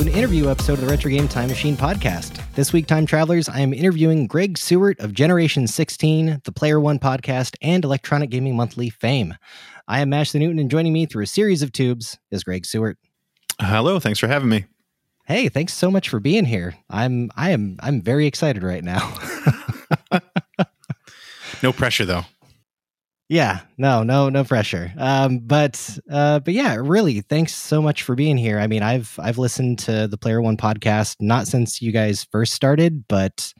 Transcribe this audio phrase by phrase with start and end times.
[0.00, 2.40] Hello and welcome to an interview episode of the Retro Game Time Machine podcast.
[2.54, 6.98] This week, time travelers, I am interviewing Greg Sewart of Generation 16, the Player One
[6.98, 9.34] podcast, and Electronic Gaming Monthly fame.
[9.86, 12.64] I am Mash the Newton, and joining me through a series of tubes is Greg
[12.64, 12.96] Sewart.
[13.60, 14.64] Hello, thanks for having me.
[15.26, 16.76] Hey, thanks so much for being here.
[16.88, 19.14] I'm I am I'm very excited right now.
[21.62, 22.24] no pressure though.
[23.30, 24.92] Yeah, no, no, no pressure.
[24.98, 28.58] Um, but uh, but yeah, really, thanks so much for being here.
[28.58, 32.54] I mean, I've I've listened to the Player One podcast not since you guys first
[32.54, 33.54] started, but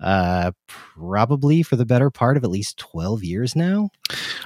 [0.00, 3.90] uh, probably for the better part of at least twelve years now.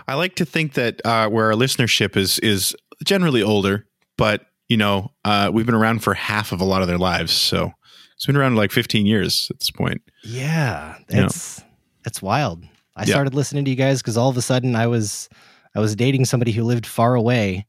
[0.06, 2.76] I like to think that uh, where our listenership is is
[3.06, 3.86] generally older,
[4.18, 7.32] but you know, uh, we've been around for half of a lot of their lives,
[7.32, 7.72] so
[8.16, 10.02] it's been around like fifteen years at this point.
[10.22, 11.70] Yeah, it's you know?
[12.04, 12.64] it's wild.
[12.96, 13.12] I yeah.
[13.12, 15.28] started listening to you guys because all of a sudden I was
[15.74, 17.66] I was dating somebody who lived far away,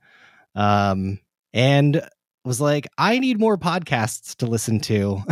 [0.55, 1.19] um,
[1.53, 2.01] and
[2.43, 5.23] was like, I need more podcasts to listen to,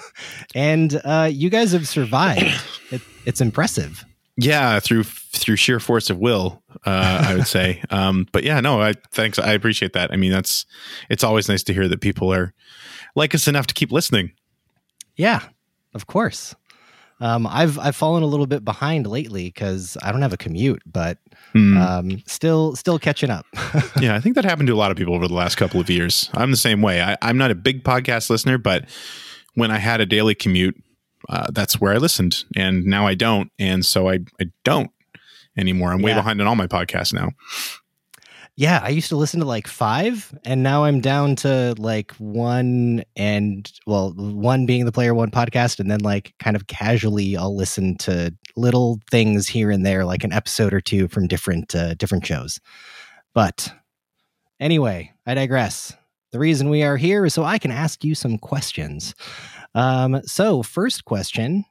[0.54, 2.62] and uh, you guys have survived.
[2.90, 4.02] It, it's impressive.
[4.38, 7.82] Yeah, through through sheer force of will, uh, I would say.
[7.90, 9.38] Um, but yeah, no, I thanks.
[9.38, 10.10] I appreciate that.
[10.10, 10.64] I mean, that's
[11.10, 12.54] it's always nice to hear that people are
[13.14, 14.32] like us enough to keep listening.
[15.16, 15.42] Yeah,
[15.92, 16.54] of course.
[17.20, 20.82] Um, I've I've fallen a little bit behind lately because I don't have a commute,
[20.86, 21.18] but
[21.54, 21.76] mm.
[21.76, 23.46] um, still still catching up.
[24.00, 25.90] yeah, I think that happened to a lot of people over the last couple of
[25.90, 26.30] years.
[26.34, 27.02] I'm the same way.
[27.02, 28.88] I, am not a big podcast listener, but
[29.54, 30.76] when I had a daily commute,
[31.28, 34.90] uh, that's where I listened, and now I don't, and so I I don't
[35.56, 35.92] anymore.
[35.92, 36.06] I'm yeah.
[36.06, 37.30] way behind on all my podcasts now.
[38.58, 43.04] Yeah, I used to listen to like five, and now I'm down to like one,
[43.14, 47.54] and well, one being the Player One podcast, and then like kind of casually, I'll
[47.54, 51.94] listen to little things here and there, like an episode or two from different uh,
[51.94, 52.58] different shows.
[53.32, 53.72] But
[54.58, 55.94] anyway, I digress.
[56.32, 59.14] The reason we are here is so I can ask you some questions.
[59.76, 61.64] Um, so, first question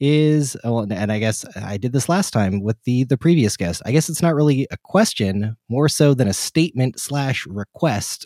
[0.00, 3.82] is well, and I guess I did this last time with the the previous guest.
[3.84, 8.24] I guess it's not really a question, more so than a statement slash request.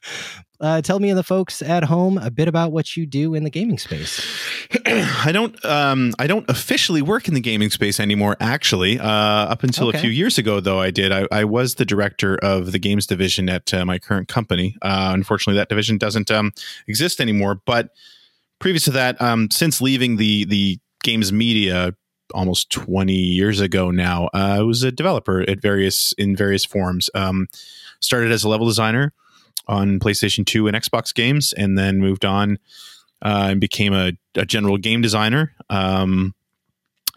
[0.60, 3.44] uh, tell me and the folks at home a bit about what you do in
[3.44, 4.24] the gaming space.
[4.86, 8.36] I don't um, I don't officially work in the gaming space anymore.
[8.40, 9.98] Actually, uh, up until okay.
[9.98, 11.12] a few years ago, though, I did.
[11.12, 14.76] I, I, was the director of the games division at uh, my current company.
[14.80, 16.52] Uh, unfortunately, that division doesn't um,
[16.86, 17.90] exist anymore, but
[18.58, 21.94] previous to that, um, since leaving the the games media
[22.34, 24.26] almost 20 years ago now.
[24.34, 27.10] Uh, I was a developer at various in various forms.
[27.14, 27.48] Um,
[28.00, 29.12] started as a level designer
[29.68, 32.58] on PlayStation 2 and Xbox games, and then moved on
[33.22, 35.52] uh, and became a, a, general game designer.
[35.70, 36.34] Um,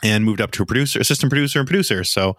[0.03, 2.03] and moved up to a producer, assistant producer, and producer.
[2.03, 2.35] So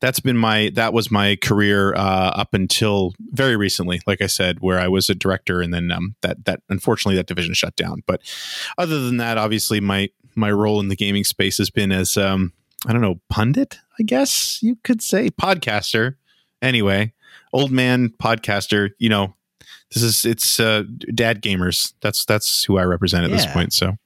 [0.00, 4.00] that's been my that was my career uh, up until very recently.
[4.06, 7.26] Like I said, where I was a director, and then um, that that unfortunately that
[7.26, 8.02] division shut down.
[8.06, 8.22] But
[8.78, 12.52] other than that, obviously my my role in the gaming space has been as um,
[12.86, 16.16] I don't know pundit, I guess you could say podcaster.
[16.62, 17.12] Anyway,
[17.52, 18.90] old man podcaster.
[18.98, 19.34] You know,
[19.92, 21.94] this is it's uh, dad gamers.
[22.00, 23.36] That's that's who I represent at yeah.
[23.36, 23.72] this point.
[23.72, 23.96] So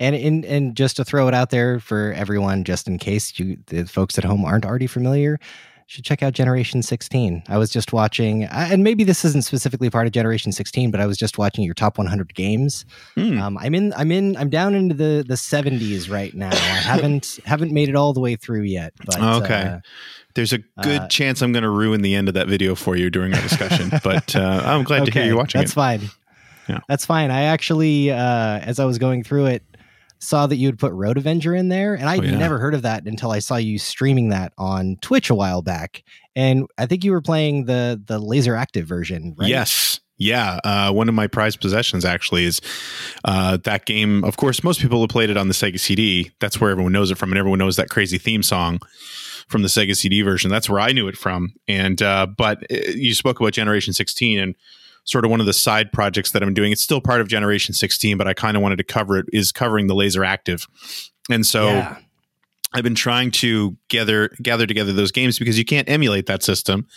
[0.00, 3.58] and in and just to throw it out there for everyone, just in case you
[3.66, 5.38] the folks at home aren't already familiar,
[5.86, 7.42] should check out Generation 16.
[7.48, 11.06] I was just watching, and maybe this isn't specifically part of Generation 16, but I
[11.06, 12.84] was just watching your top 100 games.
[13.14, 13.38] Hmm.
[13.38, 16.50] Um, I'm in, I'm in, I'm down into the the 70s right now.
[16.50, 18.92] I haven't haven't made it all the way through yet.
[19.04, 19.62] But, okay.
[19.62, 19.80] Uh,
[20.34, 22.96] there's a good uh, chance I'm going to ruin the end of that video for
[22.96, 25.60] you during our discussion, but uh, I'm glad okay, to hear you watching.
[25.60, 25.74] That's it.
[25.74, 26.00] fine.
[26.68, 26.80] Yeah.
[26.88, 27.30] That's fine.
[27.30, 29.73] I actually, uh, as I was going through it,
[30.24, 32.36] saw that you had put Road Avenger in there, and I'd oh, yeah.
[32.36, 36.02] never heard of that until I saw you streaming that on Twitch a while back.
[36.34, 39.48] And I think you were playing the the laser active version, right?
[39.48, 40.00] Yes.
[40.16, 42.60] Yeah, uh, one of my prized possessions actually is
[43.24, 44.22] uh, that game.
[44.22, 46.30] Of course, most people have played it on the Sega CD.
[46.38, 48.78] That's where everyone knows it from, and everyone knows that crazy theme song
[49.48, 50.50] from the Sega CD version.
[50.50, 51.54] That's where I knew it from.
[51.66, 54.54] And uh, but uh, you spoke about Generation 16, and
[55.04, 56.72] sort of one of the side projects that I'm doing.
[56.72, 59.26] It's still part of Generation 16, but I kind of wanted to cover it.
[59.32, 60.66] Is covering the Laser Active,
[61.30, 61.68] and so.
[61.68, 61.96] Yeah.
[62.76, 66.88] I've been trying to gather gather together those games because you can't emulate that system.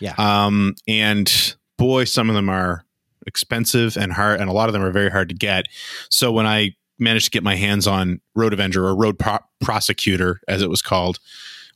[0.00, 0.14] Yeah.
[0.18, 2.84] Um, and boy, some of them are
[3.26, 5.66] expensive and hard, and a lot of them are very hard to get.
[6.08, 10.40] So when I managed to get my hands on Road Avenger or Road Pro- Prosecutor,
[10.48, 11.18] as it was called,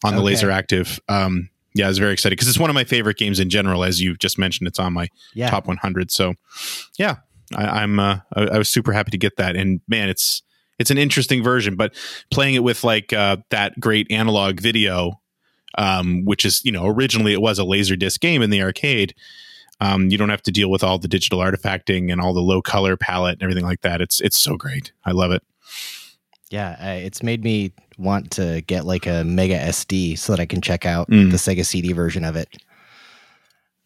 [0.04, 0.26] on the okay.
[0.26, 3.38] Laser Active, um, yeah, I was very excited because it's one of my favorite games
[3.38, 3.84] in general.
[3.84, 5.50] As you just mentioned, it's on my yeah.
[5.50, 6.10] top 100.
[6.10, 6.34] So,
[6.98, 7.16] yeah,
[7.54, 9.56] I, am uh, I, I, was super happy to get that.
[9.56, 10.42] And man, it's
[10.78, 11.94] it's an interesting version, but
[12.30, 15.20] playing it with like uh, that great analog video,
[15.76, 19.14] um, which is you know originally it was a laser disc game in the arcade.
[19.78, 22.62] Um, you don't have to deal with all the digital artifacting and all the low
[22.62, 24.00] color palette and everything like that.
[24.00, 24.92] It's it's so great.
[25.04, 25.42] I love it.
[26.50, 30.46] Yeah, uh, it's made me want to get like a Mega SD so that I
[30.46, 31.30] can check out mm.
[31.30, 32.48] the Sega CD version of it.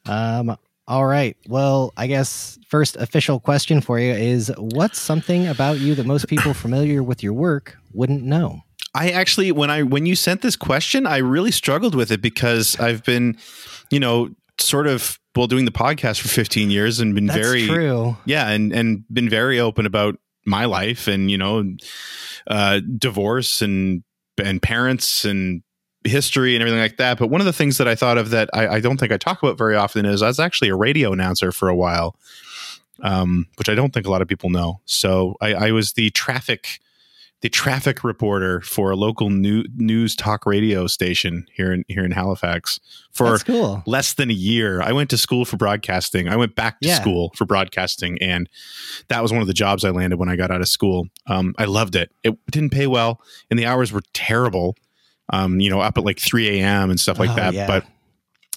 [0.07, 0.57] Um.
[0.89, 1.37] All right.
[1.47, 6.27] Well, I guess first official question for you is what's something about you that most
[6.27, 8.63] people familiar with your work wouldn't know?
[8.93, 12.79] I actually when I when you sent this question, I really struggled with it because
[12.81, 13.37] I've been,
[13.91, 17.67] you know, sort of well doing the podcast for 15 years and been That's very
[17.67, 18.17] true.
[18.25, 21.65] Yeah, and and been very open about my life and you know
[22.51, 24.03] uh divorce and
[24.37, 25.63] and parents and
[26.05, 27.19] history and everything like that.
[27.19, 29.17] But one of the things that I thought of that I, I don't think I
[29.17, 32.17] talk about very often is I was actually a radio announcer for a while,
[33.03, 34.81] um, which I don't think a lot of people know.
[34.85, 36.81] So I, I was the traffic
[37.43, 42.11] the traffic reporter for a local new, news talk radio station here in here in
[42.11, 42.79] Halifax
[43.13, 43.83] for cool.
[43.87, 44.83] less than a year.
[44.83, 46.29] I went to school for broadcasting.
[46.29, 47.01] I went back to yeah.
[47.01, 48.49] school for broadcasting, and
[49.09, 51.09] that was one of the jobs I landed when I got out of school.
[51.27, 52.13] Um, I loved it.
[52.23, 53.21] It didn't pay well,
[53.51, 54.77] and the hours were terrible.
[55.33, 56.91] Um, you know, up at like three a.m.
[56.91, 57.55] and stuff like oh, that.
[57.55, 57.67] Yeah.
[57.67, 57.87] But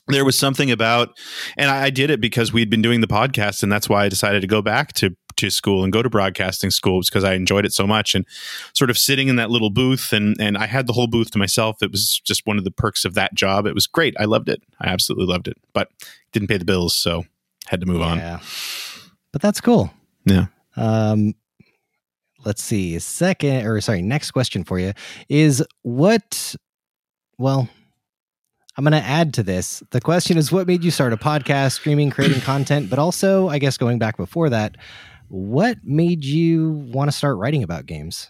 [0.08, 1.18] there was something about,
[1.56, 4.10] and I, I did it because we'd been doing the podcast, and that's why I
[4.10, 7.66] decided to go back to to school and go to broadcasting schools because I enjoyed
[7.66, 8.26] it so much and
[8.74, 11.38] sort of sitting in that little booth and and I had the whole booth to
[11.38, 11.82] myself.
[11.82, 13.66] It was just one of the perks of that job.
[13.66, 14.16] It was great.
[14.20, 14.62] I loved it.
[14.80, 15.58] I absolutely loved it.
[15.74, 15.90] But
[16.32, 17.26] didn't pay the bills, so
[17.68, 18.34] had to move yeah.
[18.34, 18.42] on.
[19.32, 19.92] But that's cool.
[20.26, 20.48] Yeah.
[20.76, 21.36] Um
[22.46, 23.00] let's see.
[23.00, 24.94] Second or sorry, next question for you
[25.30, 26.56] is what
[27.38, 27.68] well,
[28.76, 29.84] I'm going to add to this.
[29.92, 33.60] The question is what made you start a podcast, streaming, creating content, but also, I
[33.60, 34.78] guess going back before that,
[35.30, 38.30] what made you want to start writing about games?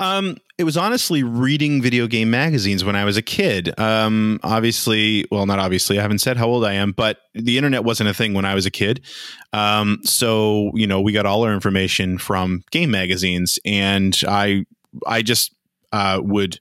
[0.00, 3.78] Um, it was honestly reading video game magazines when I was a kid.
[3.78, 7.84] Um, obviously, well, not obviously, I haven't said how old I am, but the internet
[7.84, 9.04] wasn't a thing when I was a kid.
[9.52, 14.66] Um, so you know, we got all our information from game magazines, and I,
[15.06, 15.54] I just
[15.92, 16.60] uh, would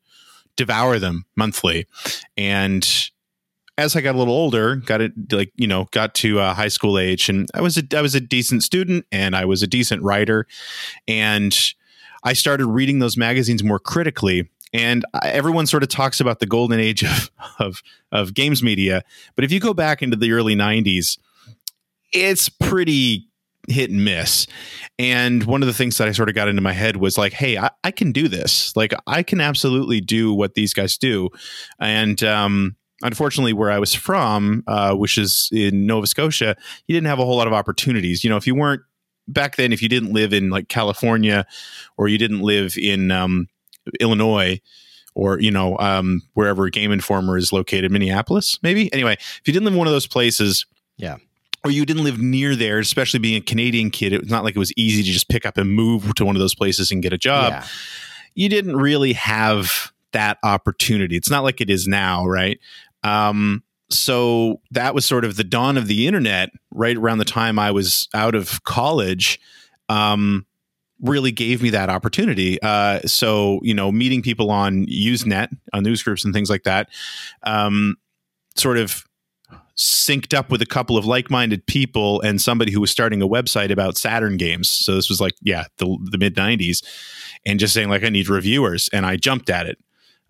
[0.56, 1.88] devour them monthly,
[2.38, 3.10] and
[3.78, 6.68] as I got a little older, got it like you know, got to uh, high
[6.70, 9.68] school age, and I was a I was a decent student, and I was a
[9.68, 10.48] decent writer,
[11.08, 11.58] and
[12.24, 14.50] I started reading those magazines more critically.
[14.74, 17.82] And everyone sort of talks about the golden age of, of
[18.12, 19.04] of games media,
[19.36, 21.18] but if you go back into the early '90s,
[22.12, 23.28] it's pretty
[23.68, 24.48] hit and miss.
[25.00, 27.34] And one of the things that I sort of got into my head was like,
[27.34, 28.76] hey, I, I can do this.
[28.76, 31.30] Like, I can absolutely do what these guys do.
[31.80, 36.56] And um, unfortunately, where I was from, uh, which is in Nova Scotia,
[36.88, 38.24] you didn't have a whole lot of opportunities.
[38.24, 38.82] You know, if you weren't
[39.28, 41.46] back then, if you didn't live in like California
[41.98, 43.48] or you didn't live in um,
[44.00, 44.62] Illinois
[45.14, 48.92] or you know um, wherever Game Informer is located, Minneapolis, maybe.
[48.94, 50.66] Anyway, if you didn't live in one of those places,
[50.98, 51.18] yeah.
[51.64, 54.14] Or you didn't live near there, especially being a Canadian kid.
[54.14, 56.36] It was not like it was easy to just pick up and move to one
[56.36, 57.54] of those places and get a job.
[57.54, 57.66] Yeah.
[58.36, 61.18] You didn't really have that opportunity.
[61.18, 62.58] It's not like it is now, right?
[63.04, 67.60] Um, so that was sort of the dawn of the internet right around the time
[67.60, 69.40] I was out of college.
[69.90, 70.46] Um,
[71.02, 72.60] really gave me that opportunity.
[72.62, 76.90] Uh, so you know, meeting people on Usenet, on news groups and things like that,
[77.44, 77.98] um,
[78.56, 79.04] sort of
[79.78, 83.70] synced up with a couple of like-minded people and somebody who was starting a website
[83.70, 84.70] about Saturn games.
[84.70, 86.82] So this was like, yeah, the, the mid '90s,
[87.46, 89.78] and just saying like, I need reviewers, and I jumped at it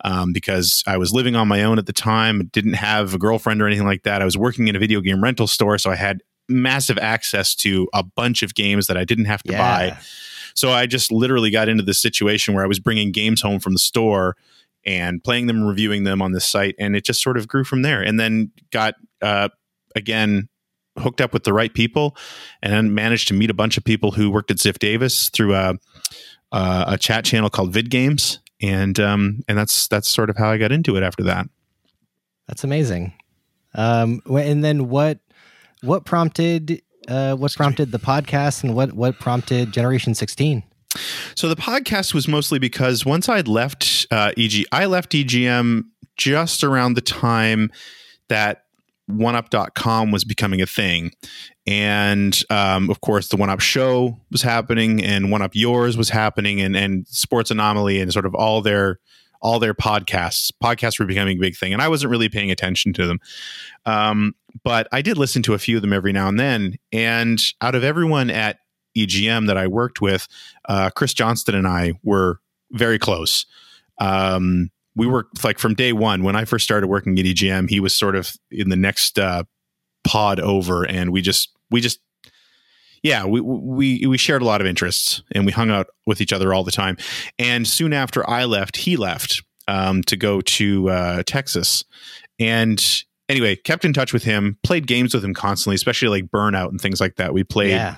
[0.04, 3.62] um, because I was living on my own at the time, didn't have a girlfriend
[3.62, 4.22] or anything like that.
[4.22, 7.88] I was working in a video game rental store, so I had massive access to
[7.92, 9.58] a bunch of games that I didn't have to yeah.
[9.58, 9.98] buy.
[10.54, 13.72] So I just literally got into this situation where I was bringing games home from
[13.72, 14.36] the store
[14.84, 17.82] and playing them, reviewing them on this site, and it just sort of grew from
[17.82, 18.00] there.
[18.00, 19.48] And then got uh,
[19.94, 20.48] again
[20.98, 22.16] hooked up with the right people,
[22.62, 25.74] and managed to meet a bunch of people who worked at Ziff Davis through a,
[26.52, 30.50] uh, a chat channel called Vid Games and um, and that's that's sort of how
[30.50, 31.48] I got into it after that.
[32.48, 33.12] That's amazing.
[33.74, 35.18] Um, and then what
[35.82, 40.62] what prompted uh, what prompted the podcast, and what what prompted Generation Sixteen?
[41.34, 45.82] So the podcast was mostly because once I'd left uh, EG, I left EGM
[46.16, 47.70] just around the time
[48.28, 48.62] that
[49.10, 51.12] oneup.com was becoming a thing
[51.66, 56.08] and um, of course the one up show was happening and one up yours was
[56.08, 58.98] happening and and sports anomaly and sort of all their
[59.42, 60.50] all their podcasts.
[60.64, 63.18] Podcasts were becoming a big thing and i wasn't really paying attention to them.
[63.84, 66.76] Um, but i did listen to a few of them every now and then.
[66.92, 68.58] And out of everyone at
[68.96, 70.26] egm that i worked with
[70.68, 72.40] uh, chris johnston and i were
[72.72, 73.46] very close.
[73.98, 77.80] Um, we worked like from day one when i first started working at egm he
[77.80, 79.42] was sort of in the next uh,
[80.06, 82.00] pod over, and we just we just
[83.02, 86.32] yeah, we we we shared a lot of interests, and we hung out with each
[86.32, 86.96] other all the time.
[87.38, 91.84] And soon after I left, he left um, to go to uh, Texas,
[92.38, 92.82] and
[93.28, 96.80] anyway, kept in touch with him, played games with him constantly, especially like Burnout and
[96.80, 97.32] things like that.
[97.32, 97.96] We played yeah.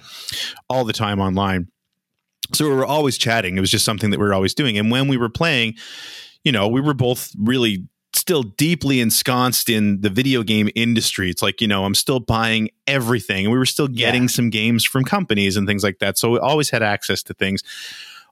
[0.68, 1.68] all the time online.
[2.52, 3.56] So we were always chatting.
[3.56, 4.78] It was just something that we were always doing.
[4.78, 5.74] And when we were playing,
[6.44, 7.86] you know, we were both really
[8.18, 11.30] still deeply ensconced in the video game industry.
[11.30, 13.46] It's like, you know, I'm still buying everything.
[13.46, 14.28] And we were still getting yeah.
[14.28, 16.18] some games from companies and things like that.
[16.18, 17.62] So we always had access to things,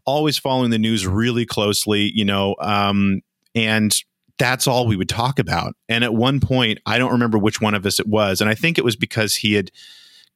[0.05, 3.23] always following the news really closely, you know, um,
[3.55, 3.95] and
[4.39, 5.75] that's all we would talk about.
[5.89, 8.41] And at one point, I don't remember which one of us it was.
[8.41, 9.71] And I think it was because he had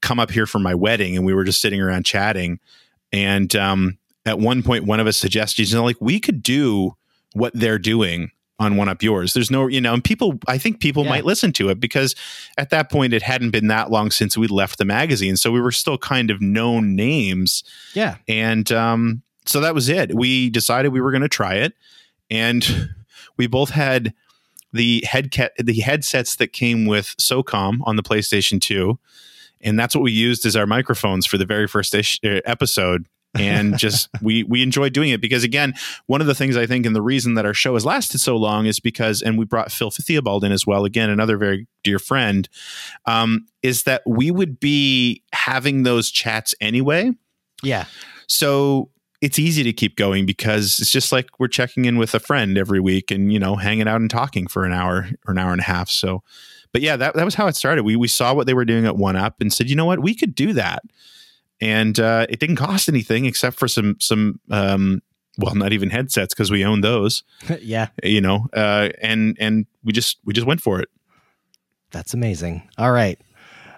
[0.00, 2.58] come up here for my wedding and we were just sitting around chatting.
[3.12, 6.96] And um, at one point, one of us suggested, you know, like we could do
[7.34, 8.30] what they're doing
[8.60, 9.32] on one up yours.
[9.32, 11.10] There's no you know and people i think people yeah.
[11.10, 12.14] might listen to it because
[12.58, 15.36] at that point it hadn't been that long since we left the magazine.
[15.36, 17.64] So we were still kind of known names.
[17.94, 18.16] Yeah.
[18.28, 20.14] And um so that was it.
[20.14, 21.72] We decided we were going to try it.
[22.30, 22.90] And
[23.36, 24.14] we both had
[24.72, 28.98] the head the headsets that came with SOCOM on the PlayStation 2
[29.62, 33.06] and that's what we used as our microphones for the very first ish, uh, episode
[33.34, 35.72] and just we we enjoy doing it because again
[36.06, 38.36] one of the things i think and the reason that our show has lasted so
[38.36, 41.98] long is because and we brought phil theobald in as well again another very dear
[41.98, 42.48] friend
[43.06, 47.12] um, is that we would be having those chats anyway.
[47.62, 47.86] Yeah.
[48.26, 52.20] So it's easy to keep going because it's just like we're checking in with a
[52.20, 55.38] friend every week and you know hanging out and talking for an hour or an
[55.38, 55.88] hour and a half.
[55.90, 56.22] So
[56.72, 57.84] but yeah that, that was how it started.
[57.84, 60.00] We we saw what they were doing at one up and said you know what?
[60.00, 60.82] We could do that
[61.60, 65.02] and uh, it didn't cost anything except for some some um,
[65.38, 67.22] well not even headsets because we own those.
[67.60, 67.88] Yeah.
[68.02, 70.88] You know uh, and and we just we just went for it.
[71.90, 72.68] That's amazing.
[72.78, 73.18] All right.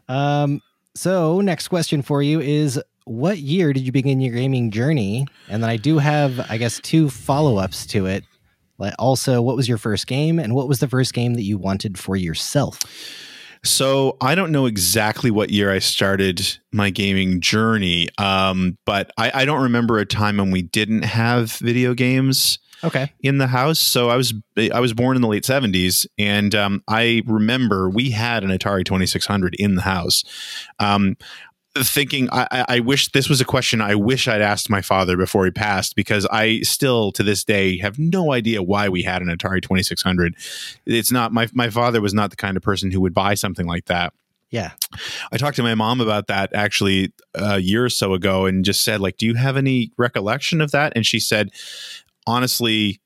[0.09, 0.61] Um
[0.95, 5.27] so next question for you is what year did you begin your gaming journey?
[5.49, 8.25] And then i do have i guess two follow-ups to it.
[8.79, 11.57] Like also what was your first game and what was the first game that you
[11.57, 12.79] wanted for yourself
[13.65, 19.43] so I don't know exactly what year I started my gaming journey, um, but I,
[19.43, 22.59] I, don't remember a time when we didn't have video games.
[22.85, 23.13] Okay.
[23.21, 24.35] In the house, so I was
[24.73, 28.85] I was born in the late seventies, and um, I remember we had an Atari
[28.85, 30.25] Twenty Six Hundred in the house.
[30.81, 31.17] Um,
[31.77, 35.45] thinking I, I wish this was a question I wish I'd asked my father before
[35.47, 39.29] he passed because I still to this day have no idea why we had an
[39.29, 40.37] Atari 2600.
[40.85, 43.67] It's not my my father was not the kind of person who would buy something
[43.67, 44.13] like that.
[44.51, 44.73] Yeah.
[45.33, 48.65] I talked to my mom about that actually uh, a year or so ago and
[48.65, 51.51] just said like do you have any recollection of that and she said
[52.27, 53.01] honestly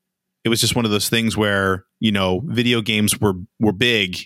[0.47, 4.17] it was just one of those things where, you know, video games were were big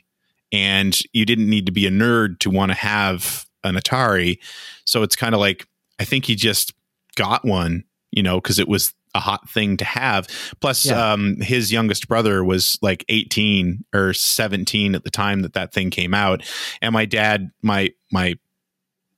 [0.52, 4.38] and you didn't need to be a nerd to want to have an Atari.
[4.85, 5.67] So it's kind of like
[5.99, 6.73] I think he just
[7.17, 10.26] got one, you know, because it was a hot thing to have.
[10.61, 11.12] Plus, yeah.
[11.12, 15.90] um, his youngest brother was like 18 or 17 at the time that that thing
[15.90, 16.43] came out,
[16.81, 18.35] and my dad, my my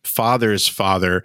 [0.05, 1.23] father's father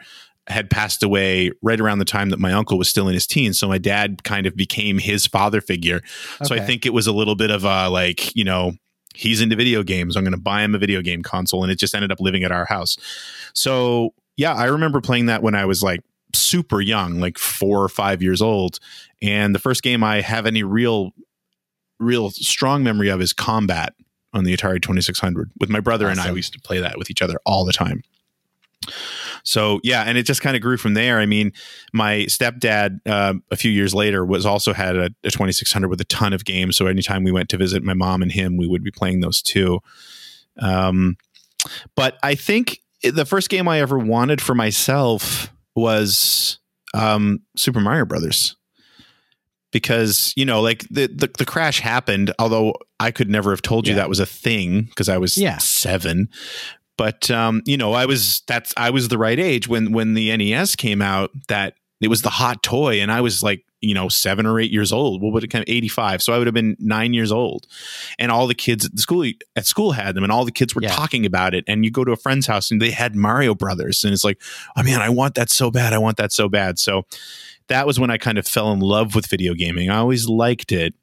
[0.48, 3.60] had passed away right around the time that my uncle was still in his teens.
[3.60, 5.98] So my dad kind of became his father figure.
[5.98, 6.46] Okay.
[6.46, 8.74] So I think it was a little bit of a like, you know,
[9.18, 10.16] he's into video games.
[10.16, 11.64] I'm going to buy him a video game console.
[11.64, 12.98] And it just ended up living at our house.
[13.54, 16.02] So, yeah, I remember playing that when I was like
[16.34, 18.80] super young, like four or five years old.
[19.22, 21.12] And the first game I have any real,
[22.00, 23.96] real strong memory of is Combat
[24.34, 26.20] on the Atari 2600 with my brother awesome.
[26.20, 26.32] and I.
[26.32, 28.04] We used to play that with each other all the time.
[29.48, 31.20] So yeah, and it just kind of grew from there.
[31.20, 31.54] I mean,
[31.94, 36.06] my stepdad uh, a few years later was also had a, a 2600 with a
[36.06, 36.76] ton of games.
[36.76, 39.42] So anytime we went to visit my mom and him, we would be playing those
[39.42, 39.80] too.
[40.60, 41.16] Um,
[41.96, 46.60] but I think the first game I ever wanted for myself was
[46.94, 48.58] um, Super Mario Brothers
[49.72, 53.86] because you know like the, the, the crash happened although i could never have told
[53.86, 54.00] you yeah.
[54.00, 55.58] that was a thing because i was yeah.
[55.58, 56.30] seven
[56.98, 60.36] but um, you know, I was that's I was the right age when when the
[60.36, 61.30] NES came out.
[61.48, 64.72] That it was the hot toy, and I was like, you know, seven or eight
[64.72, 65.22] years old.
[65.22, 65.64] What would it come?
[65.68, 66.24] Eighty five.
[66.24, 67.68] So I would have been nine years old,
[68.18, 69.26] and all the kids at the school
[69.56, 70.90] at school had them, and all the kids were yeah.
[70.90, 71.64] talking about it.
[71.68, 74.42] And you go to a friend's house, and they had Mario Brothers, and it's like,
[74.76, 75.94] oh man, I want that so bad.
[75.94, 76.80] I want that so bad.
[76.80, 77.04] So
[77.68, 79.92] that was when I kind of fell in love with video gaming.
[79.92, 80.96] I always liked it,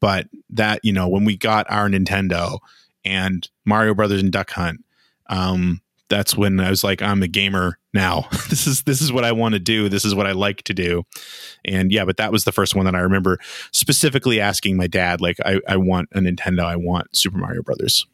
[0.00, 2.60] but that you know, when we got our Nintendo
[3.04, 4.84] and Mario Brothers and Duck Hunt
[5.30, 8.26] um, that's when I was like, I'm a gamer now.
[8.50, 9.88] this is this is what I want to do.
[9.88, 11.04] This is what I like to do.
[11.64, 13.38] And yeah, but that was the first one that I remember
[13.72, 16.64] specifically asking my dad, like, I, I want a Nintendo.
[16.64, 18.06] I want Super Mario Brothers.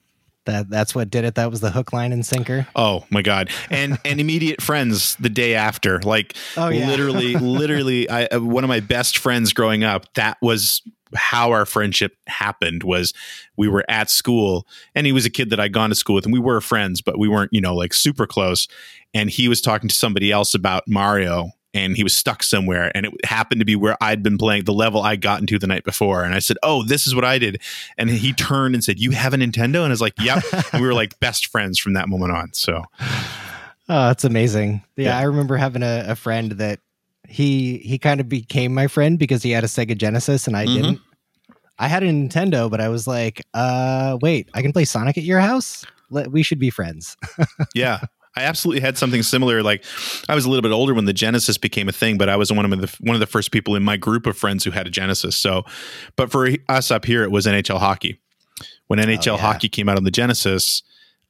[0.45, 1.35] That that's what did it.
[1.35, 2.69] That was the hook, line, and sinker.
[2.77, 3.51] Oh my god!
[3.69, 6.87] And and immediate friends the day after, like oh, yeah.
[6.87, 8.09] literally, literally.
[8.09, 10.07] I uh, one of my best friends growing up.
[10.15, 10.83] That was
[11.15, 12.83] how our friendship happened.
[12.83, 13.13] Was
[13.57, 16.25] we were at school, and he was a kid that I'd gone to school with,
[16.25, 18.69] and we were friends, but we weren't, you know, like super close.
[19.15, 23.07] And he was talking to somebody else about Mario, and he was stuck somewhere and
[23.07, 25.85] it happened to be where I'd been playing the level I got into the night
[25.85, 27.61] before and I said oh this is what I did
[27.99, 30.81] and he turned and said you have a Nintendo and I was like yep we
[30.81, 35.19] were like best friends from that moment on so oh that's amazing yeah, yeah.
[35.19, 36.81] I remember having a, a, friend that
[37.29, 40.65] he he kind of became my friend because he had a Sega Genesis and I
[40.67, 40.75] mm-hmm.
[40.75, 41.01] didn't
[41.79, 45.25] I had a Nintendo but I was like uh wait I can play Sonic at
[45.25, 47.17] your house Let, we should be friends
[47.75, 48.01] yeah
[48.37, 49.63] I absolutely had something similar.
[49.63, 49.83] Like
[50.29, 52.53] I was a little bit older when the Genesis became a thing, but I was
[52.53, 54.87] one of the one of the first people in my group of friends who had
[54.87, 55.37] a Genesis.
[55.37, 55.65] So,
[56.17, 58.21] but for us up here, it was NHL hockey.
[58.89, 59.41] When NHL oh, yeah.
[59.41, 60.83] hockey came out on the Genesis,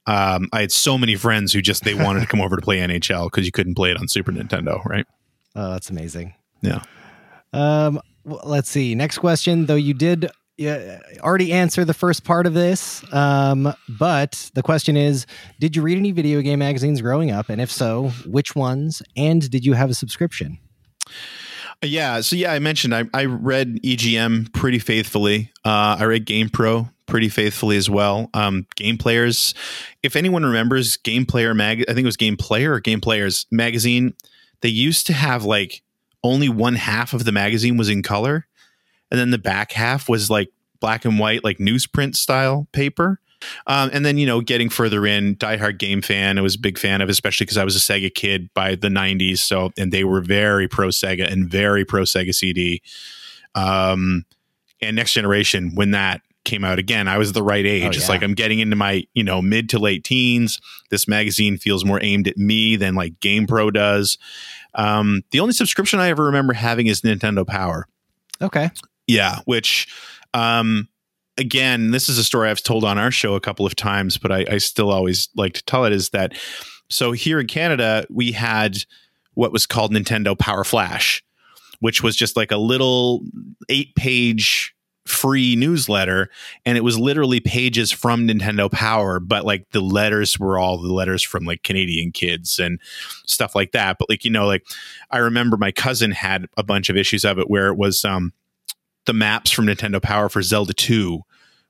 [0.05, 2.79] um, I had so many friends who just they wanted to come over to play
[2.79, 5.05] NHL because you couldn't play it on Super Nintendo, right?
[5.57, 6.35] Oh, that's amazing.
[6.61, 6.81] Yeah.
[7.51, 8.95] Um, well, let's see.
[8.95, 9.65] Next question.
[9.65, 13.03] Though you did yeah, already answer the first part of this.
[13.13, 15.25] Um, but the question is
[15.59, 17.49] Did you read any video game magazines growing up?
[17.49, 19.01] And if so, which ones?
[19.15, 20.59] And did you have a subscription?
[21.83, 22.21] Yeah.
[22.21, 25.51] So, yeah, I mentioned I, I read EGM pretty faithfully.
[25.63, 28.29] Uh, I read Game Pro pretty faithfully as well.
[28.33, 29.53] Um, Game Players,
[30.01, 33.45] if anyone remembers Game Player Mag, I think it was Game Player or Game Players
[33.51, 34.15] magazine,
[34.61, 35.81] they used to have like
[36.23, 38.47] only one half of the magazine was in color
[39.09, 40.49] and then the back half was like
[40.79, 43.19] black and white, like newsprint style paper.
[43.67, 46.37] Um, and then you know, getting further in, diehard game fan.
[46.37, 48.87] I was a big fan of, especially because I was a Sega kid by the
[48.87, 49.39] '90s.
[49.39, 52.81] So, and they were very pro Sega and very pro Sega CD.
[53.53, 54.25] Um,
[54.81, 57.83] and Next Generation when that came out again, I was the right age.
[57.83, 57.91] Oh, yeah.
[57.91, 60.59] It's like I'm getting into my you know mid to late teens.
[60.89, 64.17] This magazine feels more aimed at me than like Game Pro does.
[64.73, 67.87] Um, the only subscription I ever remember having is Nintendo Power.
[68.41, 68.71] Okay.
[69.05, 69.87] Yeah, which
[70.33, 70.87] um
[71.37, 74.31] again, this is a story I've told on our show a couple of times, but
[74.31, 76.33] I, I still always like to tell it is that
[76.89, 78.77] so here in Canada, we had
[79.33, 81.23] what was called Nintendo Power Flash,
[81.79, 83.21] which was just like a little
[83.69, 84.73] eight page
[85.07, 86.29] free newsletter
[86.65, 90.93] and it was literally pages from Nintendo Power but like the letters were all the
[90.93, 92.79] letters from like Canadian kids and
[93.25, 93.97] stuff like that.
[93.99, 94.65] But like you know like
[95.11, 98.33] I remember my cousin had a bunch of issues of it where it was um
[99.05, 101.21] the maps from Nintendo Power for Zelda 2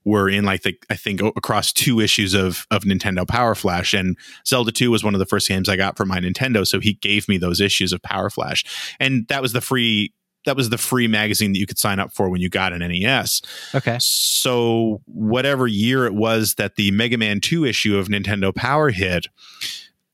[0.03, 4.17] were in like the, I think across two issues of of Nintendo Power Flash and
[4.45, 6.93] Zelda 2 was one of the first games I got for my Nintendo so he
[6.93, 8.63] gave me those issues of Power Flash.
[8.99, 10.13] And that was the free
[10.45, 12.79] that was the free magazine that you could sign up for when you got an
[12.79, 13.41] NES.
[13.75, 13.97] Okay.
[13.99, 19.27] So whatever year it was that the Mega Man 2 issue of Nintendo Power hit,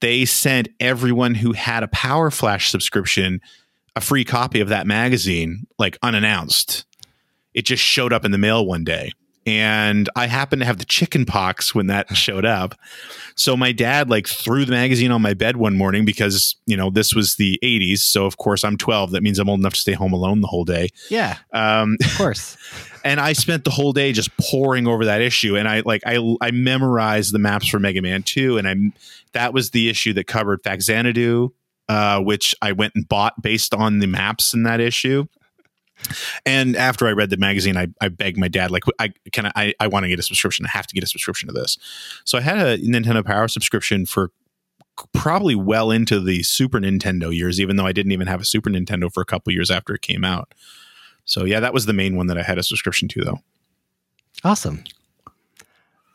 [0.02, 3.42] they sent everyone who had a Power Flash subscription
[3.96, 6.86] a free copy of that magazine like unannounced
[7.54, 9.12] it just showed up in the mail one day.
[9.46, 12.76] And I happened to have the chicken pox when that showed up.
[13.36, 16.90] So my dad like threw the magazine on my bed one morning because, you know,
[16.90, 18.00] this was the 80s.
[18.00, 19.12] So of course I'm 12.
[19.12, 20.90] That means I'm old enough to stay home alone the whole day.
[21.10, 21.38] Yeah.
[21.54, 22.58] Um, of course.
[23.04, 25.58] and I spent the whole day just poring over that issue.
[25.58, 28.58] And I like I I memorized the maps for Mega Man 2.
[28.58, 28.76] And I
[29.34, 31.50] that was the issue that covered Faxanadu,
[31.90, 35.26] uh, which I went and bought based on the maps in that issue.
[36.46, 39.74] And after I read the magazine, I, I begged my dad, like, I can I,
[39.80, 40.66] I want to get a subscription.
[40.66, 41.78] I have to get a subscription to this.
[42.26, 44.32] So I had a Nintendo Power subscription for
[45.14, 48.70] probably well into the Super Nintendo years, even though I didn't even have a Super
[48.70, 50.54] Nintendo for a couple years after it came out.
[51.26, 53.40] So yeah, that was the main one that I had a subscription to, though.
[54.44, 54.84] Awesome.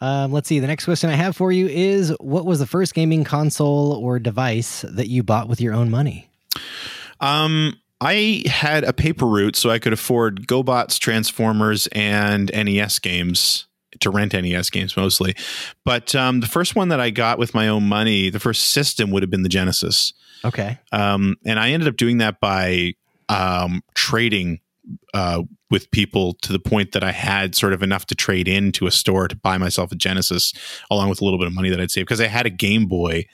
[0.00, 0.60] Um, let's see.
[0.60, 4.18] The next question I have for you is: What was the first gaming console or
[4.18, 6.28] device that you bought with your own money?
[7.20, 13.66] Um, I had a paper route so I could afford GoBots, Transformers, and NES games
[14.00, 15.34] to rent NES games mostly.
[15.84, 19.10] But um, the first one that I got with my own money, the first system
[19.10, 20.12] would have been the Genesis.
[20.44, 20.78] Okay.
[20.92, 22.94] Um, and I ended up doing that by
[23.28, 24.60] um, trading
[25.14, 28.86] uh, with people to the point that I had sort of enough to trade into
[28.86, 30.52] a store to buy myself a Genesis,
[30.90, 32.86] along with a little bit of money that I'd saved because I had a Game
[32.86, 33.26] Boy.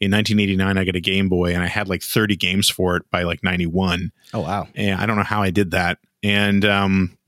[0.00, 3.02] In 1989, I got a Game Boy, and I had like 30 games for it
[3.10, 4.12] by like 91.
[4.32, 4.66] Oh wow!
[4.74, 7.18] And I don't know how I did that, and um,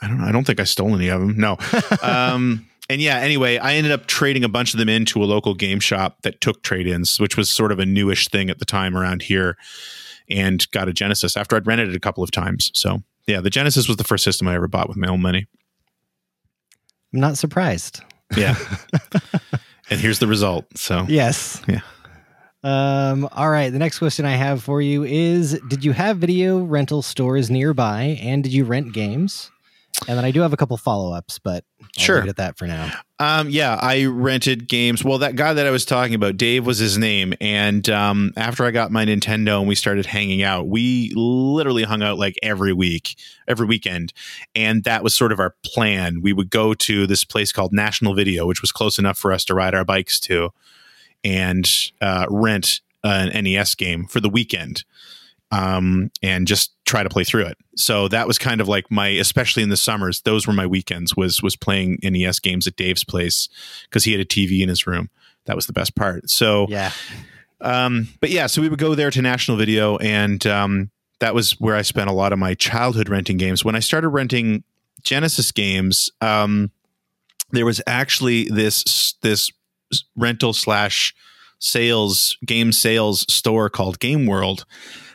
[0.00, 0.26] I don't know.
[0.26, 1.36] I don't think I stole any of them.
[1.36, 1.56] No.
[2.02, 5.54] um, and yeah, anyway, I ended up trading a bunch of them into a local
[5.54, 8.96] game shop that took trade-ins, which was sort of a newish thing at the time
[8.96, 9.58] around here,
[10.30, 12.70] and got a Genesis after I'd rented it a couple of times.
[12.74, 15.46] So yeah, the Genesis was the first system I ever bought with my own money.
[17.12, 18.00] I'm not surprised.
[18.36, 18.56] Yeah.
[19.90, 20.66] and here's the result.
[20.76, 21.62] So yes.
[21.66, 21.80] Yeah.
[22.64, 23.70] Um, all right.
[23.70, 28.18] The next question I have for you is Did you have video rental stores nearby
[28.20, 29.50] and did you rent games?
[30.06, 32.28] And then I do have a couple follow ups, but I'll sure.
[32.28, 32.92] at that for now.
[33.20, 35.02] Um, yeah, I rented games.
[35.02, 37.34] Well, that guy that I was talking about, Dave was his name.
[37.40, 42.00] And um, after I got my Nintendo and we started hanging out, we literally hung
[42.00, 43.16] out like every week,
[43.48, 44.12] every weekend.
[44.54, 46.20] And that was sort of our plan.
[46.22, 49.44] We would go to this place called National Video, which was close enough for us
[49.46, 50.50] to ride our bikes to
[51.24, 51.68] and
[52.00, 54.84] uh, rent an NES game for the weekend
[55.50, 57.58] um, and just try to play through it.
[57.76, 61.16] So that was kind of like my, especially in the summers, those were my weekends
[61.16, 63.48] was was playing NES games at Dave's place
[63.84, 65.10] because he had a TV in his room.
[65.46, 66.28] That was the best part.
[66.28, 66.92] So yeah,
[67.60, 71.52] um, but yeah, so we would go there to National Video, and um, that was
[71.52, 73.64] where I spent a lot of my childhood renting games.
[73.64, 74.64] When I started renting
[75.02, 76.70] Genesis games, um,
[77.50, 79.50] there was actually this this
[80.16, 81.14] rental slash
[81.58, 84.64] sales game sales store called Game World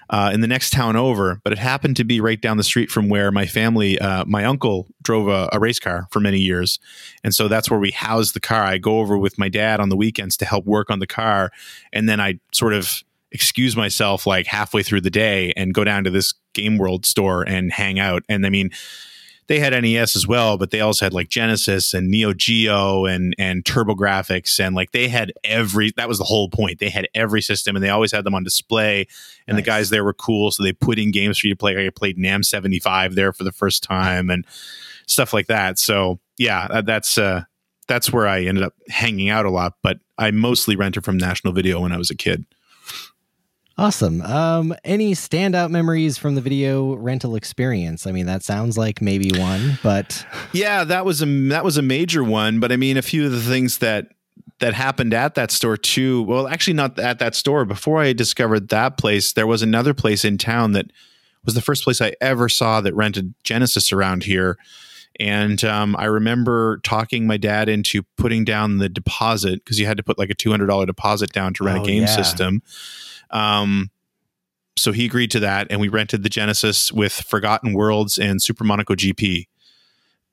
[0.09, 2.91] uh, in the next town over, but it happened to be right down the street
[2.91, 6.79] from where my family, uh, my uncle drove a, a, race car for many years.
[7.23, 8.63] And so that's where we housed the car.
[8.63, 11.51] I go over with my dad on the weekends to help work on the car.
[11.91, 16.03] And then I sort of excuse myself like halfway through the day and go down
[16.03, 18.23] to this Game World store and hang out.
[18.29, 18.69] And I mean,
[19.47, 23.35] they had NES as well, but they also had like Genesis and Neo Geo and
[23.37, 26.79] and TurboGrafx and like they had every that was the whole point.
[26.79, 29.07] They had every system and they always had them on display.
[29.47, 29.63] And nice.
[29.63, 31.85] the guys there were cool, so they put in games for you to play.
[31.85, 34.45] I played NAM seventy five there for the first time and
[35.07, 35.77] stuff like that.
[35.77, 37.43] So yeah, that's uh,
[37.87, 39.73] that's where I ended up hanging out a lot.
[39.81, 42.45] But I mostly rented from National Video when I was a kid.
[43.75, 44.21] Awesome.
[44.21, 48.05] Um, any standout memories from the video rental experience?
[48.05, 51.81] I mean, that sounds like maybe one, but yeah, that was a that was a
[51.81, 52.59] major one.
[52.59, 54.09] But I mean, a few of the things that
[54.59, 56.21] that happened at that store too.
[56.23, 57.65] Well, actually, not at that store.
[57.65, 60.91] Before I discovered that place, there was another place in town that
[61.43, 64.57] was the first place I ever saw that rented Genesis around here.
[65.19, 69.97] And um, I remember talking my dad into putting down the deposit because you had
[69.97, 72.07] to put like a two hundred dollar deposit down to rent oh, a game yeah.
[72.07, 72.61] system
[73.33, 73.89] um,
[74.77, 78.63] so he agreed to that, and we rented the Genesis with Forgotten Worlds and Super
[78.63, 79.47] Monaco GP.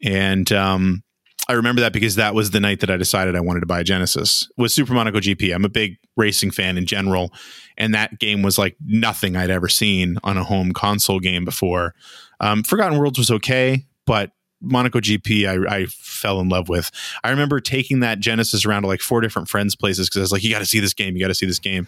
[0.03, 1.03] And um,
[1.49, 3.81] I remember that because that was the night that I decided I wanted to buy
[3.81, 5.55] a Genesis was Super Monaco GP.
[5.55, 7.33] I'm a big racing fan in general,
[7.77, 11.95] and that game was like nothing I'd ever seen on a home console game before.
[12.41, 14.33] Um, Forgotten Worlds was okay, but
[14.63, 16.91] Monaco GP I, I, fell in love with.
[17.25, 20.33] I remember taking that Genesis around to like four different friends' places because I was
[20.33, 21.17] like, "You got to see this game.
[21.17, 21.87] You got to see this game."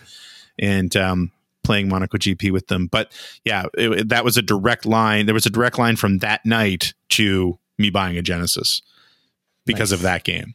[0.58, 1.30] And um,
[1.62, 2.86] playing Monaco GP with them.
[2.86, 3.12] But
[3.44, 5.26] yeah, it, that was a direct line.
[5.26, 8.82] There was a direct line from that night to me buying a Genesis
[9.64, 9.98] because nice.
[9.98, 10.54] of that game.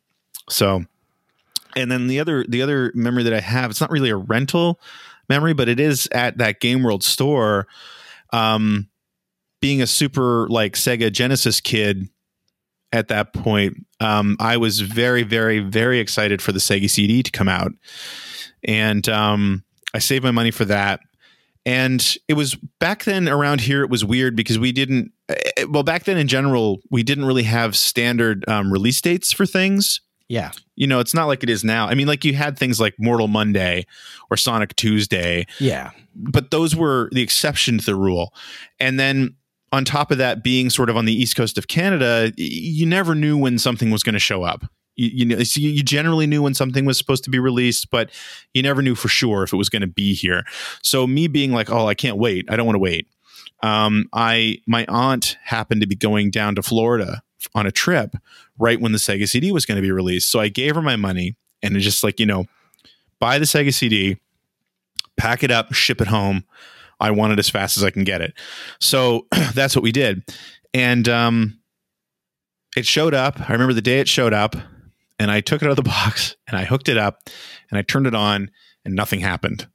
[0.50, 0.86] So,
[1.76, 4.80] and then the other the other memory that I have, it's not really a rental
[5.30, 7.68] memory, but it is at that Game World store.
[8.34, 8.90] Um,
[9.60, 12.10] being a super like Sega Genesis kid
[12.92, 17.32] at that point, um, I was very, very, very excited for the Sega CD to
[17.32, 17.72] come out,
[18.64, 19.64] and um,
[19.98, 21.00] I saved my money for that.
[21.66, 25.82] And it was back then around here, it was weird because we didn't, eh, well,
[25.82, 30.02] back then in general, we didn't really have standard um, release dates for things.
[30.30, 30.52] Yeah.
[30.76, 31.88] You know, it's not like it is now.
[31.88, 33.88] I mean, like you had things like Mortal Monday
[34.30, 35.48] or Sonic Tuesday.
[35.60, 35.90] Yeah.
[36.16, 38.36] But those were the exception to the rule.
[38.80, 39.36] And then
[39.72, 43.16] on top of that, being sort of on the east coast of Canada, you never
[43.16, 44.64] knew when something was going to show up
[44.98, 48.10] you, you know you generally knew when something was supposed to be released but
[48.54, 50.44] you never knew for sure if it was going to be here.
[50.84, 52.46] So me being like oh i can't wait.
[52.50, 53.08] I don't want to wait.
[53.64, 57.22] Um, i my aunt happened to be going down to florida
[57.56, 58.16] on a trip
[58.60, 60.30] right when the sega cd was going to be released.
[60.30, 62.46] So i gave her my money and it's just like you know
[63.20, 64.18] buy the sega cd
[65.16, 66.44] pack it up ship it home.
[67.00, 68.34] I want it as fast as i can get it.
[68.80, 70.24] So that's what we did.
[70.74, 71.60] And um,
[72.76, 73.50] it showed up.
[73.50, 74.56] I remember the day it showed up
[75.19, 77.30] and I took it out of the box and I hooked it up
[77.69, 78.51] and I turned it on
[78.86, 79.67] and nothing happened.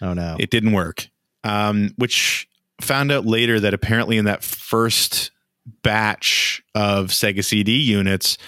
[0.00, 0.36] Oh no.
[0.38, 1.08] It didn't work.
[1.44, 2.48] Um, which
[2.80, 5.30] found out later that apparently in that first
[5.82, 8.38] batch of Sega CD units,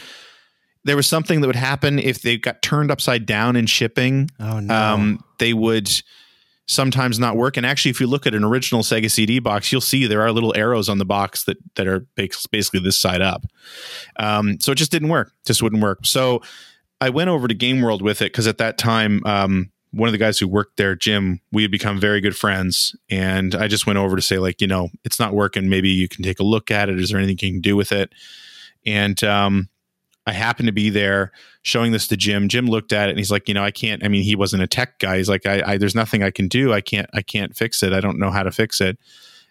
[0.85, 4.31] there was something that would happen if they got turned upside down in shipping.
[4.41, 4.75] Oh no.
[4.75, 5.91] Um, they would
[6.67, 7.57] sometimes not work.
[7.57, 10.33] And actually, if you look at an original Sega CD box, you'll see there are
[10.33, 13.45] little arrows on the box that that are basically this side up.
[14.19, 15.33] Um, so it just didn't work.
[15.45, 16.01] Just wouldn't work.
[16.05, 16.43] So
[17.01, 19.25] I went over to Game World with it because at that time.
[19.25, 22.95] Um, one of the guys who worked there, Jim, we had become very good friends.
[23.09, 25.71] And I just went over to say, like, you know, it's not working.
[25.71, 27.01] Maybe you can take a look at it.
[27.01, 28.13] Is there anything you can do with it?
[28.85, 29.69] And um,
[30.27, 32.49] I happened to be there showing this to Jim.
[32.49, 34.05] Jim looked at it and he's like, you know, I can't.
[34.05, 35.19] I mean, he wasn't a tech guy.
[35.19, 36.73] He's like, I, I there's nothing I can do.
[36.73, 37.09] I can't.
[37.15, 37.93] I can't fix it.
[37.93, 38.99] I don't know how to fix it.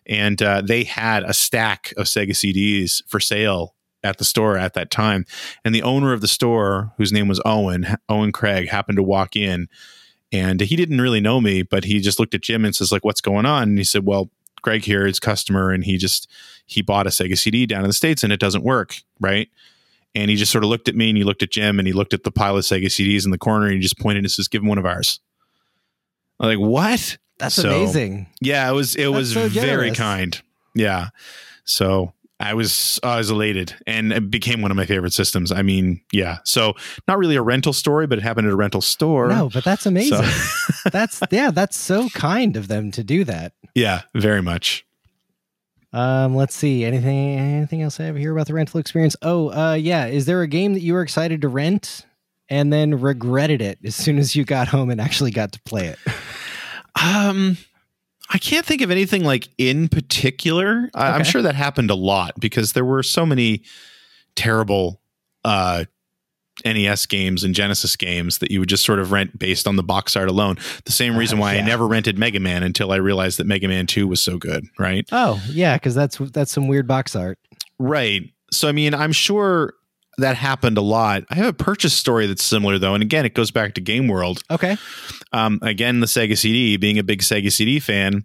[0.06, 4.76] And uh, they had a stack of Sega CDs for sale at the store at
[4.76, 5.26] that time.
[5.64, 9.36] And the owner of the store, whose name was Owen, Owen Craig, happened to walk
[9.36, 9.68] in
[10.32, 13.06] and he didn't really know me, but he just looked at Jim and says, like,
[13.06, 13.64] what's going on?
[13.70, 14.30] And he said, Well,
[14.62, 16.30] Greg here is customer and he just
[16.66, 19.50] he bought a Sega CD down in the States and it doesn't work, right?
[20.16, 21.94] And he just sort of looked at me and he looked at Jim and he
[21.94, 24.32] looked at the pile of Sega CDs in the corner and he just pointed and
[24.32, 25.20] says, Give him one of ours.
[26.40, 27.18] I'm like, what?
[27.38, 28.28] That's so, amazing.
[28.42, 30.42] Yeah, it was it That's was so very kind.
[30.74, 31.10] Yeah.
[31.66, 35.52] So I was I was elated and it became one of my favorite systems.
[35.52, 36.40] I mean, yeah.
[36.44, 36.74] So
[37.08, 39.28] not really a rental story, but it happened at a rental store.
[39.28, 40.24] No, but that's amazing.
[40.24, 40.90] So.
[40.92, 43.54] that's yeah, that's so kind of them to do that.
[43.74, 44.86] Yeah, very much.
[45.96, 46.84] Um, let's see.
[46.84, 49.16] Anything anything else I have here about the rental experience?
[49.22, 50.08] Oh, uh yeah.
[50.08, 52.06] Is there a game that you were excited to rent
[52.50, 55.88] and then regretted it as soon as you got home and actually got to play
[55.88, 56.00] it?
[57.02, 57.58] Um
[58.30, 60.90] I can't think of anything like in particular.
[60.96, 61.06] Okay.
[61.06, 63.64] I'm sure that happened a lot because there were so many
[64.36, 65.00] terrible
[65.44, 65.86] uh,
[66.64, 69.84] NES games and Genesis games that you would just sort of rent based on the
[69.84, 70.58] box art alone.
[70.86, 71.64] The same reason why uh, yeah.
[71.64, 74.66] I never rented Mega Man until I realized that Mega Man 2 was so good,
[74.80, 75.06] right?
[75.12, 77.38] Oh, yeah, cuz that's that's some weird box art.
[77.78, 78.32] Right.
[78.52, 79.74] So I mean, I'm sure
[80.18, 81.24] that happened a lot.
[81.30, 84.08] I have a purchase story that's similar though, and again, it goes back to Game
[84.08, 84.42] World.
[84.50, 84.78] Okay.
[85.34, 86.78] Um, again, the Sega CD.
[86.78, 88.24] Being a big Sega CD fan,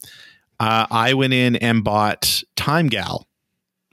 [0.61, 3.27] uh, I went in and bought Time Gal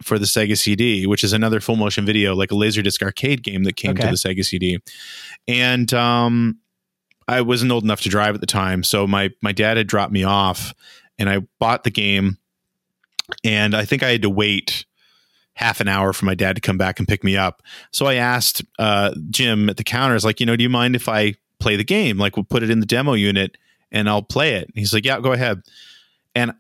[0.08, 3.66] for the Sega CD, which is another full motion video, like a Laserdisc arcade game
[3.66, 4.04] that came okay.
[4.04, 4.80] to the Sega CD.
[5.48, 6.60] And um,
[7.28, 10.14] I wasn't old enough to drive at the time, so my my dad had dropped
[10.14, 10.74] me off,
[11.20, 12.38] and I bought the game.
[13.44, 14.86] And I think I had to wait
[15.54, 17.62] half an hour for my dad to come back and pick me up.
[17.92, 20.96] So I asked uh, Jim at the counter, "Is like, you know, do you mind
[20.96, 22.18] if I play the game?
[22.18, 23.58] Like, we'll put it in the demo unit
[23.92, 25.64] and I'll play it." And he's like, "Yeah, go ahead."
[26.34, 26.54] And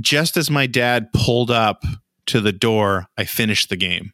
[0.00, 1.84] just as my dad pulled up
[2.26, 4.12] to the door, I finished the game.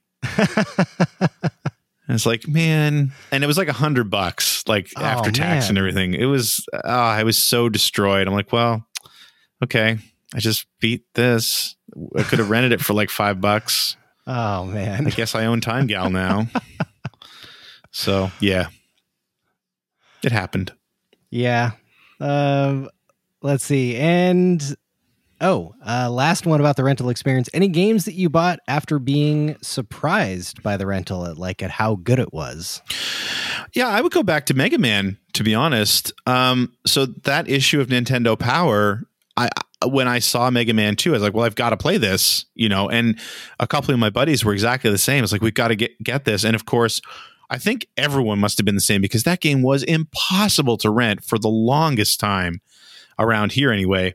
[2.09, 5.64] And it's like, man, and it was like a hundred bucks, like oh, after tax
[5.64, 5.68] man.
[5.70, 6.14] and everything.
[6.14, 8.27] It was, oh, I was so destroyed.
[8.27, 8.85] I'm like, well,
[9.62, 9.98] okay,
[10.35, 11.77] I just beat this.
[12.16, 13.96] I could have rented it for like five bucks.
[14.27, 15.07] Oh man.
[15.07, 16.48] I guess I own Time Gal now.
[17.90, 18.68] so yeah.
[20.22, 20.72] It happened.
[21.31, 21.72] Yeah.
[22.20, 22.88] Um
[23.42, 23.96] let's see.
[23.96, 24.77] And
[25.42, 27.50] oh, uh last one about the rental experience.
[27.52, 31.96] Any games that you bought after being surprised by the rental at like at how
[31.96, 32.81] good it was?
[33.74, 36.12] Yeah, I would go back to Mega Man to be honest.
[36.26, 39.02] Um so that issue of Nintendo Power
[39.37, 39.48] I
[39.87, 42.44] when I saw Mega Man 2, I was like, well, I've got to play this,
[42.55, 43.18] you know, and
[43.59, 45.24] a couple of my buddies were exactly the same.
[45.24, 46.44] It's like, we've got to get, get this.
[46.44, 47.00] And of course,
[47.50, 51.24] I think everyone must have been the same because that game was impossible to rent
[51.24, 52.61] for the longest time
[53.18, 54.14] around here anyway.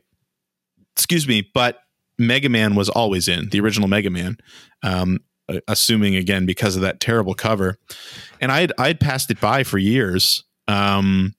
[0.98, 1.80] Excuse me, but
[2.18, 4.36] Mega Man was always in the original Mega Man.
[4.82, 5.20] Um,
[5.66, 7.78] assuming again because of that terrible cover.
[8.38, 11.34] And I'd I'd passed it by for years um,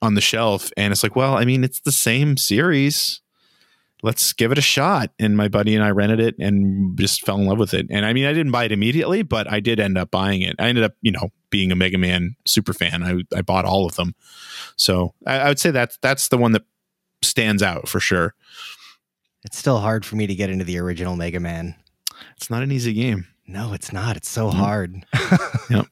[0.00, 3.20] on the shelf, and it's like, well, I mean, it's the same series
[4.02, 5.10] let's give it a shot.
[5.18, 7.86] And my buddy and I rented it and just fell in love with it.
[7.90, 10.56] And I mean, I didn't buy it immediately, but I did end up buying it.
[10.58, 13.02] I ended up, you know, being a Mega Man super fan.
[13.02, 14.14] I, I bought all of them.
[14.76, 16.62] So I, I would say that's, that's the one that
[17.22, 18.34] stands out for sure.
[19.44, 21.74] It's still hard for me to get into the original Mega Man.
[22.36, 23.26] It's not an easy game.
[23.46, 24.16] No, it's not.
[24.16, 24.58] It's so mm-hmm.
[24.58, 25.06] hard.
[25.70, 25.86] yep.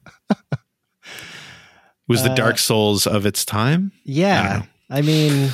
[2.07, 3.91] Was the uh, Dark Souls of its time?
[4.03, 4.63] Yeah.
[4.89, 5.51] I, I mean,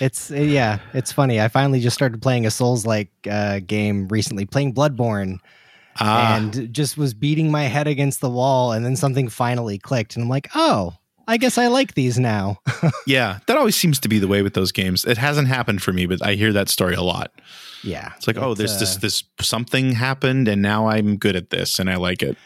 [0.00, 1.40] it's uh, yeah, it's funny.
[1.40, 5.38] I finally just started playing a Souls like uh, game recently, playing Bloodborne.
[6.00, 6.36] Ah.
[6.36, 10.22] And just was beating my head against the wall, and then something finally clicked, and
[10.22, 10.94] I'm like, "Oh,
[11.26, 12.58] I guess I like these now."
[13.06, 15.04] yeah, that always seems to be the way with those games.
[15.04, 17.32] It hasn't happened for me, but I hear that story a lot.
[17.82, 21.50] Yeah, it's like, oh, there's uh, this this something happened, and now I'm good at
[21.50, 22.36] this, and I like it.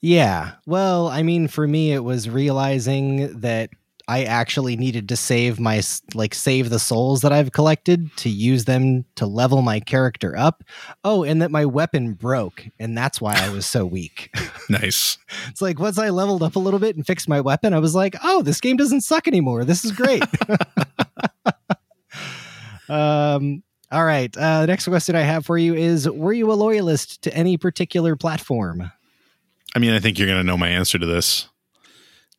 [0.00, 0.52] Yeah.
[0.66, 3.70] Well, I mean, for me, it was realizing that
[4.10, 5.80] I actually needed to save my
[6.14, 10.64] like save the souls that I've collected to use them to level my character up.
[11.04, 14.34] Oh, and that my weapon broke, and that's why I was so weak.
[14.68, 15.16] nice.
[15.48, 17.94] it's like once I leveled up a little bit and fixed my weapon, I was
[17.94, 19.64] like, oh, this game doesn't suck anymore.
[19.64, 20.24] This is great.
[22.88, 23.62] um.
[23.92, 24.36] All right.
[24.36, 27.56] Uh, the next question I have for you is: Were you a loyalist to any
[27.56, 28.90] particular platform?
[29.76, 31.48] I mean, I think you're going to know my answer to this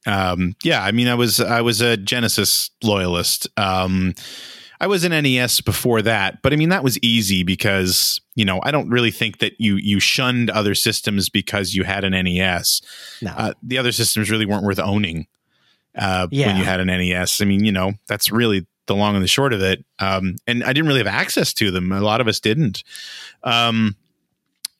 [0.05, 3.47] um, yeah, I mean, I was I was a Genesis loyalist.
[3.57, 4.13] Um,
[4.79, 8.59] I was an NES before that, but I mean that was easy because you know
[8.63, 12.81] I don't really think that you you shunned other systems because you had an NES.
[13.21, 13.31] No.
[13.31, 15.27] Uh, the other systems really weren't worth owning
[15.95, 16.47] uh, yeah.
[16.47, 17.41] when you had an NES.
[17.41, 19.85] I mean, you know that's really the long and the short of it.
[19.99, 21.91] Um, and I didn't really have access to them.
[21.91, 22.83] A lot of us didn't.
[23.43, 23.95] Um,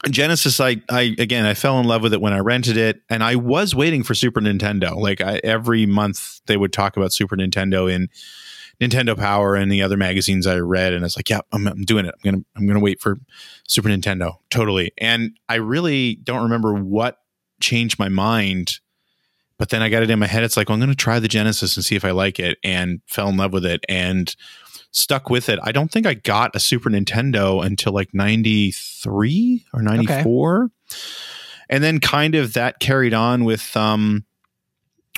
[0.10, 3.24] Genesis, I, I again, I fell in love with it when I rented it, and
[3.24, 4.96] I was waiting for Super Nintendo.
[4.96, 8.10] Like I, every month, they would talk about Super Nintendo in
[8.80, 12.06] Nintendo Power and the other magazines I read, and it's like, yeah, I'm, I'm doing
[12.06, 12.16] it.
[12.16, 13.20] I'm gonna, I'm gonna wait for
[13.68, 14.92] Super Nintendo, totally.
[14.98, 17.20] And I really don't remember what
[17.60, 18.80] changed my mind,
[19.60, 20.42] but then I got it in my head.
[20.42, 23.02] It's like, well, I'm gonna try the Genesis and see if I like it, and
[23.06, 24.36] fell in love with it, and
[24.92, 25.60] stuck with it.
[25.64, 30.64] I don't think I got a Super Nintendo until like 93 or 94.
[30.64, 30.74] Okay.
[31.70, 34.26] And then kind of that carried on with um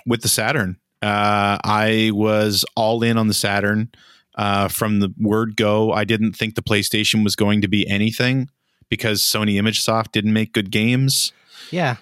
[0.06, 0.78] with the Saturn.
[1.02, 3.92] Uh I was all in on the Saturn
[4.36, 5.92] uh from the word go.
[5.92, 8.50] I didn't think the PlayStation was going to be anything
[8.90, 11.34] because Sony ImageSoft didn't make good games.
[11.72, 11.96] Yeah.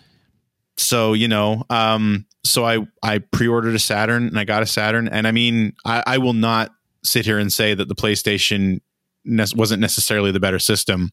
[0.75, 5.07] So, you know, um so I I pre-ordered a Saturn and I got a Saturn
[5.07, 6.71] and I mean, I, I will not
[7.03, 8.81] sit here and say that the PlayStation
[9.25, 11.11] ne- wasn't necessarily the better system.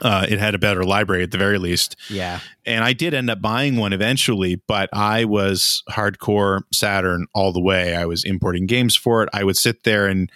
[0.00, 1.96] Uh, it had a better library at the very least.
[2.08, 2.40] Yeah.
[2.64, 7.60] And I did end up buying one eventually, but I was hardcore Saturn all the
[7.60, 7.96] way.
[7.96, 9.28] I was importing games for it.
[9.32, 10.30] I would sit there and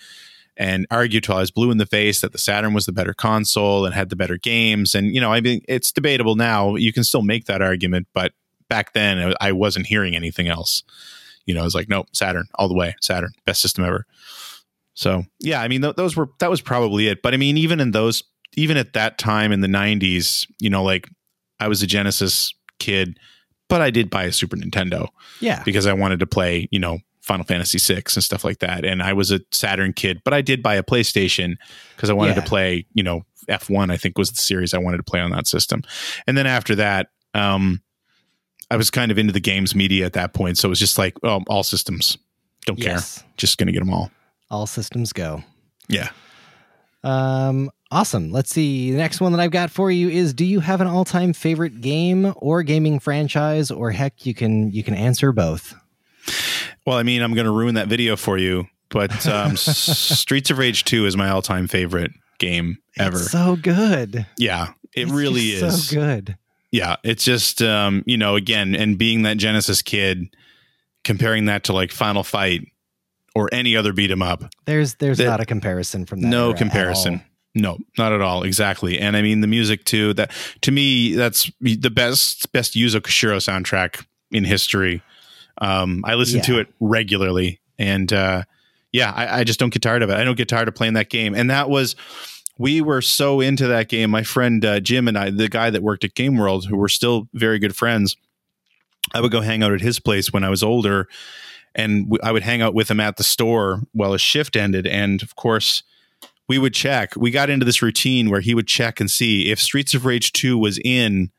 [0.57, 3.12] and argue till I was blue in the face that the Saturn was the better
[3.12, 4.94] console and had the better games.
[4.94, 6.77] And you know, I mean, it's debatable now.
[6.77, 8.33] You can still make that argument, but
[8.68, 10.83] back then I wasn't hearing anything else.
[11.46, 12.94] You know, I was like, nope, Saturn all the way.
[13.00, 14.07] Saturn, best system ever.
[14.94, 17.22] So yeah, I mean th- those were that was probably it.
[17.22, 18.22] But I mean, even in those,
[18.57, 21.09] even at that time in the '90s, you know, like
[21.61, 23.18] I was a Genesis kid,
[23.68, 25.09] but I did buy a Super Nintendo.
[25.40, 28.85] Yeah, because I wanted to play, you know, Final Fantasy VI and stuff like that.
[28.85, 31.57] And I was a Saturn kid, but I did buy a PlayStation
[31.96, 32.42] because I wanted yeah.
[32.42, 33.90] to play, you know, F1.
[33.90, 35.83] I think was the series I wanted to play on that system.
[36.26, 37.83] And then after that, um,
[38.70, 40.98] I was kind of into the games media at that point, so it was just
[40.98, 42.16] like, oh, all systems,
[42.64, 43.18] don't yes.
[43.18, 44.11] care, just gonna get them all
[44.55, 45.43] all systems go.
[45.88, 46.11] Yeah.
[47.03, 48.31] Um, awesome.
[48.31, 48.93] Let's see.
[48.93, 51.81] The next one that I've got for you is do you have an all-time favorite
[51.81, 55.75] game or gaming franchise or heck you can you can answer both.
[56.87, 60.59] Well, I mean, I'm going to ruin that video for you, but um, Streets of
[60.59, 63.17] Rage 2 is my all-time favorite game ever.
[63.17, 64.27] It's so good.
[64.38, 65.88] Yeah, it it's really is.
[65.88, 66.38] So good.
[66.71, 70.35] Yeah, it's just um, you know, again, and being that Genesis kid
[71.03, 72.62] comparing that to like Final Fight
[73.35, 74.44] or any other beat 'em up.
[74.64, 76.29] There's there's that, not a comparison from that.
[76.29, 77.23] No comparison.
[77.55, 78.42] No, not at all.
[78.42, 78.99] Exactly.
[78.99, 80.12] And I mean the music too.
[80.14, 85.03] That to me, that's the best best Yuzo Koshiro soundtrack in history.
[85.59, 86.44] Um, I listen yeah.
[86.44, 88.42] to it regularly, and uh,
[88.94, 90.14] yeah, I, I just don't get tired of it.
[90.14, 91.35] I don't get tired of playing that game.
[91.35, 91.97] And that was
[92.59, 94.09] we were so into that game.
[94.11, 96.88] My friend uh, Jim and I, the guy that worked at Game World, who were
[96.88, 98.16] still very good friends,
[99.12, 101.09] I would go hang out at his place when I was older,
[101.74, 104.87] and w- I would hang out with him at the store while his shift ended.
[104.87, 105.82] And of course,
[106.48, 107.14] we would check.
[107.16, 110.32] We got into this routine where he would check and see if Streets of Rage
[110.32, 111.30] 2 was in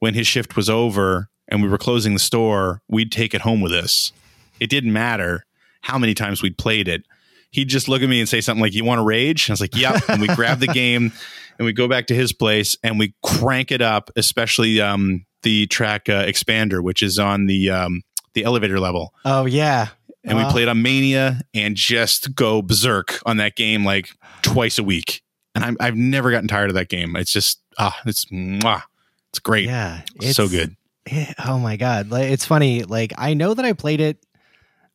[0.00, 3.60] when his shift was over and we were closing the store, we'd take it home
[3.60, 4.12] with us.
[4.58, 5.44] It didn't matter
[5.82, 7.04] how many times we'd played it.
[7.50, 9.48] He'd just look at me and say something like, You want to rage?
[9.48, 10.08] I was like, Yep.
[10.08, 11.12] and we grab the game
[11.58, 15.66] and we go back to his place and we crank it up, especially um, the
[15.66, 18.02] track uh, Expander, which is on the um,
[18.34, 19.14] the elevator level.
[19.24, 19.88] Oh yeah.
[20.24, 24.10] And we played on Mania and just go berserk on that game like
[24.42, 25.22] twice a week.
[25.54, 27.16] And i have never gotten tired of that game.
[27.16, 28.82] It's just ah, it's mwah,
[29.30, 29.66] it's great.
[29.66, 30.76] Yeah, it's so good.
[31.04, 32.84] It, oh my god, like, it's funny.
[32.84, 34.24] Like I know that I played it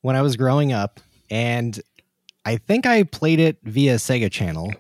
[0.02, 1.80] when I was growing up, and
[2.46, 4.74] I think I played it via Sega Channel.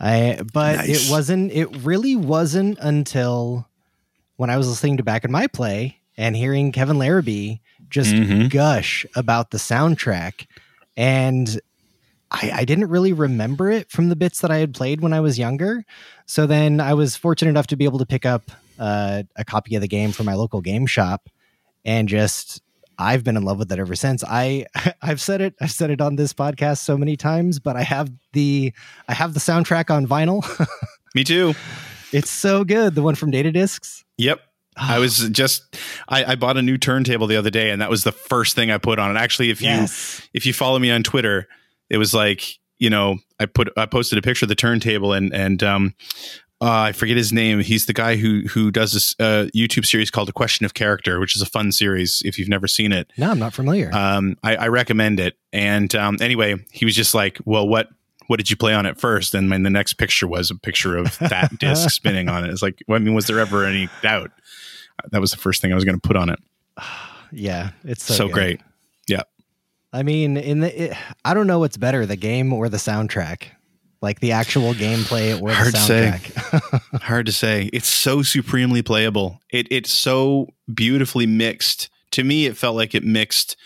[0.00, 1.08] I but nice.
[1.08, 1.52] it wasn't.
[1.52, 3.68] It really wasn't until
[4.36, 7.56] when I was listening to Back in My Play and hearing Kevin Larrabee
[7.88, 8.48] just mm-hmm.
[8.48, 10.46] gush about the soundtrack.
[10.96, 11.60] And
[12.30, 15.20] I, I, didn't really remember it from the bits that I had played when I
[15.20, 15.84] was younger.
[16.26, 19.74] So then I was fortunate enough to be able to pick up uh, a copy
[19.74, 21.28] of the game from my local game shop
[21.84, 22.62] and just
[22.98, 24.24] I've been in love with it ever since.
[24.24, 24.66] I
[25.02, 28.10] I've said it I've said it on this podcast so many times, but I have
[28.32, 28.72] the
[29.08, 30.44] I have the soundtrack on vinyl.
[31.14, 31.54] Me too.
[32.12, 32.94] It's so good.
[32.94, 34.04] The one from Data Discs.
[34.18, 34.40] Yep.
[34.76, 35.76] I was just
[36.08, 38.70] I, I, bought a new turntable the other day, and that was the first thing
[38.70, 39.18] I put on it.
[39.18, 39.86] Actually, if you
[40.32, 41.48] if you follow me on Twitter,
[41.90, 45.32] it was like you know I put I posted a picture of the turntable, and
[45.32, 45.94] and um,
[46.60, 47.60] uh, I forget his name.
[47.60, 51.20] He's the guy who who does this uh, YouTube series called A Question of Character,
[51.20, 52.22] which is a fun series.
[52.24, 53.90] If you've never seen it, no, I'm not familiar.
[53.92, 55.36] Um, I, I recommend it.
[55.52, 57.88] And um, anyway, he was just like, "Well, what
[58.26, 59.34] what did you play on it first?
[59.34, 62.50] And then the next picture was a picture of that disc spinning on it.
[62.50, 64.30] It's like, well, I mean, was there ever any doubt?
[65.10, 66.38] That was the first thing I was going to put on it.
[67.32, 68.60] yeah, it's so, so great.
[69.08, 69.22] Yeah.
[69.92, 73.50] I mean, in the, it, I don't know what's better, the game or the soundtrack
[74.04, 76.90] like the actual gameplay or Hard the soundtrack.
[76.90, 77.70] To Hard to say.
[77.72, 79.40] It's so supremely playable.
[79.50, 81.88] It it's so beautifully mixed.
[82.12, 83.56] To me, it felt like it mixed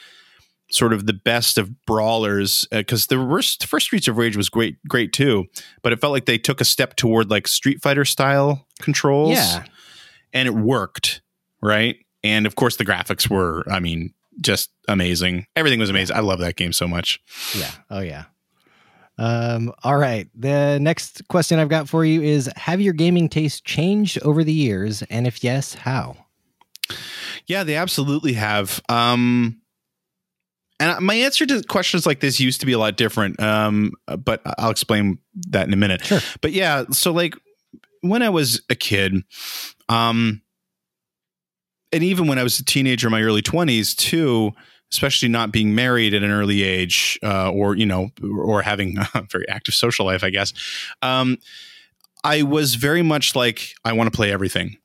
[0.70, 4.48] sort of the best of brawlers because uh, the first, first Streets of Rage was
[4.48, 5.46] great, great too.
[5.82, 9.32] But it felt like they took a step toward like Street Fighter style controls.
[9.32, 9.64] Yeah,
[10.32, 11.20] and it worked
[11.60, 11.96] right.
[12.24, 15.46] And of course, the graphics were, I mean, just amazing.
[15.56, 16.16] Everything was amazing.
[16.16, 17.20] I love that game so much.
[17.56, 17.70] Yeah.
[17.90, 18.24] Oh yeah.
[19.18, 20.28] Um, all right.
[20.34, 24.52] The next question I've got for you is Have your gaming taste changed over the
[24.52, 25.02] years?
[25.10, 26.16] And if yes, how?
[27.46, 28.80] Yeah, they absolutely have.
[28.88, 29.60] Um,
[30.80, 34.40] and my answer to questions like this used to be a lot different, um, but
[34.58, 35.18] I'll explain
[35.48, 36.04] that in a minute.
[36.04, 36.20] Sure.
[36.40, 37.34] But yeah, so like
[38.02, 39.14] when I was a kid,
[39.88, 40.42] um,
[41.92, 44.52] and even when I was a teenager in my early 20s too,
[44.92, 49.22] especially not being married at an early age uh, or you know or having a
[49.30, 50.52] very active social life i guess
[51.02, 51.36] um,
[52.24, 54.76] i was very much like i want to play everything.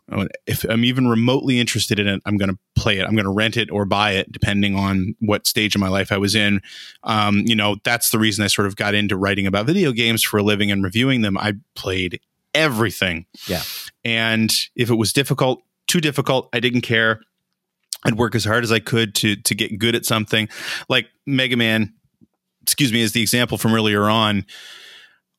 [0.45, 3.06] If i'm even remotely interested in it i'm going to play it.
[3.06, 6.12] I'm going to rent it or buy it depending on what stage of my life
[6.12, 6.62] i was in.
[7.04, 10.24] Um, you know that's the reason i sort of got into writing about video games
[10.24, 11.38] for a living and reviewing them.
[11.38, 12.20] I played
[12.54, 13.26] everything.
[13.47, 13.64] Yeah
[14.06, 17.20] and if it was difficult too difficult i didn't care
[18.06, 20.49] I'd work as hard as I could to to get good at something.
[20.89, 21.93] Like Mega Man,
[22.62, 24.45] excuse me, as the example from earlier on,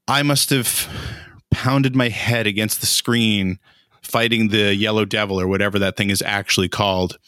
[0.08, 0.88] I must have
[1.50, 3.58] pounded my head against the screen
[4.02, 7.18] fighting the yellow devil or whatever that thing is actually called.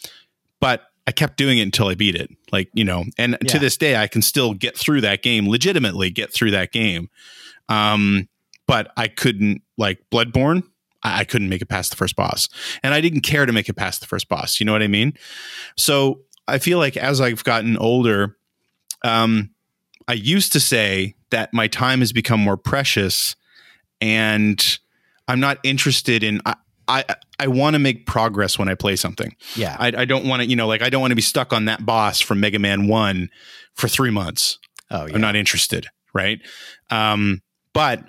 [0.60, 2.30] But I kept doing it until I beat it.
[2.52, 3.52] Like, you know, and yeah.
[3.52, 7.08] to this day I can still get through that game, legitimately get through that game.
[7.68, 8.28] Um,
[8.66, 10.64] but I couldn't like Bloodborne
[11.02, 12.48] I couldn't make it past the first boss.
[12.82, 14.60] And I didn't care to make it past the first boss.
[14.60, 15.14] You know what I mean?
[15.76, 18.36] So I feel like as I've gotten older,
[19.04, 19.50] um,
[20.08, 23.36] I used to say that my time has become more precious
[24.00, 24.78] and
[25.28, 26.40] I'm not interested in.
[26.46, 26.54] I,
[26.88, 27.04] I,
[27.40, 29.34] I want to make progress when I play something.
[29.56, 29.76] Yeah.
[29.78, 31.64] I, I don't want to, you know, like I don't want to be stuck on
[31.64, 33.28] that boss from Mega Man 1
[33.74, 34.58] for three months.
[34.90, 35.14] Oh, yeah.
[35.14, 35.88] I'm not interested.
[36.14, 36.40] Right.
[36.90, 37.42] Um,
[37.72, 38.08] but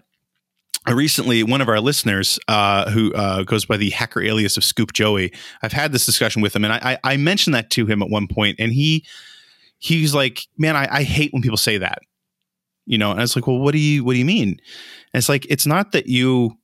[0.90, 4.94] recently one of our listeners uh, who uh, goes by the hacker alias of scoop
[4.94, 8.10] joey i've had this discussion with him and I, I, mentioned that to him at
[8.10, 9.06] one point and he
[9.80, 12.00] he's like man I, I hate when people say that.
[12.86, 14.50] You know and i was like well what do you what do you mean?
[14.50, 16.58] And it's like it's not that you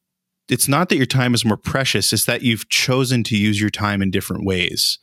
[0.47, 3.69] it's not that your time is more precious it's that you've chosen to use your
[3.69, 4.99] time in different ways.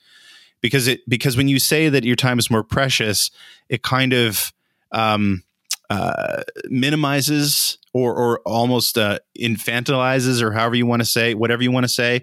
[0.63, 3.31] Because it because when you say that your time is more precious
[3.69, 4.53] it kind of
[4.93, 5.43] um,
[5.91, 11.73] uh, minimizes or or almost uh, infantilizes or however you want to say whatever you
[11.73, 12.23] want to say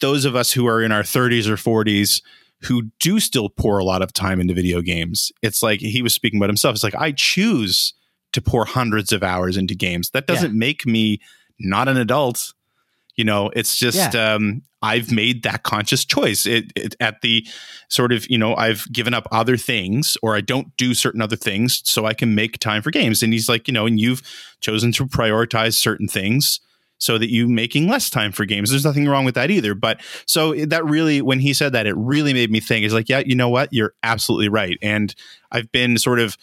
[0.00, 2.20] those of us who are in our 30s or 40s
[2.62, 5.32] who do still pour a lot of time into video games.
[5.42, 6.74] It's like he was speaking about himself.
[6.74, 7.94] It's like i choose
[8.32, 10.10] to pour hundreds of hours into games.
[10.10, 10.58] That doesn't yeah.
[10.58, 11.20] make me
[11.58, 12.52] not an adult
[13.16, 14.34] you know it's just yeah.
[14.34, 16.46] um, i've made that conscious choice.
[16.46, 17.46] It, it, at the
[17.88, 21.36] sort of you know i've given up other things or i don't do certain other
[21.36, 23.22] things so i can make time for games.
[23.22, 24.22] And he's like you know and you've
[24.60, 26.60] chosen to prioritize certain things
[26.98, 28.70] so that you making less time for games.
[28.70, 29.74] There's nothing wrong with that either.
[29.74, 32.84] But so that really when he said that it really made me think.
[32.84, 33.72] It's like yeah you know what?
[33.72, 34.78] You're absolutely right.
[34.82, 35.14] And
[35.52, 36.36] i've been sort of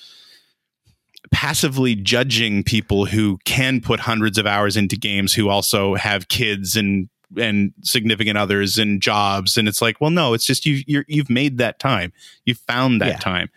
[1.34, 6.78] passively judging people who can put hundreds of hours into games who also have kids
[6.78, 11.04] and and significant others and jobs and it's like well no it's just you you
[11.18, 12.14] have made that time
[12.46, 13.18] you found that yeah.
[13.18, 13.50] time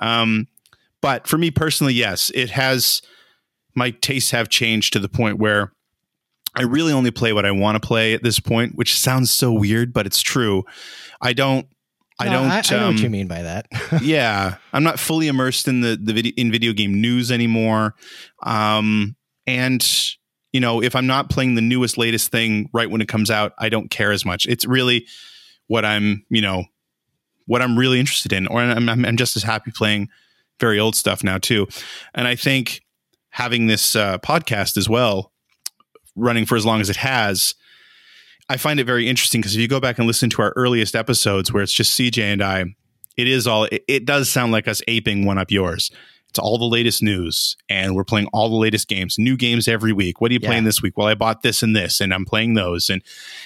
[0.00, 0.48] um
[1.00, 3.00] but for me personally yes it has
[3.76, 5.72] my tastes have changed to the point where
[6.56, 9.52] I really only play what I want to play at this point, which sounds so
[9.52, 10.64] weird, but it's true.
[11.20, 11.68] I don't
[12.20, 12.50] I don't.
[12.50, 13.66] I, I know um, what you mean by that.
[14.02, 17.94] yeah, I'm not fully immersed in the the video in video game news anymore.
[18.42, 19.16] Um,
[19.46, 19.84] and
[20.52, 23.52] you know, if I'm not playing the newest, latest thing right when it comes out,
[23.58, 24.46] I don't care as much.
[24.46, 25.06] It's really
[25.68, 26.64] what I'm, you know,
[27.46, 30.08] what I'm really interested in, or I'm, I'm just as happy playing
[30.58, 31.68] very old stuff now too.
[32.14, 32.82] And I think
[33.30, 35.32] having this uh, podcast as well,
[36.16, 37.54] running for as long as it has,
[38.50, 40.96] I find it very interesting because if you go back and listen to our earliest
[40.96, 42.64] episodes where it's just CJ and I,
[43.16, 45.92] it is all it, it does sound like us aping 1UP Yours.
[46.28, 49.92] It's all the latest news, and we're playing all the latest games, new games every
[49.92, 50.20] week.
[50.20, 50.48] What are you yeah.
[50.48, 50.96] playing this week?
[50.96, 53.02] Well, I bought this and this, and I'm playing those, and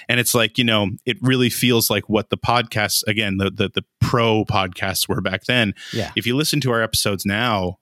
[0.09, 3.69] and it's like you know, it really feels like what the podcasts again, the the,
[3.69, 5.75] the pro podcasts were back then.
[5.93, 6.13] Yeah.
[6.17, 7.79] If you listen to our episodes now,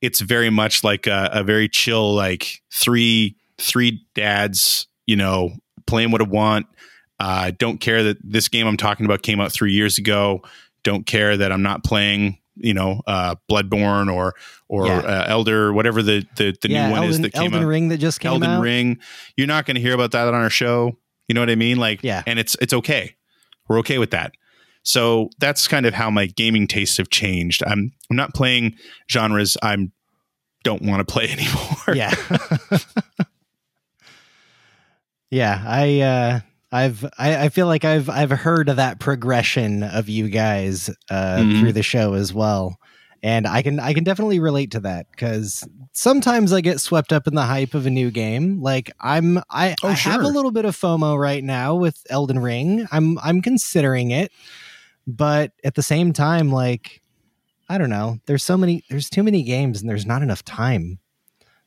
[0.00, 5.52] it's very much like a, a very chill, like three three dads, you know,
[5.90, 6.66] playing what I want.
[7.18, 10.42] Uh, don't care that this game I'm talking about came out three years ago.
[10.82, 14.34] Don't care that I'm not playing you know uh, Bloodborne or
[14.68, 14.98] or yeah.
[14.98, 17.68] uh, Elder, whatever the the, the yeah, new one Elden, is that came Elden out.
[17.68, 18.34] Ring that just came out.
[18.34, 18.62] Elden out.
[18.62, 18.98] Ring.
[19.36, 20.96] You're not going to hear about that on our show.
[21.28, 21.76] You know what I mean?
[21.76, 23.16] Like, yeah, and it's it's okay.
[23.68, 24.32] We're okay with that.
[24.82, 27.62] So that's kind of how my gaming tastes have changed.
[27.66, 28.76] I'm I'm not playing
[29.10, 29.92] genres I'm
[30.62, 31.94] don't want to play anymore.
[31.94, 32.14] Yeah.
[35.30, 36.40] yeah, I uh
[36.72, 41.38] I've I, I feel like I've I've heard of that progression of you guys uh,
[41.38, 41.60] mm-hmm.
[41.60, 42.78] through the show as well,
[43.22, 47.26] and I can I can definitely relate to that because sometimes I get swept up
[47.26, 48.60] in the hype of a new game.
[48.60, 50.12] Like I'm I, oh, I sure.
[50.12, 52.86] have a little bit of FOMO right now with Elden Ring.
[52.92, 54.30] I'm I'm considering it,
[55.06, 57.02] but at the same time, like
[57.68, 61.00] I don't know, there's so many there's too many games and there's not enough time.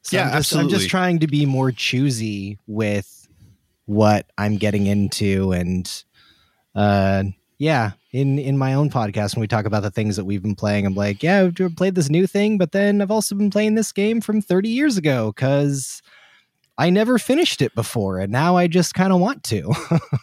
[0.02, 0.74] So yeah, I'm just, absolutely.
[0.74, 3.23] I'm just trying to be more choosy with
[3.86, 6.04] what I'm getting into and
[6.76, 7.24] uh
[7.60, 10.56] yeah, in in my own podcast when we talk about the things that we've been
[10.56, 13.76] playing, I'm like, yeah, I've played this new thing, but then I've also been playing
[13.76, 16.02] this game from 30 years ago cuz
[16.78, 19.72] I never finished it before and now I just kind of want to.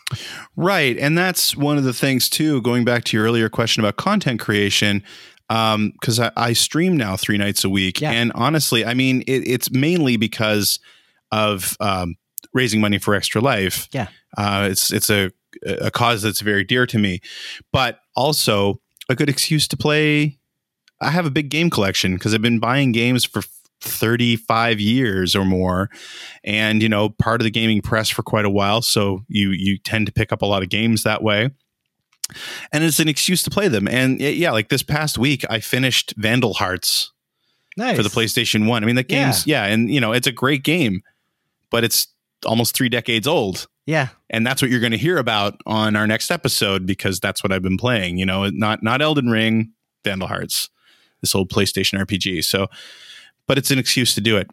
[0.56, 3.96] right, and that's one of the things too going back to your earlier question about
[3.96, 5.02] content creation
[5.48, 8.12] because um, I, I, stream now three nights a week, yeah.
[8.12, 10.78] and honestly, I mean, it, it's mainly because
[11.32, 12.14] of um,
[12.52, 13.88] raising money for Extra Life.
[13.92, 15.30] Yeah, uh, it's it's a
[15.64, 17.20] a cause that's very dear to me,
[17.72, 20.38] but also a good excuse to play.
[21.00, 23.42] I have a big game collection because I've been buying games for
[23.80, 25.88] 35 years or more
[26.44, 29.78] and you know part of the gaming press for quite a while so you you
[29.78, 31.50] tend to pick up a lot of games that way
[32.72, 36.12] and it's an excuse to play them and yeah like this past week i finished
[36.18, 37.12] vandal hearts
[37.78, 37.96] nice.
[37.96, 39.66] for the playstation 1 i mean the game's yeah.
[39.66, 41.02] yeah and you know it's a great game
[41.70, 42.08] but it's
[42.44, 43.66] almost three decades old.
[43.86, 44.08] Yeah.
[44.28, 47.52] And that's what you're going to hear about on our next episode because that's what
[47.52, 49.72] I've been playing, you know, not not Elden Ring,
[50.04, 50.68] Vandal Hearts,
[51.20, 52.44] this old PlayStation RPG.
[52.44, 52.68] So
[53.50, 54.48] but it's an excuse to do it.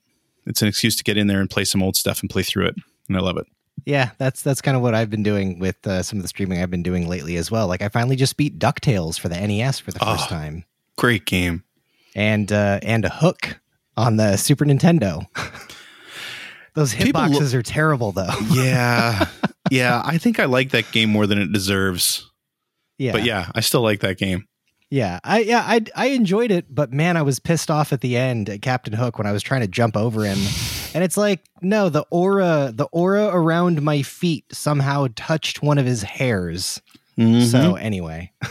[0.47, 2.65] It's an excuse to get in there and play some old stuff and play through
[2.65, 2.75] it.
[3.07, 3.45] And I love it.
[3.85, 6.63] Yeah, that's that's kind of what I've been doing with uh, some of the streaming
[6.63, 7.67] I've been doing lately as well.
[7.67, 10.65] Like I finally just beat DuckTales for the NES for the first oh, time.
[10.95, 11.63] Great game.
[12.15, 13.59] And uh and a hook
[13.97, 15.27] on the Super Nintendo.
[16.77, 18.29] Those hitboxes lo- are terrible, though.
[18.51, 19.27] yeah,
[19.71, 19.99] yeah.
[20.05, 22.29] I think I like that game more than it deserves.
[22.99, 24.45] Yeah, but yeah, I still like that game.
[24.91, 28.15] Yeah, I yeah I I enjoyed it, but man, I was pissed off at the
[28.15, 30.37] end at Captain Hook when I was trying to jump over him,
[30.93, 35.87] and it's like no, the aura the aura around my feet somehow touched one of
[35.87, 36.79] his hairs.
[37.17, 37.41] Mm-hmm.
[37.41, 38.31] So anyway.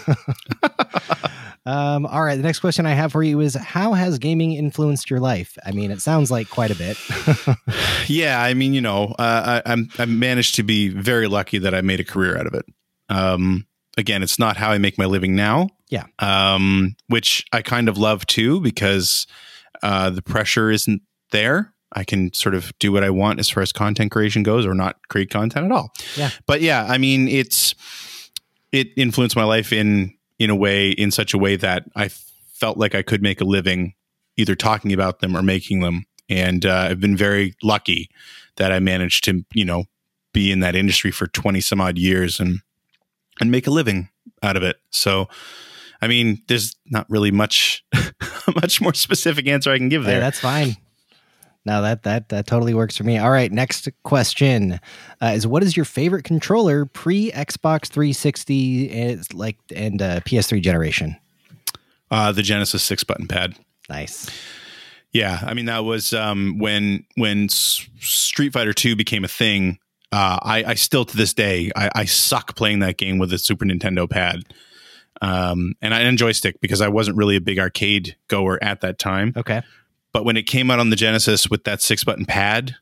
[1.67, 2.37] Um, all right.
[2.37, 5.59] The next question I have for you is How has gaming influenced your life?
[5.67, 6.97] I mean, it sounds like quite a bit.
[8.07, 8.41] yeah.
[8.41, 11.81] I mean, you know, uh, I, I'm, I managed to be very lucky that I
[11.81, 12.65] made a career out of it.
[13.09, 13.67] Um,
[13.99, 15.69] again, it's not how I make my living now.
[15.91, 16.05] Yeah.
[16.21, 19.27] Um, which I kind of love too because
[19.83, 21.03] uh, the pressure isn't
[21.33, 21.73] there.
[21.93, 24.75] I can sort of do what I want as far as content creation goes or
[24.75, 25.93] not create content at all.
[26.17, 26.31] Yeah.
[26.47, 27.75] But yeah, I mean, it's,
[28.77, 32.79] it influenced my life in in a way in such a way that I felt
[32.79, 33.95] like I could make a living
[34.37, 36.05] either talking about them or making them.
[36.29, 38.11] And uh, I've been very lucky
[38.57, 39.85] that I managed to, you know,
[40.33, 42.61] be in that industry for 20 some odd years and
[43.41, 44.09] and make a living
[44.43, 44.77] out of it.
[44.91, 45.29] So
[46.03, 47.85] I mean, there's not really much
[48.55, 50.21] much more specific answer I can give there.
[50.21, 50.77] That's fine.
[51.67, 53.19] No, that that that totally works for me.
[53.19, 54.79] All right, next question
[55.21, 60.63] uh, is: What is your favorite controller pre Xbox 360 is like and uh, PS3
[60.63, 61.17] generation?
[62.09, 63.57] Uh, the Genesis six button pad.
[63.89, 64.31] Nice.
[65.13, 69.79] Yeah, I mean that was um, when when Street Fighter Two became a thing.
[70.13, 73.39] Uh, I, I, still to this day I, I, suck playing that game with a
[73.39, 74.45] Super Nintendo pad,
[75.21, 79.01] um, and I enjoy stick because I wasn't really a big arcade goer at that
[79.01, 79.33] time.
[79.37, 79.63] Okay,
[80.17, 82.75] but when it came out on the Genesis with that six button pad,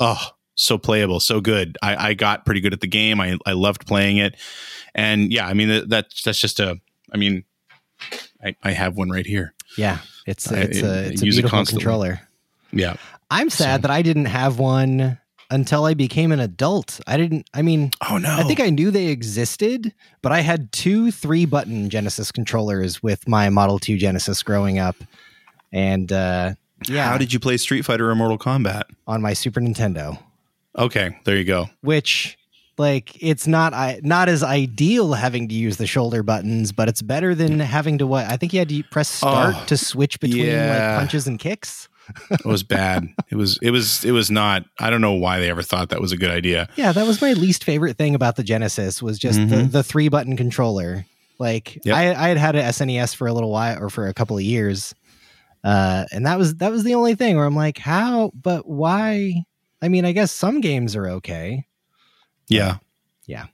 [0.00, 1.76] oh, so playable, so good.
[1.82, 3.20] I, I got pretty good at the game.
[3.20, 4.36] I, I loved playing it.
[4.94, 6.80] And yeah, I mean, that, that's just a,
[7.12, 7.44] I mean,
[8.42, 9.52] I, I have one right here.
[9.76, 9.98] Yeah.
[10.26, 12.22] It's, it's, I, a, it's a beautiful it controller.
[12.72, 12.96] Yeah.
[13.30, 13.82] I'm sad so.
[13.82, 15.18] that I didn't have one
[15.50, 17.02] until I became an adult.
[17.06, 18.34] I didn't, I mean, oh no.
[18.34, 23.28] I think I knew they existed, but I had two three button Genesis controllers with
[23.28, 24.96] my Model 2 Genesis growing up
[25.70, 26.54] And uh,
[26.86, 30.18] yeah, how did you play Street Fighter or Mortal Kombat on my Super Nintendo?
[30.76, 31.68] Okay, there you go.
[31.80, 32.38] Which
[32.78, 37.02] like it's not I not as ideal having to use the shoulder buttons, but it's
[37.02, 40.20] better than having to what I think you had to press start oh, to switch
[40.20, 40.92] between yeah.
[40.92, 41.88] like punches and kicks.
[42.30, 43.08] it was bad.
[43.30, 44.64] It was it was it was not.
[44.78, 46.68] I don't know why they ever thought that was a good idea.
[46.76, 49.50] Yeah, that was my least favorite thing about the Genesis was just mm-hmm.
[49.50, 51.04] the, the three button controller.
[51.38, 51.96] Like yep.
[51.96, 54.42] I, I had had a SNES for a little while or for a couple of
[54.42, 54.94] years,
[55.64, 58.30] uh, and that was that was the only thing where I'm like, how?
[58.34, 59.44] But why?
[59.82, 61.66] I mean, I guess some games are okay.
[62.48, 62.78] Yeah.
[63.26, 63.46] Yeah.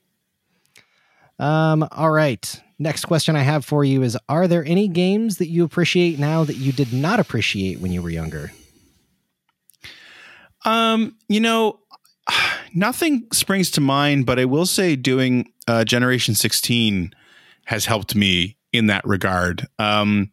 [1.38, 2.60] Um, all right.
[2.78, 6.44] Next question I have for you is Are there any games that you appreciate now
[6.44, 8.52] that you did not appreciate when you were younger?
[10.64, 11.80] Um, you know,
[12.74, 17.14] nothing springs to mind, but I will say doing uh, Generation 16
[17.66, 19.66] has helped me in that regard.
[19.78, 20.30] Um,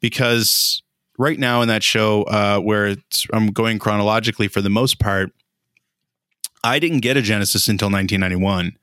[0.00, 0.82] because
[1.18, 2.96] right now in that show, uh, where
[3.32, 5.32] I'm going chronologically for the most part,
[6.64, 8.78] I didn't get a Genesis until 1991.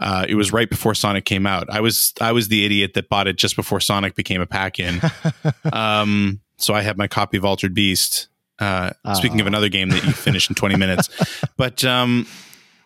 [0.00, 1.68] Uh, it was right before Sonic came out.
[1.68, 4.78] I was I was the idiot that bought it just before Sonic became a pack
[4.78, 5.00] in.
[5.72, 8.28] um, so I had my copy of Altered Beast.
[8.60, 11.08] Uh, speaking of another game that you finish in 20 minutes,
[11.56, 12.26] but um,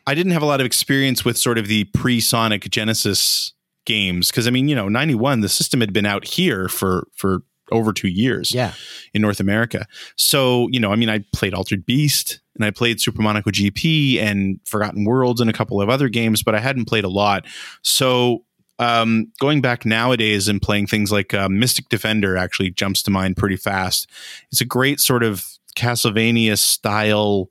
[0.07, 3.55] I didn't have a lot of experience with sort of the pre-Sonic Genesis
[3.87, 7.43] games because I mean, you know, 91 the system had been out here for for
[7.73, 8.55] over 2 years.
[8.55, 8.73] Yeah.
[9.15, 9.87] In North America.
[10.17, 14.19] So, you know, I mean, I played Altered Beast, and I played Super Monaco GP
[14.19, 17.47] and Forgotten Worlds and a couple of other games, but I hadn't played a lot.
[17.83, 18.45] So
[18.79, 23.37] um, going back nowadays and playing things like uh, Mystic Defender actually jumps to mind
[23.37, 24.11] pretty fast.
[24.51, 25.47] It's a great sort of
[25.77, 27.51] Castlevania style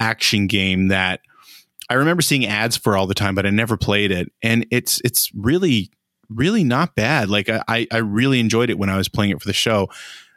[0.00, 1.20] action game that
[1.90, 5.00] I remember seeing ads for all the time, but I never played it, and it's
[5.04, 5.90] it's really
[6.28, 7.28] really not bad.
[7.28, 9.88] Like I I really enjoyed it when I was playing it for the show.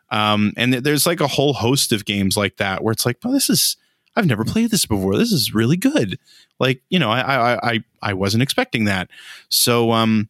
[0.09, 3.33] Um, and there's like a whole host of games like that where it's like, well,
[3.33, 3.77] this is
[4.15, 5.15] I've never played this before.
[5.15, 6.19] This is really good.
[6.59, 9.09] Like, you know, I I I I wasn't expecting that.
[9.49, 10.29] So um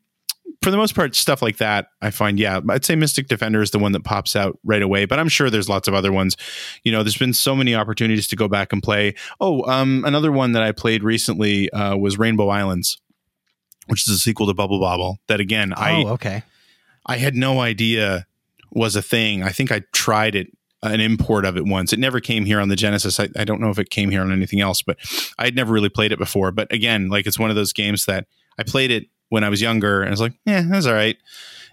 [0.62, 3.72] for the most part, stuff like that, I find, yeah, I'd say Mystic Defender is
[3.72, 6.38] the one that pops out right away, but I'm sure there's lots of other ones.
[6.84, 9.16] You know, there's been so many opportunities to go back and play.
[9.40, 13.01] Oh, um, another one that I played recently uh, was Rainbow Islands,
[13.92, 15.20] which is a sequel to Bubble Bobble.
[15.28, 16.44] That again, oh, I okay,
[17.06, 18.26] I had no idea
[18.72, 19.44] was a thing.
[19.44, 20.48] I think I tried it
[20.84, 21.94] an import of it once.
[21.94, 23.20] It never came here on the Genesis.
[23.20, 24.98] I, I don't know if it came here on anything else, but
[25.38, 26.52] I'd never really played it before.
[26.52, 28.26] But again, like it's one of those games that
[28.58, 31.18] I played it when I was younger and I was like, yeah, that's all right.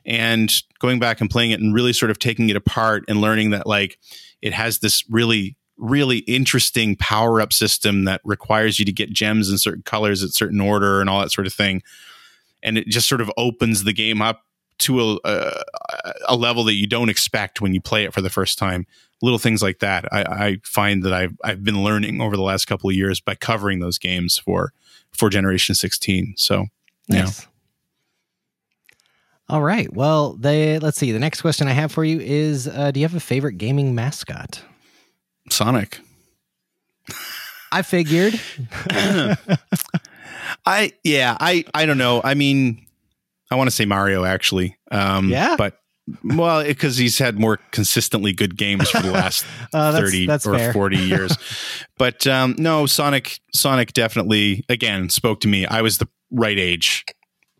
[0.04, 3.50] And going back and playing it and really sort of taking it apart and learning
[3.50, 3.98] that like
[4.42, 9.48] it has this really really interesting power up system that requires you to get gems
[9.48, 11.82] in certain colors at certain order and all that sort of thing.
[12.62, 14.42] And it just sort of opens the game up
[14.78, 15.62] to a, a,
[16.28, 18.86] a level that you don't expect when you play it for the first time.
[19.20, 22.66] Little things like that, I, I find that I've I've been learning over the last
[22.66, 24.72] couple of years by covering those games for
[25.10, 26.34] for Generation 16.
[26.36, 26.66] So,
[27.08, 27.40] nice.
[27.40, 27.46] yeah.
[29.48, 29.92] All right.
[29.92, 31.10] Well, they let's see.
[31.10, 33.94] The next question I have for you is: uh, Do you have a favorite gaming
[33.94, 34.62] mascot?
[35.50, 35.98] Sonic.
[37.72, 38.40] I figured.
[40.68, 41.36] I yeah.
[41.40, 42.20] I I don't know.
[42.22, 42.86] I mean,
[43.50, 44.76] I want to say Mario actually.
[44.90, 45.78] Um, yeah, but
[46.22, 50.46] well, because he's had more consistently good games for the last uh, that's, thirty that's
[50.46, 50.72] or fair.
[50.72, 51.36] forty years.
[51.98, 53.40] but um, no, Sonic.
[53.54, 55.66] Sonic definitely again spoke to me.
[55.66, 57.04] I was the right age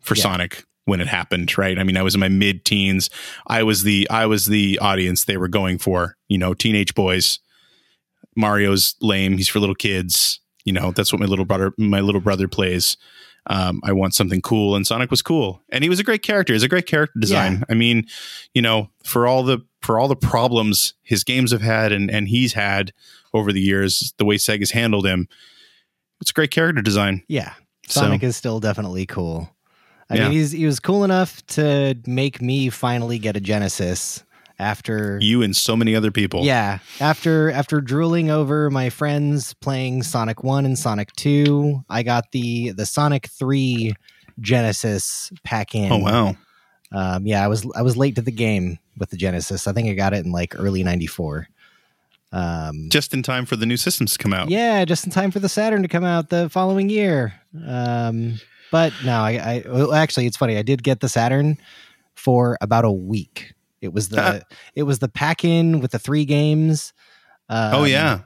[0.01, 0.23] for yeah.
[0.23, 1.57] Sonic when it happened.
[1.57, 1.77] Right.
[1.77, 3.09] I mean, I was in my mid teens.
[3.47, 6.15] I was the I was the audience they were going for.
[6.27, 7.39] You know, teenage boys.
[8.35, 9.37] Mario's lame.
[9.37, 10.39] He's for little kids.
[10.69, 12.95] You know, that's what my little brother my little brother plays
[13.47, 14.75] um, I want something cool.
[14.75, 16.53] And Sonic was cool, and he was a great character.
[16.53, 17.57] He's a great character design.
[17.57, 17.63] Yeah.
[17.69, 18.05] I mean,
[18.53, 22.27] you know, for all the for all the problems his games have had and and
[22.27, 22.93] he's had
[23.33, 25.27] over the years, the way Sega's handled him,
[26.21, 27.23] it's a great character design.
[27.27, 27.53] Yeah,
[27.87, 28.27] Sonic so.
[28.27, 29.49] is still definitely cool.
[30.11, 30.23] I yeah.
[30.23, 34.23] mean, he's he was cool enough to make me finally get a Genesis
[34.59, 36.43] after you and so many other people.
[36.43, 42.31] Yeah, after after drooling over my friends playing Sonic 1 and Sonic 2, I got
[42.31, 43.93] the the Sonic 3
[44.39, 45.91] Genesis pack in.
[45.91, 46.35] Oh wow.
[46.91, 49.67] Um, yeah, I was I was late to the game with the Genesis.
[49.67, 51.47] I think I got it in like early 94.
[52.31, 54.49] Um, just in time for the new systems to come out.
[54.49, 57.33] Yeah, just in time for the Saturn to come out the following year.
[57.65, 58.39] Um,
[58.71, 60.57] but no, I, I well, actually it's funny.
[60.57, 61.57] I did get the Saturn
[62.15, 64.43] for about a week it was the
[64.75, 66.93] it was the pack in with the three games.
[67.49, 68.21] Um, oh yeah.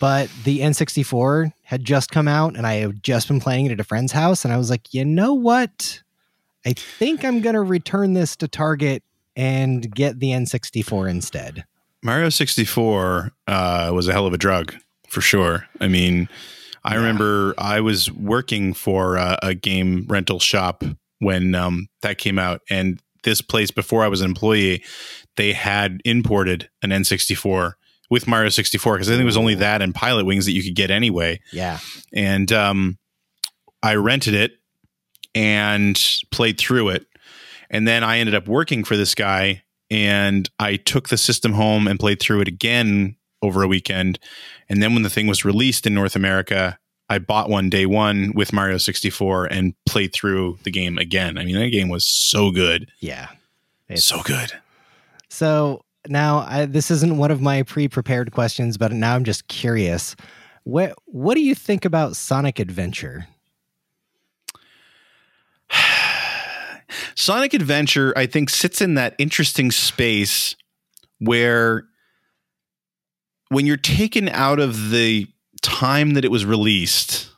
[0.00, 3.80] But the N64 had just come out and I had just been playing it at
[3.80, 6.02] a friend's house and I was like, "You know what?
[6.66, 9.04] I think I'm going to return this to Target
[9.36, 11.64] and get the N64 instead."
[12.02, 14.74] Mario 64 uh, was a hell of a drug
[15.08, 15.66] for sure.
[15.80, 16.28] I mean,
[16.84, 16.98] I yeah.
[16.98, 20.84] remember I was working for a, a game rental shop
[21.20, 24.82] when um, that came out, and this place before I was an employee,
[25.36, 27.74] they had imported an N64
[28.10, 30.76] with Mario 64 because I think it was only that and Pilotwings that you could
[30.76, 31.40] get anyway.
[31.52, 31.78] Yeah,
[32.12, 32.98] and um,
[33.82, 34.52] I rented it
[35.34, 36.00] and
[36.30, 37.06] played through it,
[37.70, 41.86] and then I ended up working for this guy and I took the system home
[41.86, 44.18] and played through it again over a weekend.
[44.68, 46.78] And then when the thing was released in North America,
[47.08, 51.36] I bought one day one with Mario 64 and played through the game again.
[51.38, 52.90] I mean, that game was so good.
[53.00, 53.28] Yeah.
[53.88, 54.52] It's so good.
[55.28, 60.16] So now I, this isn't one of my pre-prepared questions, but now I'm just curious.
[60.64, 63.26] What what do you think about Sonic Adventure?
[67.14, 70.56] Sonic Adventure, I think, sits in that interesting space
[71.18, 71.86] where
[73.48, 75.26] when you're taken out of the
[75.64, 77.30] time that it was released,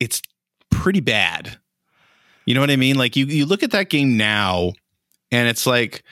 [0.00, 0.22] it's
[0.70, 1.58] pretty bad.
[2.46, 2.96] You know what I mean?
[2.96, 4.72] Like you you look at that game now
[5.30, 6.02] and it's like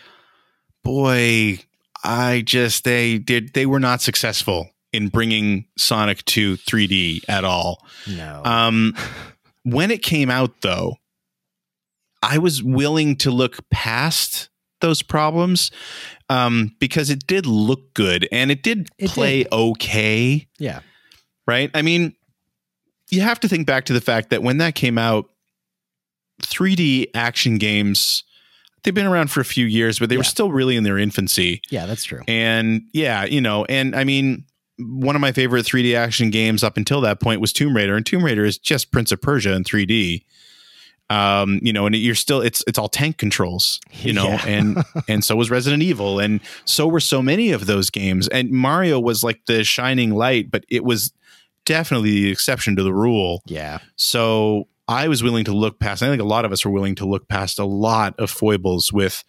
[0.84, 1.58] boy,
[2.04, 7.84] I just they did they were not successful in bringing Sonic to 3D at all.
[8.06, 8.42] No.
[8.44, 8.94] Um
[9.62, 10.96] when it came out though,
[12.22, 14.48] I was willing to look past
[14.80, 15.70] those problems
[16.28, 19.52] um, because it did look good and it did it play did.
[19.52, 20.46] okay.
[20.58, 20.80] Yeah.
[21.46, 21.70] Right.
[21.74, 22.14] I mean,
[23.10, 25.30] you have to think back to the fact that when that came out,
[26.42, 28.24] 3D action games,
[28.82, 30.20] they've been around for a few years, but they yeah.
[30.20, 31.62] were still really in their infancy.
[31.70, 32.22] Yeah, that's true.
[32.28, 34.44] And yeah, you know, and I mean,
[34.78, 38.04] one of my favorite 3D action games up until that point was Tomb Raider, and
[38.04, 40.24] Tomb Raider is just Prince of Persia in 3D
[41.08, 44.46] um, you know, and you're still it's it's all tank controls, you know, yeah.
[44.46, 44.78] and
[45.08, 48.28] and so was Resident Evil, and so were so many of those games.
[48.28, 51.12] And Mario was like the shining light, but it was
[51.66, 53.42] definitely the exception to the rule.
[53.46, 53.78] Yeah.
[53.96, 56.02] So I was willing to look past.
[56.02, 58.92] I think a lot of us were willing to look past a lot of foibles
[58.92, 59.22] with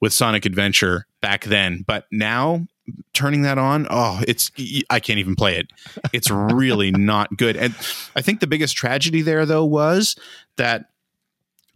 [0.00, 2.66] with Sonic Adventure back then, but now
[3.12, 4.50] turning that on oh it's
[4.90, 5.68] i can't even play it
[6.12, 7.72] it's really not good and
[8.16, 10.16] i think the biggest tragedy there though was
[10.56, 10.86] that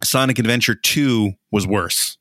[0.03, 2.17] Sonic Adventure 2 was worse.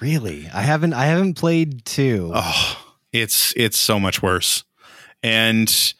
[0.00, 0.48] Really?
[0.52, 2.32] I haven't I haven't played 2.
[2.34, 4.64] Oh, it's it's so much worse.
[5.22, 5.94] And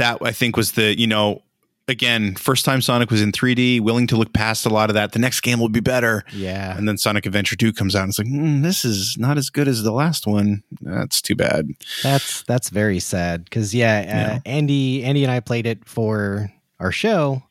[0.00, 1.42] that I think was the, you know,
[1.88, 5.12] again, first time Sonic was in 3D, willing to look past a lot of that.
[5.12, 6.24] The next game will be better.
[6.32, 6.76] Yeah.
[6.76, 9.50] And then Sonic Adventure 2 comes out and it's like, mm, this is not as
[9.50, 10.62] good as the last one.
[10.80, 11.68] That's too bad.
[12.02, 16.50] That's that's very sad cuz yeah, uh, yeah, Andy Andy and I played it for
[16.78, 17.42] our show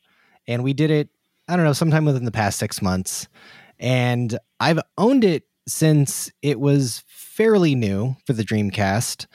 [0.47, 1.09] and we did it
[1.47, 3.27] I don't know, sometime within the past six months.
[3.79, 9.25] And I've owned it since it was fairly new for the Dreamcast.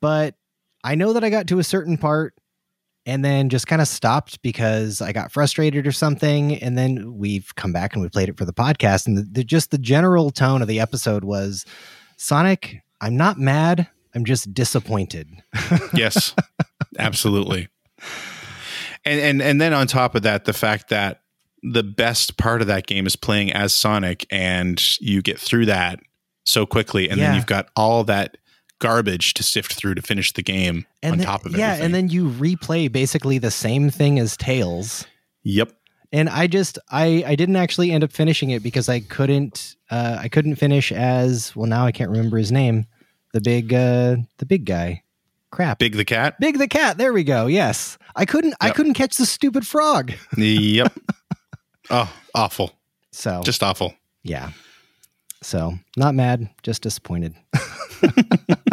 [0.00, 0.36] But
[0.84, 2.33] I know that I got to a certain part
[3.06, 6.56] and then just kind of stopped because I got frustrated or something.
[6.56, 9.06] And then we've come back and we played it for the podcast.
[9.06, 11.66] And the, the, just the general tone of the episode was
[12.16, 13.88] Sonic, I'm not mad.
[14.14, 15.28] I'm just disappointed.
[15.94, 16.34] yes,
[16.98, 17.68] absolutely.
[19.04, 21.22] And, and and then on top of that, the fact that
[21.62, 25.98] the best part of that game is playing as Sonic and you get through that
[26.44, 27.26] so quickly and yeah.
[27.26, 28.36] then you've got all that
[28.78, 31.58] garbage to sift through to finish the game and on then, top of it.
[31.58, 35.06] Yeah, and then you replay basically the same thing as Tails.
[35.42, 35.72] Yep.
[36.12, 40.18] And I just I I didn't actually end up finishing it because I couldn't uh
[40.20, 42.86] I couldn't finish as well now I can't remember his name.
[43.32, 45.02] The big uh the big guy.
[45.50, 45.78] Crap.
[45.78, 46.38] Big the cat?
[46.40, 46.98] Big the cat.
[46.98, 47.46] There we go.
[47.46, 47.98] Yes.
[48.16, 48.58] I couldn't yep.
[48.60, 50.12] I couldn't catch the stupid frog.
[50.36, 50.92] yep.
[51.90, 52.72] Oh, awful.
[53.12, 53.94] So just awful.
[54.22, 54.50] Yeah.
[55.42, 57.34] So not mad, just disappointed.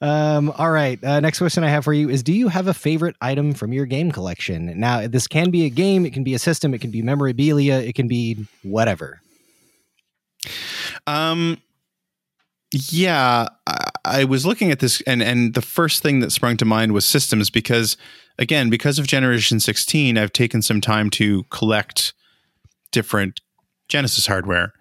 [0.00, 1.02] um, all right.
[1.02, 3.72] Uh, next question I have for you is Do you have a favorite item from
[3.72, 4.78] your game collection?
[4.78, 7.78] Now, this can be a game, it can be a system, it can be memorabilia,
[7.78, 9.20] it can be whatever.
[11.06, 11.58] Um,
[12.72, 16.64] yeah, I, I was looking at this, and and the first thing that sprung to
[16.64, 17.96] mind was systems because,
[18.38, 22.12] again, because of Generation 16, I've taken some time to collect
[22.92, 23.40] different
[23.88, 24.72] Genesis hardware.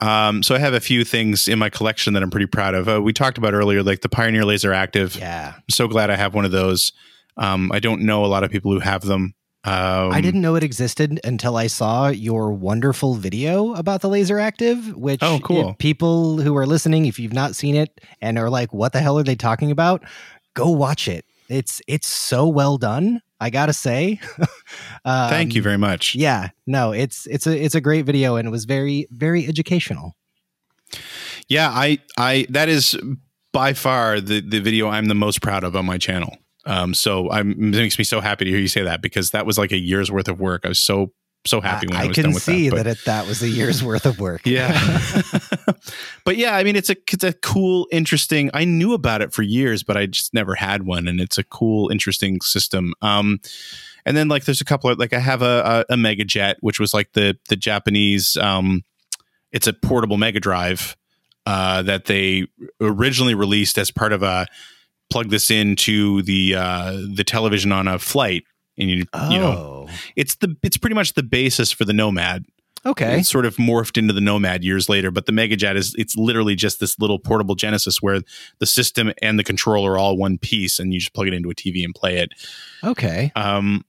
[0.00, 2.88] Um, so I have a few things in my collection that I'm pretty proud of.
[2.88, 5.18] Uh, we talked about earlier, like the Pioneer LaserActive.
[5.18, 6.92] Yeah, I'm so glad I have one of those.
[7.36, 9.34] Um, I don't know a lot of people who have them.
[9.64, 14.94] Um, I didn't know it existed until I saw your wonderful video about the LaserActive.
[14.94, 15.74] Which, oh, cool!
[15.78, 19.18] People who are listening, if you've not seen it and are like, "What the hell
[19.18, 20.04] are they talking about?"
[20.54, 21.24] Go watch it.
[21.48, 23.20] It's it's so well done.
[23.40, 24.20] I gotta say.
[24.38, 24.46] um,
[25.30, 26.14] Thank you very much.
[26.14, 30.16] Yeah, no, it's it's a it's a great video and it was very very educational.
[31.48, 32.96] Yeah, I I that is
[33.52, 36.36] by far the the video I'm the most proud of on my channel.
[36.66, 39.46] Um, so I'm, it makes me so happy to hear you say that because that
[39.46, 40.62] was like a year's worth of work.
[40.66, 41.12] I was so
[41.46, 43.82] so happy when I, I was can see that, that it, that was a year's
[43.82, 44.42] worth of work.
[44.44, 44.72] Yeah,
[46.24, 48.50] but yeah, I mean, it's a it's a cool, interesting.
[48.54, 51.44] I knew about it for years, but I just never had one, and it's a
[51.44, 52.92] cool, interesting system.
[53.02, 53.40] Um,
[54.04, 56.56] and then like there's a couple of like I have a a, a Mega Jet,
[56.60, 58.36] which was like the the Japanese.
[58.36, 58.84] Um,
[59.52, 60.96] it's a portable Mega Drive
[61.46, 62.46] uh, that they
[62.80, 64.46] originally released as part of a
[65.10, 68.44] plug this into the uh, the television on a flight
[68.78, 69.30] and you oh.
[69.30, 69.88] you know oh.
[70.16, 72.44] it's the it's pretty much the basis for the Nomad.
[72.86, 76.16] Okay, it's sort of morphed into the Nomad years later, but the Megajet is it's
[76.16, 78.20] literally just this little portable Genesis where
[78.60, 81.50] the system and the controller are all one piece, and you just plug it into
[81.50, 82.32] a TV and play it.
[82.84, 83.32] Okay.
[83.34, 83.84] Um,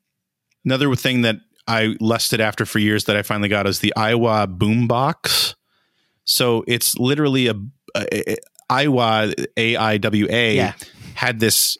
[0.65, 1.37] another thing that
[1.67, 5.53] I lusted after for years that I finally got is the Aiwa Boombox.
[6.23, 7.53] So it's literally a,
[7.95, 8.37] a, a
[8.69, 10.73] Aiwa A I W A
[11.13, 11.77] had this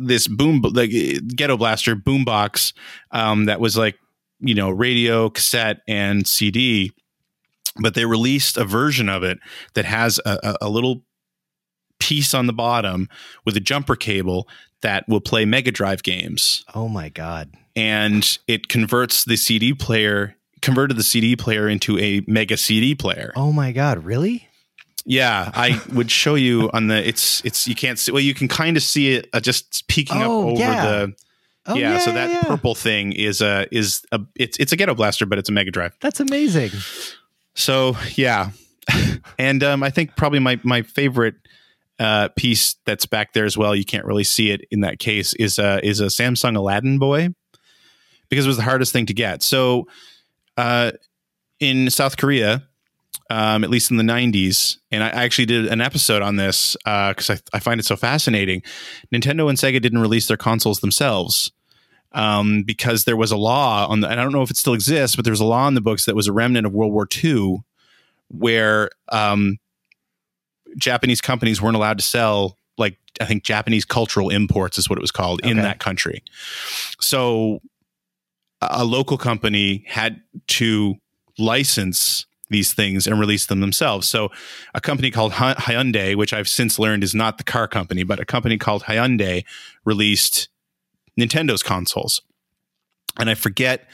[0.00, 0.90] this boom like
[1.36, 2.72] ghetto blaster boombox
[3.10, 3.98] um, that was like
[4.40, 6.92] you know radio, cassette, and CD.
[7.76, 9.38] But they released a version of it
[9.74, 11.02] that has a, a little
[12.00, 13.08] piece on the bottom
[13.44, 14.48] with a jumper cable
[14.82, 16.64] that will play Mega Drive games.
[16.74, 17.54] Oh my god!
[17.76, 23.32] And it converts the CD player converted the CD player into a Mega CD player.
[23.36, 24.04] Oh my god!
[24.04, 24.48] Really?
[25.10, 27.04] Yeah, I would show you on the.
[27.04, 28.12] It's it's you can't see.
[28.12, 30.84] Well, you can kind of see it uh, just peeking oh, up over yeah.
[30.84, 31.14] the.
[31.66, 32.42] Oh, yeah, yeah, so that yeah.
[32.42, 35.72] purple thing is a is a it's it's a ghetto blaster, but it's a Mega
[35.72, 35.96] Drive.
[36.00, 36.70] That's amazing.
[37.54, 38.50] So yeah,
[39.38, 41.34] and um, I think probably my my favorite
[41.98, 43.74] uh, piece that's back there as well.
[43.74, 45.34] You can't really see it in that case.
[45.34, 47.30] Is a is a Samsung Aladdin Boy
[48.28, 49.42] because it was the hardest thing to get.
[49.42, 49.88] So
[50.56, 50.92] uh,
[51.58, 52.62] in South Korea,
[53.30, 54.76] um, at least in the 90s.
[54.90, 57.96] And I actually did an episode on this because uh, I, I, find it so
[57.96, 58.62] fascinating.
[59.14, 61.52] Nintendo and Sega didn't release their consoles themselves
[62.12, 64.74] um, because there was a law on the, and I don't know if it still
[64.74, 66.92] exists, but there was a law in the books that was a remnant of World
[66.92, 67.62] War II
[68.28, 69.58] where um,
[70.76, 75.02] Japanese companies weren't allowed to sell like I think Japanese cultural imports is what it
[75.02, 75.50] was called okay.
[75.50, 76.24] in that country.
[77.00, 77.60] So
[78.60, 80.96] a local company had to
[81.38, 84.08] license these things and release them themselves.
[84.08, 84.30] So,
[84.74, 88.24] a company called Hyundai, which I've since learned is not the car company, but a
[88.24, 89.44] company called Hyundai
[89.84, 90.48] released
[91.18, 92.22] Nintendo's consoles.
[93.18, 93.88] And I forget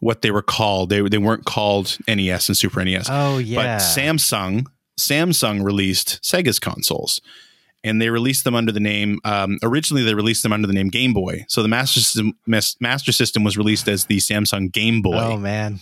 [0.00, 0.90] what they were called.
[0.90, 3.06] They they weren't called NES and Super NES.
[3.10, 3.56] Oh yeah.
[3.56, 4.66] But Samsung
[4.98, 7.20] Samsung released Sega's consoles.
[7.84, 9.18] And they released them under the name.
[9.24, 11.44] Um, originally, they released them under the name Game Boy.
[11.48, 15.18] So the Master System, Master System was released as the Samsung Game Boy.
[15.18, 15.80] Oh man!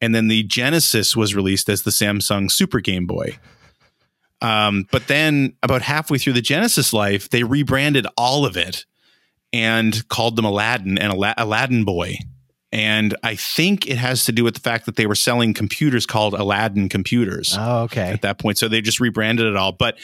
[0.00, 3.38] And then the Genesis was released as the Samsung Super Game Boy.
[4.42, 8.84] Um, but then about halfway through the Genesis life, they rebranded all of it
[9.52, 12.18] and called them Aladdin and Al- Aladdin Boy.
[12.72, 16.04] And I think it has to do with the fact that they were selling computers
[16.04, 17.56] called Aladdin computers.
[17.58, 18.10] Oh, okay.
[18.10, 19.72] At that point, so they just rebranded it all.
[19.72, 19.96] But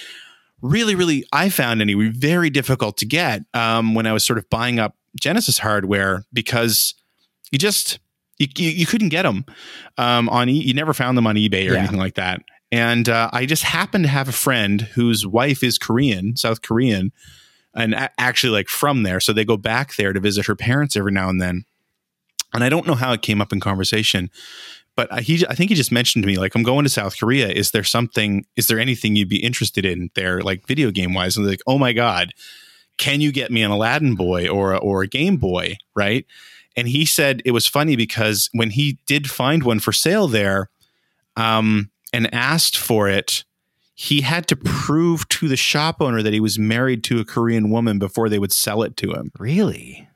[0.63, 4.49] really, really, I found anyway very difficult to get um, when I was sort of
[4.49, 6.95] buying up Genesis hardware because
[7.51, 7.99] you just
[8.43, 9.45] you, you, you couldn't get them
[9.99, 10.49] um, on.
[10.49, 11.79] E- you never found them on eBay or yeah.
[11.79, 12.43] anything like that.
[12.71, 17.13] And uh, I just happened to have a friend whose wife is Korean, South Korean,
[17.75, 19.21] and a- actually like from there.
[19.21, 21.65] So they go back there to visit her parents every now and then.
[22.55, 24.31] And I don't know how it came up in conversation,
[24.95, 27.19] but I, he, I think he just mentioned to me like, I'm going to South
[27.19, 27.49] Korea.
[27.49, 28.45] Is there something?
[28.57, 31.37] Is there anything you'd be interested in there, like video game wise?
[31.37, 32.33] And like, oh my god,
[32.99, 35.77] can you get me an Aladdin Boy or or a Game Boy?
[35.95, 36.27] Right?
[36.77, 40.71] And he said it was funny because when he did find one for sale there
[41.37, 43.45] um, and asked for it,
[43.95, 47.71] he had to prove to the shop owner that he was married to a Korean
[47.71, 49.31] woman before they would sell it to him.
[49.39, 50.09] Really?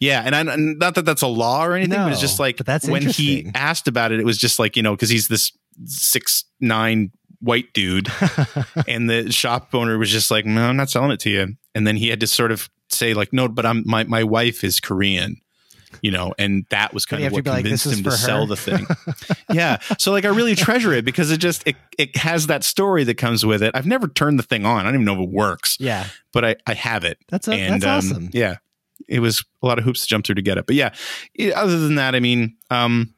[0.00, 2.40] Yeah, and, I, and not that that's a law or anything, no, but it's just
[2.40, 5.28] like that's when he asked about it, it was just like you know because he's
[5.28, 5.52] this
[5.84, 7.10] six nine
[7.40, 8.08] white dude,
[8.88, 11.86] and the shop owner was just like, "No, I'm not selling it to you." And
[11.86, 14.80] then he had to sort of say like, "No, but I'm my my wife is
[14.80, 15.40] Korean."
[16.02, 18.16] you know, and that was kind of what convinced like, him to her.
[18.16, 18.86] sell the thing.
[19.52, 19.78] yeah.
[19.98, 23.16] So like I really treasure it because it just it it has that story that
[23.16, 23.72] comes with it.
[23.74, 24.80] I've never turned the thing on.
[24.80, 25.76] I don't even know if it works.
[25.80, 26.06] Yeah.
[26.32, 27.18] But I I have it.
[27.28, 28.30] That's a, and, that's um, awesome.
[28.32, 28.56] Yeah.
[29.08, 30.66] It was a lot of hoops to jump through to get it.
[30.66, 30.94] But yeah,
[31.54, 33.13] other than that, I mean, um,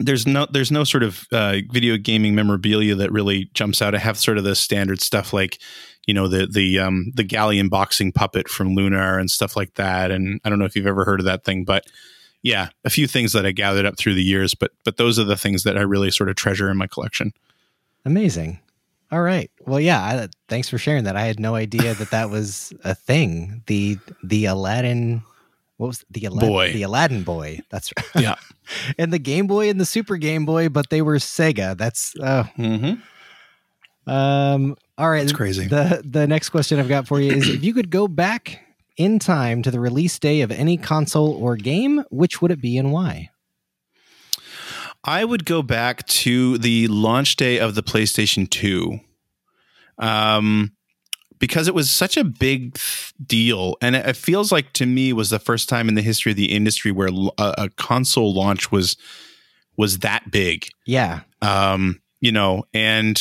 [0.00, 3.94] there's no there's no sort of uh, video gaming memorabilia that really jumps out.
[3.94, 5.60] I have sort of the standard stuff like
[6.06, 10.10] you know the the um, the galleon boxing puppet from Lunar and stuff like that.
[10.10, 11.84] And I don't know if you've ever heard of that thing, but
[12.42, 14.54] yeah, a few things that I gathered up through the years.
[14.54, 17.32] But but those are the things that I really sort of treasure in my collection.
[18.04, 18.58] Amazing.
[19.12, 19.50] All right.
[19.66, 20.00] Well, yeah.
[20.00, 21.16] I, thanks for sharing that.
[21.16, 23.62] I had no idea that that was a thing.
[23.66, 25.22] The the Aladdin.
[25.80, 26.72] What was the Aladdin boy?
[26.74, 27.60] The Aladdin boy.
[27.70, 28.22] That's right.
[28.22, 28.34] Yeah.
[28.98, 31.74] and the Game Boy and the Super Game Boy, but they were Sega.
[31.76, 34.10] That's uh, Mm-hmm.
[34.10, 34.76] um.
[34.98, 35.22] All right.
[35.22, 35.66] It's crazy.
[35.66, 38.60] The the next question I've got for you is: If you could go back
[38.98, 42.76] in time to the release day of any console or game, which would it be
[42.76, 43.30] and why?
[45.02, 49.00] I would go back to the launch day of the PlayStation 2.
[49.98, 50.72] Um,
[51.40, 52.78] because it was such a big
[53.26, 56.36] deal and it, feels like to me was the first time in the history of
[56.36, 58.96] the industry where a console launch was
[59.76, 61.20] was that big Yeah.
[61.42, 63.18] um, you know, and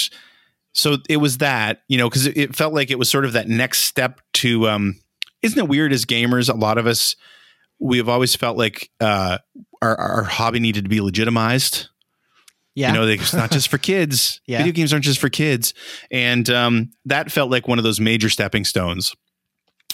[0.73, 3.33] so it was that, you know, because it, it felt like it was sort of
[3.33, 4.67] that next step to.
[4.69, 4.99] Um,
[5.41, 6.49] isn't it weird as gamers?
[6.49, 7.15] A lot of us,
[7.79, 9.37] we have always felt like uh,
[9.81, 11.87] our our hobby needed to be legitimized.
[12.79, 12.93] Yeah.
[12.93, 14.39] You know, it's not just for kids.
[14.47, 14.59] Yeah.
[14.59, 15.73] Video games aren't just for kids,
[16.11, 19.13] and um, that felt like one of those major stepping stones,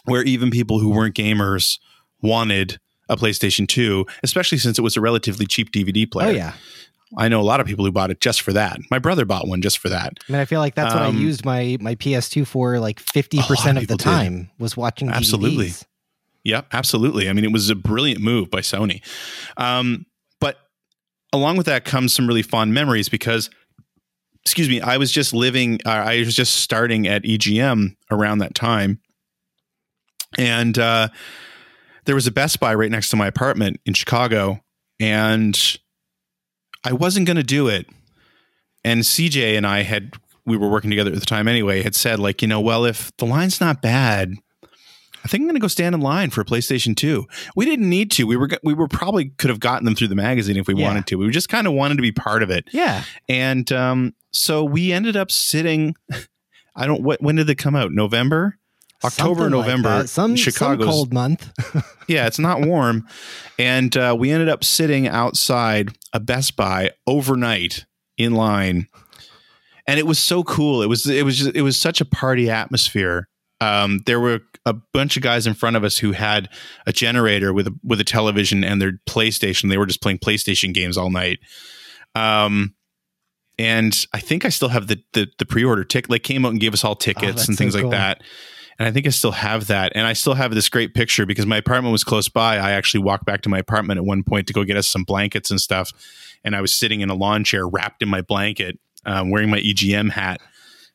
[0.06, 1.80] where even people who weren't gamers
[2.22, 2.80] wanted
[3.10, 6.28] a PlayStation Two, especially since it was a relatively cheap DVD player.
[6.28, 6.54] oh yeah.
[7.18, 8.80] I know a lot of people who bought it just for that.
[8.90, 10.14] My brother bought one just for that.
[10.28, 12.80] I mean, I feel like that's what I Um, used my my PS2 for.
[12.80, 14.04] Like 50% of of the people did.
[14.04, 15.16] time was watching DVDs.
[15.16, 15.72] Absolutely.
[16.46, 17.30] Yep, absolutely.
[17.30, 19.02] I mean, it was a brilliant move by Sony.
[19.58, 20.06] Um,
[21.34, 23.50] along with that comes some really fond memories because,
[24.44, 28.56] excuse me, I was just living, uh, I was just starting at EGM around that
[28.56, 29.00] time.
[30.38, 31.10] And uh,
[32.06, 34.62] there was a Best Buy right next to my apartment in Chicago.
[35.00, 35.60] And
[36.84, 37.88] I wasn't going to do it.
[38.84, 40.14] And CJ and I had,
[40.46, 43.12] we were working together at the time anyway, had said, like, you know, well, if
[43.18, 44.36] the line's not bad,
[45.26, 47.26] I think I'm going to go stand in line for a PlayStation 2.
[47.56, 48.28] We didn't need to.
[48.28, 50.86] We were we were probably could have gotten them through the magazine if we Yeah.
[50.88, 51.16] wanted to.
[51.18, 52.68] We just kind of wanted to be part of it.
[52.72, 53.04] Yeah.
[53.28, 55.96] And um, so we ended up sitting
[56.76, 57.92] I don't what when did they come out?
[57.92, 58.58] November?
[59.04, 59.90] October, Something November.
[60.04, 60.10] that.
[60.10, 61.52] Some, Chicago's cold month.
[62.08, 63.08] yeah, it's not warm.
[63.60, 67.86] and uh, we ended up sitting outside a Best Buy overnight
[68.18, 68.88] in line.
[69.88, 70.82] And it was so cool.
[70.82, 73.28] It was it was just, it was such a party atmosphere.
[73.62, 76.50] Um, there were a bunch of guys in front of us who had
[76.86, 79.70] a generator with a with a television and their PlayStation.
[79.70, 81.40] They were just playing PlayStation games all night.
[82.16, 82.76] Um,
[83.58, 86.10] and I think I still have the the, the pre order ticket.
[86.10, 88.22] They came out and gave us all tickets Oh, and things so like that.
[88.78, 89.94] And I think I still have that.
[89.96, 92.58] And I still have this great picture because my apartment was close by.
[92.58, 95.04] I actually walked back to my apartment at one point to go get us some
[95.04, 95.92] blankets and stuff.
[96.44, 99.62] And I was sitting in a lawn chair wrapped in my blanket, um, wearing my
[99.62, 100.42] EGM hat.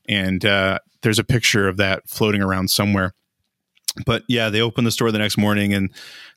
[0.06, 3.14] And uh, there's a picture of that floating around somewhere.
[4.06, 5.90] But yeah, they opened the store the next morning and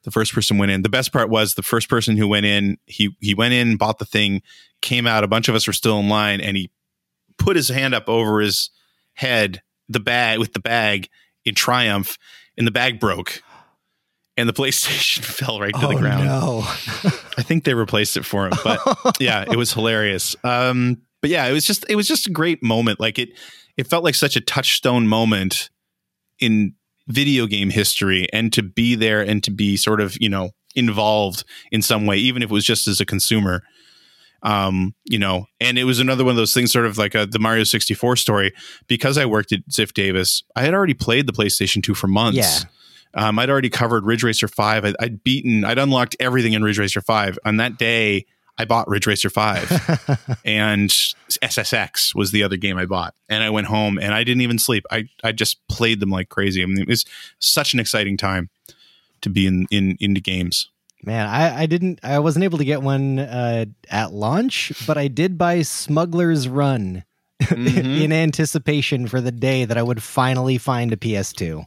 [0.03, 0.81] the first person went in.
[0.81, 3.99] The best part was the first person who went in, he he went in, bought
[3.99, 4.41] the thing,
[4.81, 6.71] came out, a bunch of us were still in line, and he
[7.37, 8.69] put his hand up over his
[9.13, 11.09] head, the bag with the bag
[11.45, 12.17] in triumph,
[12.57, 13.43] and the bag broke.
[14.35, 16.25] And the PlayStation fell right to oh the ground.
[16.25, 16.61] no.
[17.37, 18.79] I think they replaced it for him, but
[19.19, 20.35] yeah, it was hilarious.
[20.43, 22.99] Um, but yeah, it was just it was just a great moment.
[22.99, 23.29] Like it
[23.77, 25.69] it felt like such a touchstone moment
[26.39, 26.73] in
[27.07, 31.43] video game history, and to be there and to be sort of you know involved
[31.71, 33.63] in some way, even if it was just as a consumer.
[34.41, 37.25] Um, you know, and it was another one of those things, sort of like a,
[37.25, 38.51] the Mario 64 story.
[38.87, 42.37] Because I worked at Ziff Davis, I had already played the PlayStation 2 for months.
[42.37, 42.59] Yeah.
[43.15, 44.83] Um, I'd already covered Ridge Racer 5.
[44.85, 47.39] I'd, I'd beaten, I'd unlocked everything in Ridge Racer 5.
[47.45, 48.25] On that day,
[48.57, 53.15] I bought Ridge Racer 5 and SSX was the other game I bought.
[53.29, 54.85] And I went home and I didn't even sleep.
[54.91, 56.61] I, I just played them like crazy.
[56.61, 57.05] I mean, it was
[57.39, 58.49] such an exciting time
[59.21, 60.69] to be in, in into games.
[61.03, 65.07] Man, I, I didn't I wasn't able to get one uh, at launch, but I
[65.07, 67.03] did buy Smuggler's Run
[67.41, 68.01] Mhm.
[68.03, 71.65] in anticipation for the day that I would finally find a PS2.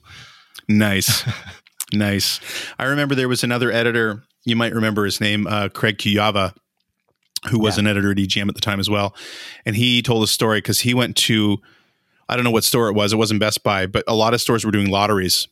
[0.68, 1.22] Nice.
[1.92, 2.40] nice.
[2.78, 6.54] I remember there was another editor, you might remember his name, uh, Kraig Kujawa,
[7.48, 7.80] who was Yeah.
[7.82, 9.14] an editor at EGM at the time as well.
[9.64, 11.58] And he told a story because he went to,
[12.28, 14.40] I don't know what store it was, it wasn't Best Buy, but a lot of
[14.40, 15.48] stores were doing lotteries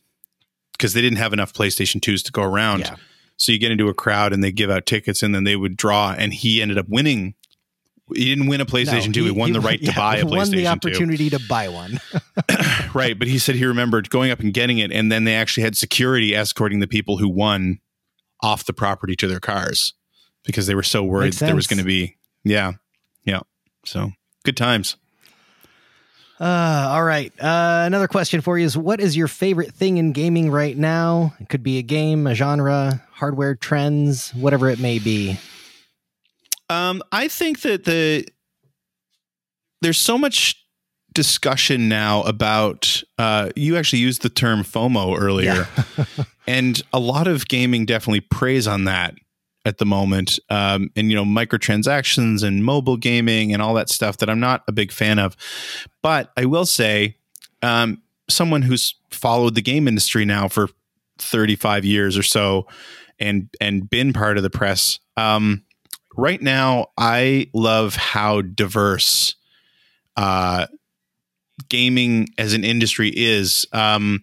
[0.73, 2.81] because they didn't have enough PlayStation 2s to go around.
[2.81, 2.95] Yeah.
[3.37, 5.75] So you get into a crowd and they give out tickets and then they would
[5.77, 7.33] draw, and he ended up winning.
[8.13, 10.29] He didn't win a PlayStation 2, he, won the right to yeah, buy a PlayStation
[10.29, 10.35] 2.
[10.37, 11.99] won the 2 opportunity to buy one.
[12.93, 15.63] right but he said he remembered going up and getting it and then they actually
[15.63, 17.79] had security escorting the people who won
[18.41, 19.93] off the property to their cars
[20.45, 22.73] because they were so worried that there was going to be yeah
[23.23, 23.39] yeah
[23.85, 24.11] so
[24.43, 24.95] good times
[26.37, 27.31] Uh, all right.
[27.39, 31.33] Uh, another question for you is what is your favorite thing in gaming right now?
[31.39, 35.39] It could be a game, a genre, hardware trends, whatever it may be.
[36.69, 38.25] um i think that the
[39.81, 40.61] there's so much
[41.13, 45.65] discussion now about uh, you actually used the term FOMO earlier,
[45.97, 46.05] yeah.
[46.47, 49.15] and a lot of gaming definitely preys on that
[49.65, 50.39] at the moment.
[50.49, 54.63] Um, and you know, microtransactions and mobile gaming and all that stuff that I'm not
[54.67, 55.35] a big fan of.
[56.01, 57.17] But I will say,
[57.61, 60.69] um, someone who's followed the game industry now for
[61.19, 62.67] 35 years or so,
[63.19, 64.99] and and been part of the press.
[65.17, 65.63] Um,
[66.15, 69.35] right now, I love how diverse.
[70.17, 70.67] Uh,
[71.69, 73.65] gaming as an industry is.
[73.71, 74.21] Um,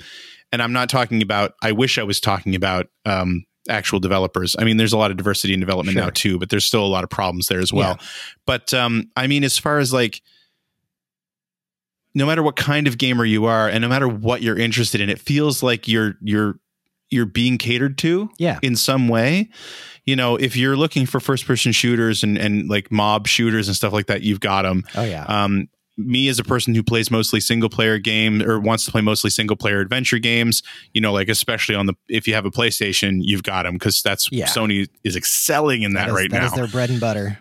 [0.50, 4.56] and I'm not talking about, I wish I was talking about um, actual developers.
[4.58, 6.04] I mean, there's a lot of diversity in development sure.
[6.04, 7.96] now too, but there's still a lot of problems there as well.
[8.00, 8.06] Yeah.
[8.46, 10.22] But um, I mean, as far as like,
[12.14, 15.08] no matter what kind of gamer you are, and no matter what you're interested in,
[15.08, 16.58] it feels like you're you're
[17.10, 19.48] you're being catered to, yeah, in some way.
[20.04, 23.76] You know, if you're looking for first person shooters and and like mob shooters and
[23.76, 24.84] stuff like that, you've got them.
[24.94, 25.24] Oh yeah.
[25.24, 25.68] Um,
[26.06, 29.30] me as a person who plays mostly single player game or wants to play mostly
[29.30, 33.18] single player adventure games, you know, like especially on the if you have a PlayStation,
[33.20, 34.46] you've got them because that's yeah.
[34.46, 36.48] Sony is excelling in that, that is, right that now.
[36.48, 37.38] That is their bread and butter,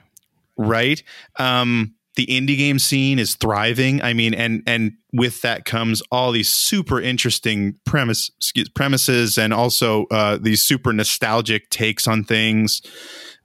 [0.57, 1.01] right?
[1.37, 4.01] Um, the indie game scene is thriving.
[4.01, 9.53] I mean, and and with that comes all these super interesting premise excuse, premises and
[9.53, 12.81] also uh, these super nostalgic takes on things.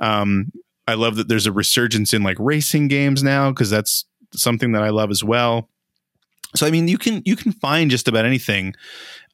[0.01, 0.51] Um,
[0.89, 4.83] I love that there's a resurgence in like racing games now because that's something that
[4.83, 5.69] I love as well.
[6.55, 8.75] So I mean, you can you can find just about anything.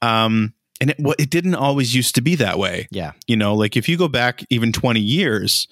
[0.01, 2.88] Um, and it, it didn't always used to be that way.
[2.90, 3.12] Yeah.
[3.28, 5.68] You know, like if you go back even 20 years,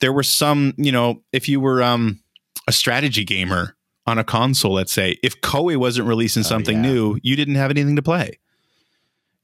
[0.00, 2.20] there were some, you know, if you were um,
[2.66, 3.76] a strategy gamer
[4.06, 6.90] on a console, let's say, if Koei wasn't releasing oh, something yeah.
[6.90, 8.38] new, you didn't have anything to play.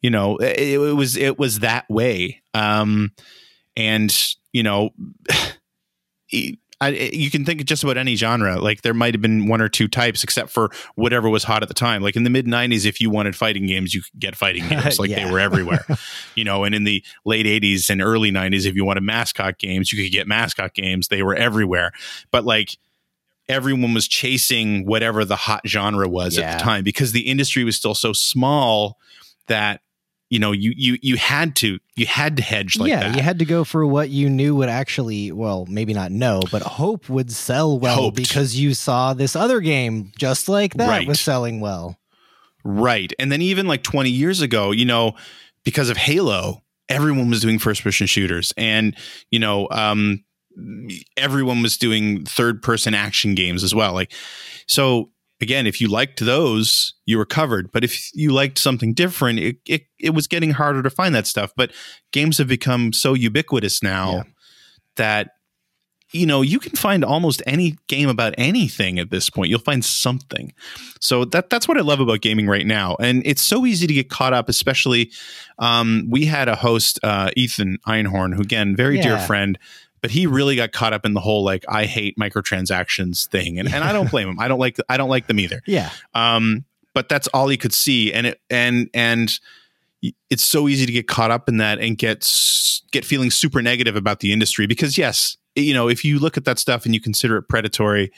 [0.01, 2.41] You know, it, it was it was that way.
[2.55, 3.13] Um,
[3.77, 4.15] and
[4.53, 4.91] you know,
[6.81, 8.61] I, eh, you can think just about any genre.
[8.61, 11.69] Like there might have been one or two types, except for whatever was hot at
[11.69, 12.03] the time.
[12.03, 14.99] Like in the mid '90s, if you wanted fighting games, you could get fighting games.
[14.99, 15.25] Like yeah.
[15.25, 15.87] they were everywhere,
[16.35, 16.65] you know.
[16.65, 20.13] And in the late '80s and early '90s, if you wanted mascot games, you could
[20.13, 21.09] get mascot games.
[21.09, 21.93] They were everywhere.
[22.31, 22.77] But like
[23.49, 26.45] everyone was chasing whatever the hot genre was yeah.
[26.51, 28.99] at the time because the industry was still so small
[29.47, 29.81] that
[30.31, 33.03] you know you you you had to you had to hedge like that.
[33.03, 33.17] yeah that.
[33.17, 36.63] you had to go for what you knew would actually well maybe not know but
[36.63, 38.17] hope would sell well Hoped.
[38.17, 41.09] because you saw this other game just like that right.
[41.09, 41.97] was selling well
[42.65, 45.15] right and then even like 20 years ago you know
[45.65, 48.97] because of halo everyone was doing first person shooters and
[49.31, 50.25] you know um
[51.17, 54.13] everyone was doing third person action games as well like
[54.67, 55.11] so
[55.41, 57.73] again, if you liked those, you were covered.
[57.73, 61.27] But if you liked something different, it, it, it was getting harder to find that
[61.27, 61.53] stuff.
[61.57, 61.73] But
[62.13, 64.23] games have become so ubiquitous now yeah.
[64.97, 65.31] that
[66.13, 69.85] you know you can find almost any game about anything at this point you'll find
[69.85, 70.53] something
[71.01, 73.93] so that that's what i love about gaming right now and it's so easy to
[73.93, 75.11] get caught up especially
[75.59, 79.03] um, we had a host uh, ethan einhorn who again very yeah.
[79.03, 79.59] dear friend
[80.07, 83.75] but he really got caught up in the whole like I hate microtransactions thing, and,
[83.75, 84.39] and I don't blame him.
[84.39, 85.63] I don't like I don't like them either.
[85.67, 85.91] Yeah.
[86.15, 89.33] Um, but that's all he could see, and it and and
[90.31, 92.21] it's so easy to get caught up in that and get
[92.93, 96.45] get feeling super negative about the industry because yes, you know if you look at
[96.45, 98.13] that stuff and you consider it predatory,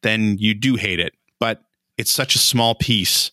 [0.00, 1.12] then you do hate it.
[1.38, 1.60] But
[1.98, 3.30] it's such a small piece,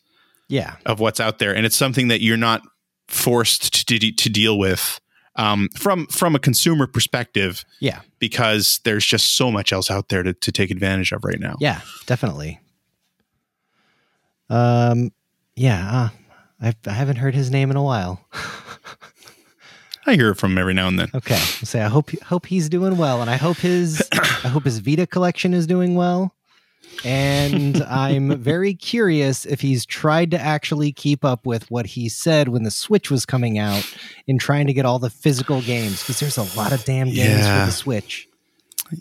[0.49, 2.63] yeah, of what's out there, and it's something that you're not
[3.07, 4.99] forced to to deal with
[5.35, 7.65] um, from from a consumer perspective.
[7.79, 11.39] Yeah, because there's just so much else out there to, to take advantage of right
[11.39, 11.55] now.
[11.59, 12.59] Yeah, definitely.
[14.49, 15.11] Um,
[15.55, 16.09] yeah, uh,
[16.61, 18.25] I've, I haven't heard his name in a while.
[20.05, 21.09] I hear it from him every now and then.
[21.13, 24.65] Okay, I'll say I hope hope he's doing well, and I hope his I hope
[24.65, 26.35] his Vita collection is doing well
[27.03, 32.49] and I'm very curious if he's tried to actually keep up with what he said
[32.49, 33.85] when the Switch was coming out
[34.27, 37.41] in trying to get all the physical games because there's a lot of damn games
[37.41, 37.61] yeah.
[37.61, 38.27] for the Switch.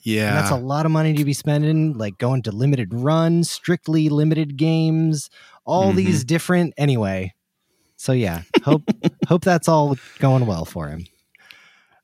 [0.02, 0.28] Yeah.
[0.28, 4.09] And that's a lot of money to be spending, like going to limited runs, strictly
[4.09, 5.31] limited games,
[5.64, 5.97] all mm-hmm.
[5.97, 7.35] these different anyway.
[7.97, 8.82] So yeah, hope
[9.28, 11.06] hope that's all going well for him.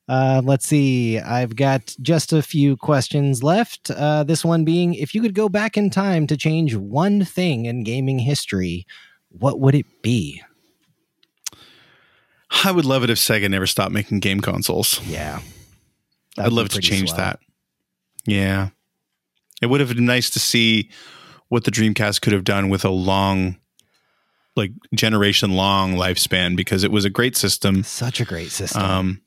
[0.08, 1.18] Uh, let's see.
[1.18, 3.90] I've got just a few questions left.
[3.90, 7.66] Uh, this one being if you could go back in time to change one thing
[7.66, 8.86] in gaming history,
[9.28, 10.42] what would it be?
[12.64, 15.06] I would love it if Sega never stopped making game consoles.
[15.06, 15.40] Yeah.
[16.38, 17.18] I'd love to change swell.
[17.18, 17.40] that.
[18.24, 18.70] Yeah.
[19.60, 20.88] It would have been nice to see
[21.48, 23.58] what the Dreamcast could have done with a long,
[24.56, 27.82] like generation long lifespan because it was a great system.
[27.82, 28.82] Such a great system.
[28.82, 29.20] Um,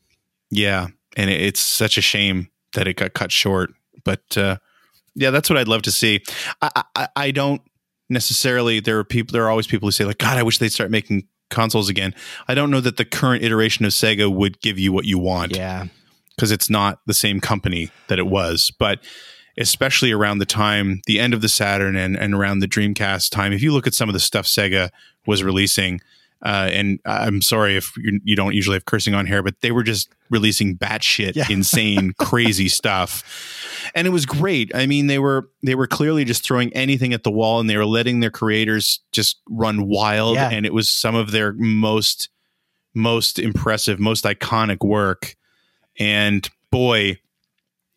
[0.52, 0.88] yeah,
[1.18, 3.72] and it's such a shame that it got cut short.
[4.04, 4.58] But uh,
[5.16, 6.22] yeah, that's what I'd love to see.
[6.62, 7.62] I, I, I don't
[8.10, 10.68] necessarily there are people there are always people who say like god i wish they'd
[10.74, 12.14] start making consoles again
[12.50, 15.56] i don't know that the current iteration of sega would give you what you want
[15.56, 15.86] Yeah.
[16.36, 19.00] because it's not the same company that it was but
[19.58, 23.54] especially around the time the end of the saturn and, and around the dreamcast time
[23.54, 24.90] if you look at some of the stuff sega
[25.26, 26.02] was releasing
[26.44, 29.84] uh, and I'm sorry if you, don't usually have cursing on here, but they were
[29.84, 31.46] just releasing batshit, Yeah.
[31.50, 33.24] insane, crazy stuff,
[33.94, 34.72] and it was great.
[34.76, 37.78] I mean, they were they were clearly just throwing anything at the wall, and they
[37.78, 40.36] were letting their creators just run wild.
[40.36, 40.50] Yeah.
[40.50, 42.30] And it was some of their most
[42.94, 45.36] most impressive, most iconic work.
[46.00, 47.20] And boy,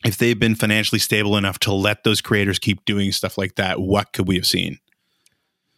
[0.05, 3.81] if they've been financially stable enough to let those creators keep doing stuff like that,
[3.81, 4.79] what could we have seen?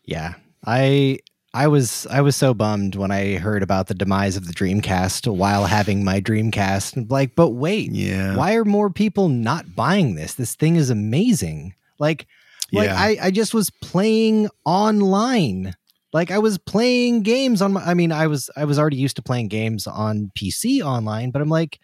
[0.04, 0.34] Yeah.
[0.66, 1.20] I
[1.56, 5.26] I was I was so bummed when I heard about the demise of the Dreamcast
[5.34, 7.10] while having my Dreamcast.
[7.10, 8.36] Like, but wait, Yeah.
[8.36, 10.34] why are more people not buying this?
[10.34, 11.74] This thing is amazing.
[11.98, 12.26] Like,
[12.72, 13.00] like Yeah.
[13.00, 15.74] I, I just was playing online.
[16.12, 19.16] Like I was playing games on my I mean, I was I was already used
[19.16, 21.78] to playing games on PC online, but I'm like,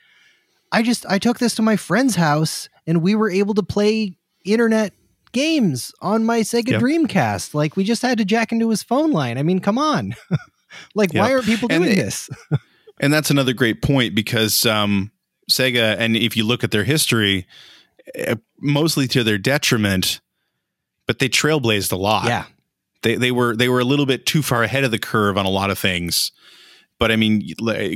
[0.70, 4.18] I just I took this to my friend's house and we were able to play
[4.44, 4.92] internet
[5.32, 6.80] games on my Sega Yep.
[6.82, 7.54] Dreamcast.
[7.54, 9.38] Like we just had to jack into his phone line.
[9.38, 10.14] I mean, come on.
[10.94, 12.30] like why aren't people doing it- this?
[13.00, 15.10] And that's another great point because um,
[15.50, 17.48] Sega, and if you look at their history,
[18.14, 20.20] eh, mostly to their detriment,
[21.08, 22.26] but they trailblazed a lot.
[22.26, 22.44] yeah.
[23.02, 25.46] they they were they were a little bit too far ahead of the curve on
[25.46, 26.30] a lot of things.
[27.00, 27.42] But I mean,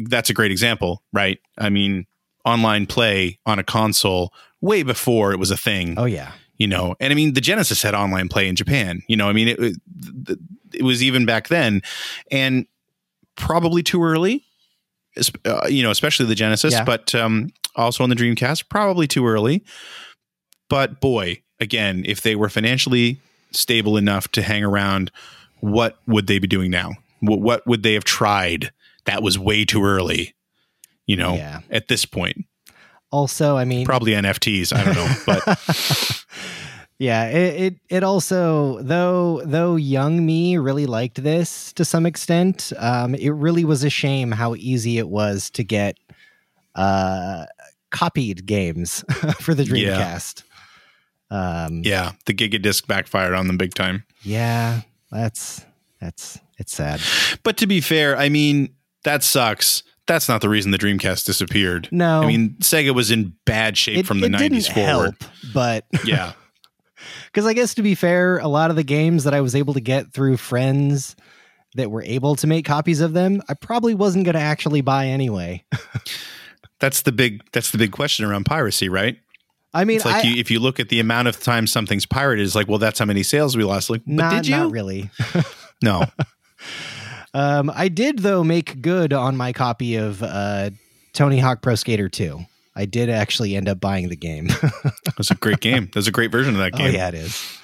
[0.08, 1.38] that's a great example, right?
[1.56, 2.06] I mean,
[2.44, 6.32] online play on a console way before it was a thing Oh yeah.
[6.58, 9.32] You know and i mean the genesis had online play in japan you know i
[9.32, 9.76] mean it, it,
[10.74, 11.82] it was even back then
[12.30, 12.66] and
[13.36, 14.44] probably too early
[15.44, 16.84] uh, you know especially the genesis Yeah.
[16.84, 19.64] but um, also on the dreamcast probably too early
[20.68, 23.18] but boy again if they were financially
[23.52, 25.10] stable enough to hang around
[25.60, 28.70] what would they be doing now what, what would they have tried
[29.06, 30.34] that was way too early
[31.06, 31.60] you know Yeah.
[31.70, 32.44] at this point
[33.12, 36.24] Also, I mean probably nfts i don't know but
[36.98, 42.73] yeah it, it it also though though young me really liked this to some extent
[42.78, 45.98] um it really was a shame how easy it was to get
[46.74, 47.44] uh
[47.90, 49.05] copied games
[49.40, 49.98] for the Yeah.
[49.98, 50.43] dreamcast
[51.31, 55.64] um yeah the gigadisc backfired on them big time yeah that's
[56.01, 57.01] that's it's sad
[57.43, 58.74] But to be fair, I mean,
[59.05, 59.82] that sucks.
[60.06, 61.89] That's not the reason the Dreamcast disappeared.
[61.93, 65.16] no I mean, Sega was in bad shape it, from the 90s didn't forward.
[65.20, 66.32] help but Yeah.
[67.36, 69.74] because i guess to be fair a lot of the games that i was able
[69.74, 71.14] to get through friends
[71.74, 75.06] that were able to make copies of them i probably wasn't going to actually buy
[75.06, 75.62] anyway
[76.78, 79.18] That's the big that's the big question around piracy, right?
[79.72, 82.06] i mean It's like I, you, if you look at the amount of times something's
[82.06, 83.90] pirated, it's like, well, that's how many sales we lost.
[83.90, 84.56] Like, but not, did you?
[84.56, 85.10] not really
[85.82, 86.04] No.
[87.34, 90.70] um, i did though make good on my copy of uh,
[91.12, 92.40] tony hawk pro skater 2
[92.77, 94.48] i did actually end up buying the game
[95.16, 95.90] That's a great game.
[95.94, 96.86] That's a great version of that game.
[96.86, 97.59] oh yeah it is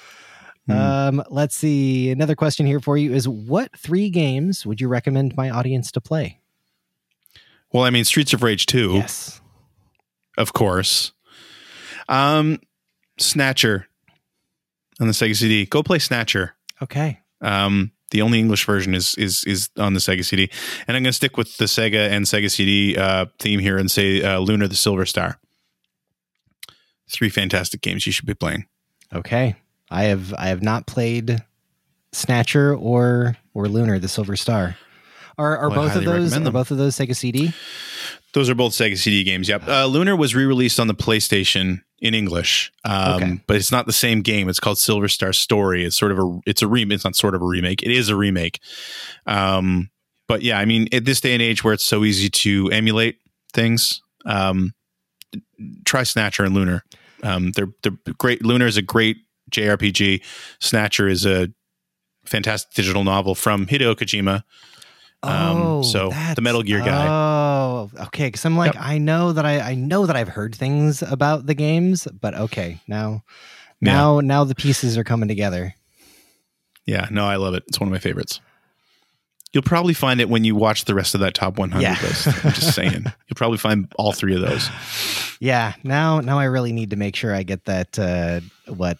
[0.65, 0.71] Hmm.
[0.71, 5.35] um, let's see another question here for you is what three games would you recommend
[5.35, 6.39] my audience to play
[7.73, 9.39] Well, I mean, Streets of Rage 2, yes
[10.37, 11.11] of course.
[12.09, 12.59] Um,
[13.19, 13.87] Snatcher
[14.99, 15.65] on the Sega CD.
[15.65, 16.55] Go play Snatcher.
[16.81, 20.49] okay Um, the only English version is is is on the Sega CD,
[20.87, 23.89] and I'm going to stick with the Sega and Sega CD uh, theme here and
[23.91, 25.39] say uh, Lunar the Silver Star.
[27.09, 28.67] Three fantastic games you should be playing.
[29.13, 29.55] Okay.
[29.89, 31.43] I have I have not played
[32.11, 34.77] Snatcher or or Lunar the Silver Star.
[35.37, 37.53] Are are Well, both of those are both of those Sega CD?
[38.33, 39.49] Those are both Sega CD games.
[39.49, 39.67] Yep.
[39.67, 43.39] Uh, Lunar was re-released on the PlayStation in English, um, Okay.
[43.47, 44.49] but it's not the same game.
[44.49, 45.85] It's called Silver Star Story.
[45.85, 46.95] It's sort of a it's a remake.
[46.97, 47.81] It's not sort of a remake.
[47.81, 48.59] It is a remake.
[49.25, 49.89] Um,
[50.27, 53.17] but yeah, I mean, at this day and age where it's so easy to emulate
[53.53, 54.73] things, um,
[55.85, 56.83] try Snatcher and Lunar.
[57.23, 58.43] Um, they're they're great.
[58.43, 59.17] Lunar is a great
[59.51, 60.21] JRPG.
[60.59, 61.47] Snatcher is a
[62.25, 64.43] fantastic digital novel from Hideo Kojima.
[65.23, 67.07] Um, so the Metal Gear guy.
[67.07, 68.27] Oh, okay.
[68.27, 68.83] Because I'm like, Yep.
[68.83, 72.81] I know that I I know that I've heard things about the games, but okay,
[72.87, 73.23] now
[73.81, 73.93] Yeah.
[73.93, 75.75] now now the pieces are coming together.
[76.85, 77.63] Yeah, no, I love it.
[77.67, 78.41] It's one of my favorites.
[79.53, 81.97] You'll probably find it when you watch the rest of that top 100 Yeah.
[82.01, 82.27] list.
[82.27, 82.91] I'm just saying.
[83.27, 84.69] You'll probably find all three of those.
[85.39, 85.73] Yeah.
[85.83, 88.97] Now now I really need to make sure I get that uh what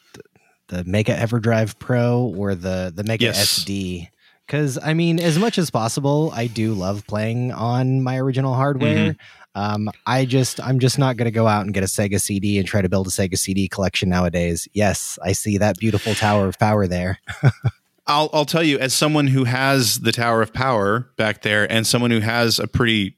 [0.67, 3.59] the Mega EverDrive Pro or the the Mega Yes.
[3.59, 4.09] SD.
[4.45, 9.15] Because I mean, as much as possible, I do love playing on my original hardware.
[9.55, 12.57] Um, I just I'm just not going to go out and get a Sega CD
[12.57, 14.67] and try to build a Sega CD collection nowadays.
[14.73, 17.19] Yes, I see that beautiful tower of power there.
[18.07, 21.87] I'll I'll tell you, as someone who has the Tower of Power back there, and
[21.87, 23.15] someone who has a pretty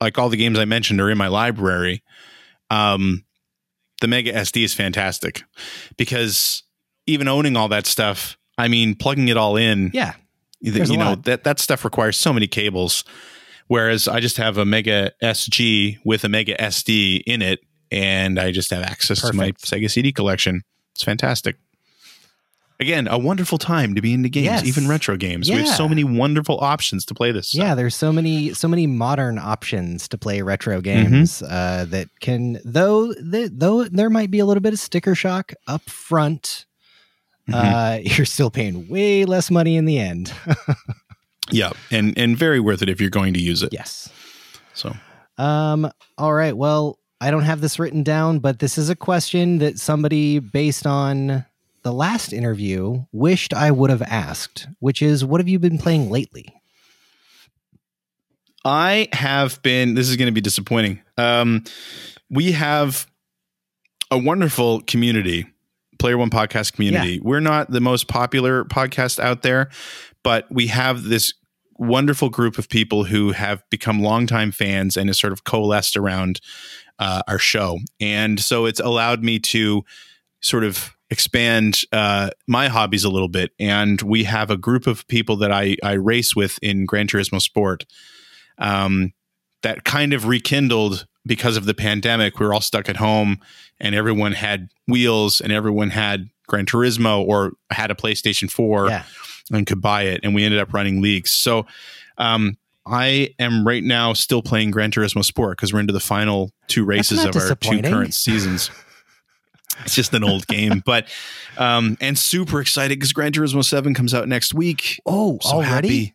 [0.00, 2.02] like all the games I mentioned are in my library.
[2.70, 3.24] Um,
[4.00, 5.42] the Mega SD is fantastic
[5.96, 6.62] because
[7.06, 10.14] even owning all that stuff, I mean, plugging it all in, yeah,
[10.60, 13.04] you know that that stuff requires so many cables.
[13.66, 17.60] Whereas I just have a Mega SG with a Mega SD in it,
[17.90, 19.32] and I just have access Perfect.
[19.32, 20.62] to my Sega CD collection.
[20.94, 21.56] It's fantastic
[22.80, 24.66] again, a wonderful time to be into games, yes.
[24.66, 25.48] even retro games.
[25.48, 25.56] Yeah.
[25.56, 27.48] We have so many wonderful options to play this.
[27.48, 27.60] Stuff.
[27.60, 31.52] Yeah, there's so many so many modern options to play retro games mm-hmm.
[31.52, 35.52] uh, that can though they, though there might be a little bit of sticker shock
[35.66, 36.66] up front.
[37.48, 37.54] Mm-hmm.
[37.54, 40.32] Uh, you're still paying way less money in the end.
[41.50, 43.72] yeah, and and very worth it if you're going to use it.
[43.72, 44.08] Yes.
[44.74, 44.94] So,
[45.38, 46.56] um, all right.
[46.56, 50.86] Well, I don't have this written down, but this is a question that somebody based
[50.86, 51.44] on
[51.82, 56.10] the last interview wished I would have asked, which is what have you been playing
[56.10, 56.54] lately?
[58.64, 61.00] I have been, this is going to be disappointing.
[61.16, 61.64] Um,
[62.28, 63.06] we have
[64.10, 65.46] a wonderful community,
[65.98, 67.14] Player One Podcast community.
[67.14, 67.20] Yeah.
[67.22, 69.70] We're not the most popular podcast out there,
[70.22, 71.34] but we have this
[71.78, 76.40] wonderful group of people who have become longtime fans and has sort of coalesced around
[76.98, 77.78] uh, our show.
[78.00, 79.84] And so it's allowed me to
[80.40, 83.52] sort of expand uh, my hobbies a little bit.
[83.58, 87.40] And we have a group of people that I, I race with in Gran Turismo
[87.40, 87.86] Sport
[88.58, 89.12] um,
[89.62, 92.40] that kind of rekindled because of the pandemic.
[92.40, 93.38] We were all stuck at home
[93.78, 99.04] and everyone had wheels and everyone had Gran Turismo or had a PlayStation 4 yeah.
[99.52, 100.20] and could buy it.
[100.24, 101.30] And we ended up running leagues.
[101.30, 101.66] So,
[102.16, 102.56] um,
[102.90, 106.84] I am right now still playing Gran Turismo Sport because we're into the final two
[106.84, 108.70] races of our two current seasons.
[109.84, 111.06] it's just an old game, but
[111.58, 115.00] um, and super excited because Gran Turismo Seven comes out next week.
[115.04, 115.88] Oh, so already?
[115.88, 116.14] happy!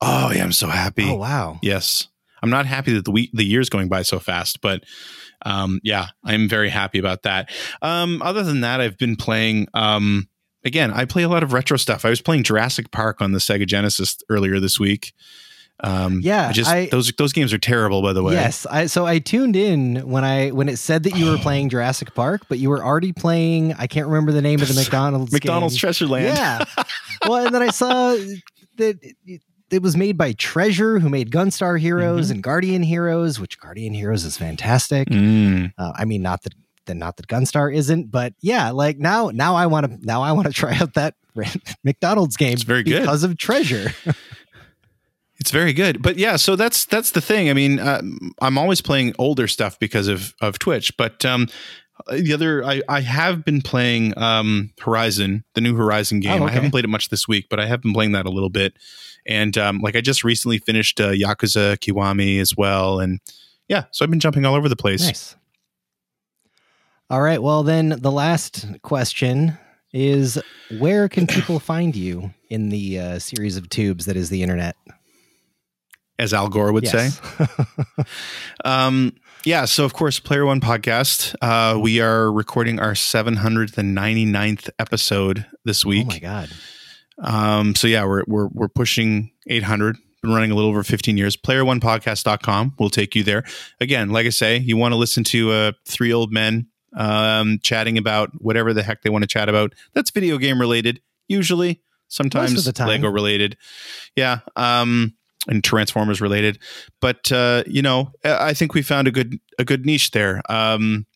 [0.00, 1.08] Oh yeah, I'm so happy.
[1.08, 1.58] Oh wow.
[1.62, 2.06] Yes,
[2.46, 4.84] I'm not happy that the week the year's going by so fast, but
[5.44, 7.50] um, yeah, I'm very happy about that.
[7.82, 9.66] Um, other than that, I've been playing.
[9.74, 10.28] Um,
[10.64, 12.04] again, I play a lot of retro stuff.
[12.04, 15.12] I was playing Jurassic Park on the Sega Genesis earlier this week.
[15.80, 18.34] Um, yeah, I just I, those those games are terrible, by the way.
[18.34, 21.68] Yes, I so I tuned in when I when it said that you were playing
[21.68, 23.74] Jurassic Park, but you were already playing.
[23.74, 25.80] I can't remember the name of the McDonald's McDonald's game.
[25.80, 26.36] Treasure Land.
[26.38, 26.64] Yeah.
[27.26, 28.16] well, and then I saw
[28.78, 28.98] that
[29.70, 32.34] it, was made by Treasure, who made Gunstar Heroes mm-hmm.
[32.34, 35.08] and Guardian Heroes, which Guardian Heroes is fantastic.
[35.08, 35.72] Mm.
[35.78, 36.54] Uh, I mean, not that
[36.86, 40.32] then not that Gunstar isn't, but yeah, like now now I want to now I
[40.32, 41.14] want to try out that
[41.84, 42.52] McDonald's game.
[42.52, 43.92] It's very good because of Treasure.
[45.38, 46.36] It's very good, but yeah.
[46.36, 47.50] So that's that's the thing.
[47.50, 48.00] I mean, uh,
[48.40, 51.48] I'm always playing older stuff because of of Twitch, but um,
[52.10, 56.42] the other I, I have been playing um, Horizon, the new Horizon game.
[56.42, 56.52] Oh, okay.
[56.52, 58.50] I haven't played it much this week, but I have been playing that a little
[58.50, 58.74] bit.
[59.26, 63.20] And um, like I just recently finished uh, Yakuza Kiwami as well, and
[63.68, 65.04] yeah, so I've been jumping all over the place.
[65.04, 65.36] Nice.
[67.10, 67.42] All right.
[67.42, 69.58] Well, then the last question
[69.92, 70.40] is:
[70.78, 74.76] Where can people find you in the uh, series of tubes that is the internet?
[76.18, 77.20] as Al Gore would yes.
[77.20, 77.44] say.
[78.64, 79.14] um,
[79.46, 81.36] yeah, so of course, Player One podcast.
[81.40, 86.06] Uh, we are recording our 799th episode this week.
[86.06, 86.50] Oh my god!
[87.18, 89.96] Um, so yeah, we're we're we're pushing 800.
[90.20, 91.36] Been running a little over 15 years.
[91.36, 93.44] Player1podcast.com will take you there.
[93.80, 96.66] Again, like I say, you want to listen to uh, three old men
[96.96, 99.74] um, chatting about whatever the heck they want to chat about.
[99.94, 101.82] That's video game related, usually.
[102.08, 103.56] Sometimes Lego related.
[104.16, 104.40] Yeah.
[104.56, 105.15] Um,
[105.46, 106.58] and Transformers related.
[107.00, 110.42] But uh, you know, I think we found a good a good niche there.
[110.48, 111.06] Um,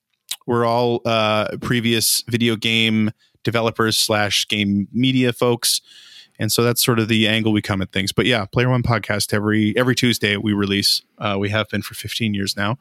[0.46, 3.10] we're all uh, previous video game
[3.44, 5.80] developers slash game media folks,
[6.38, 8.12] and so that's sort of the angle we come at things.
[8.12, 11.02] But yeah, Player One podcast every every Tuesday we release.
[11.18, 12.78] Uh, we have been for 15 years now.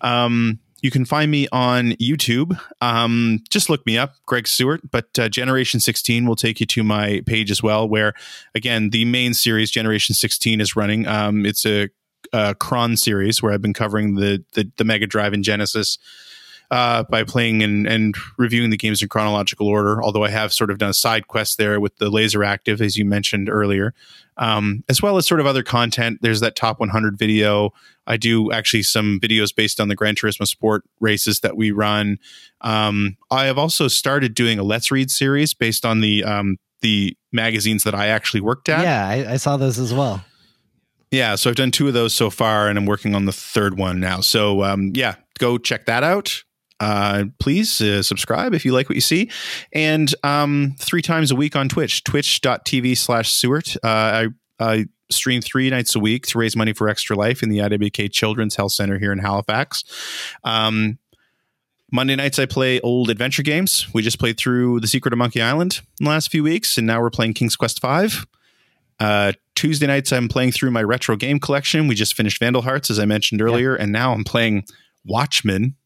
[0.00, 2.60] Um, you can find me on YouTube.
[2.80, 4.80] Um, just look me up, Greg Sewart.
[4.90, 8.12] But uh, Generation 16 will take you to my page as well, where
[8.54, 11.06] again the main series Generation 16 is running.
[11.06, 11.88] Um, it's a,
[12.32, 15.98] a Cron series where I've been covering the the, the Mega Drive and Genesis
[16.72, 20.02] uh, by playing and, and reviewing the games in chronological order.
[20.02, 23.04] Although I have sort of done a side quest there with the LaserActive, as you
[23.04, 23.92] mentioned earlier,
[24.38, 26.20] um, as well as sort of other content.
[26.22, 27.74] There's that top 100 video.
[28.06, 32.18] I do actually some videos based on the Gran Turismo Sport races that we run.
[32.62, 37.14] Um, I have also started doing a Let's Read series based on the um, the
[37.32, 38.82] magazines that I actually worked at.
[38.82, 40.24] Yeah, I, I saw those as well.
[41.10, 43.76] Yeah, so I've done two of those so far, and I'm working on the third
[43.76, 44.20] one now.
[44.20, 46.42] So um, yeah, go check that out.
[46.82, 49.30] Uh, please uh, subscribe if you like what you see.
[49.72, 53.76] And um, three times a week on Twitch, twitch.tv slash Sewart.
[53.84, 54.28] Uh, I,
[54.58, 58.10] I stream three nights a week to raise money for Extra Life in the IWK
[58.10, 59.84] Children's Health Center here in Halifax.
[60.42, 60.98] Um,
[61.92, 63.86] Monday nights, I play old adventure games.
[63.94, 66.86] We just played through The Secret of Monkey Island in the last few weeks, and
[66.86, 68.08] now we're playing King's Quest V.
[68.98, 71.86] Uh, Tuesday nights, I'm playing through my retro game collection.
[71.86, 73.84] We just finished Vandal Hearts, as I mentioned earlier, yeah.
[73.84, 74.64] and now I'm playing
[75.04, 75.76] Watchmen.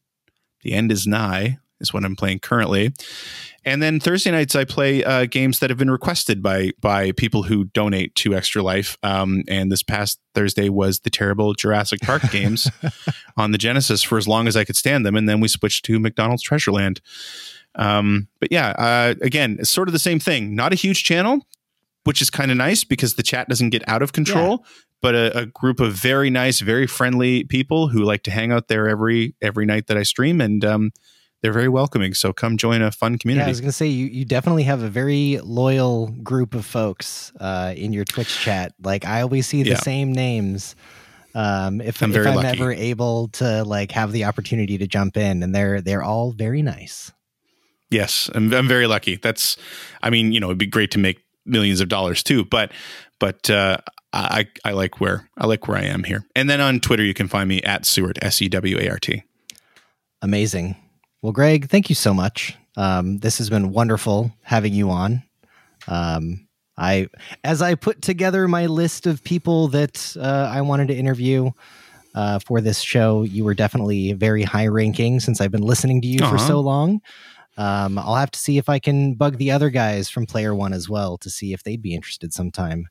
[0.67, 2.91] The End is Nigh is what I'm playing currently.
[3.63, 7.43] And then Thursday nights, I play uh, games that have been requested by by people
[7.43, 8.97] who donate to Extra Life.
[9.01, 12.69] Um, and this past Thursday was the terrible Jurassic Park games
[13.37, 15.15] on the Genesis for as long as I could stand them.
[15.15, 16.99] And then we switched to McDonald's Treasureland.
[17.75, 20.53] Um, but yeah, uh, again, it's sort of the same thing.
[20.53, 21.47] Not a huge channel,
[22.03, 24.65] which is kind of nice because the chat doesn't get out of control.
[24.65, 24.71] Yeah.
[25.01, 28.67] But a, a, group of very nice, very friendly people who like to hang out
[28.67, 30.91] there every every night that I stream, and um,
[31.41, 32.13] they're very welcoming.
[32.13, 33.43] So come join a fun community.
[33.43, 36.65] Yeah, I was going to say you you definitely have a very loyal group of
[36.65, 38.73] folks uh, in your Twitch chat.
[38.81, 39.79] Like I always see the yeah.
[39.81, 40.75] same names.
[41.35, 45.43] Um, if I'm, if I'm ever able to like have the opportunity to jump in,
[45.43, 47.11] and they're they're all very nice.
[47.89, 49.17] Yes, I'm I'm very lucky.
[49.17, 49.55] That's,
[50.01, 52.71] I mean, you know, it'd be great to make millions of dollars too, but
[53.19, 53.77] but uh,
[54.19, 56.25] I I like where I like where I am here.
[56.35, 58.97] And then on Twitter, you can find me at Sewart S E W A R
[58.97, 59.23] T.
[60.21, 60.75] Amazing.
[61.21, 62.55] Well, Greg, thank you so much.
[62.75, 65.23] Um, this has been wonderful having you on.
[65.87, 67.07] Um, I,
[67.43, 71.49] as I put together my list of people that uh, I wanted to interview
[72.13, 76.07] uh, for this show, you were definitely very high ranking since I've been listening to
[76.07, 76.31] you uh-huh.
[76.31, 77.01] for so long.
[77.57, 80.73] Um, I'll have to see if I can bug the other guys from Player One
[80.73, 82.87] as well to see if they'd be interested sometime.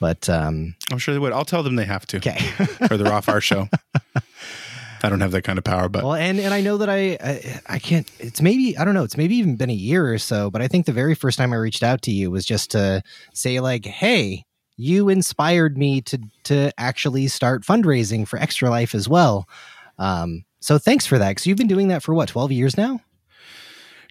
[0.00, 1.32] But um, I'm sure they would.
[1.32, 2.16] I'll tell them they have to.
[2.16, 2.38] Okay,
[2.90, 3.68] or they're off our show.
[5.02, 7.16] I don't have that kind of power, but well, and and I know that I,
[7.22, 8.10] I, I can't.
[8.18, 9.04] It's maybe I don't know.
[9.04, 11.52] It's maybe even been a year or so, but I think the very first time
[11.52, 13.02] I reached out to you was just to
[13.32, 14.44] say like, hey,
[14.76, 19.48] you inspired me to to actually start fundraising for Extra Life as well.
[19.98, 23.00] Um, so thanks for that because you've been doing that for what twelve years now.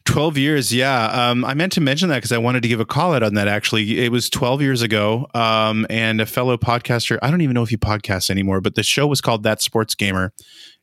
[0.10, 1.06] 12 years, yeah.
[1.06, 3.36] Um, I meant to mention that because I wanted to give a call out on
[3.36, 4.04] that actually.
[4.04, 5.28] It was 12 years ago.
[5.36, 8.82] Um, and a fellow podcaster, I don't even know if he podcasts anymore, but the
[8.82, 10.34] show was called That Sports Gamer.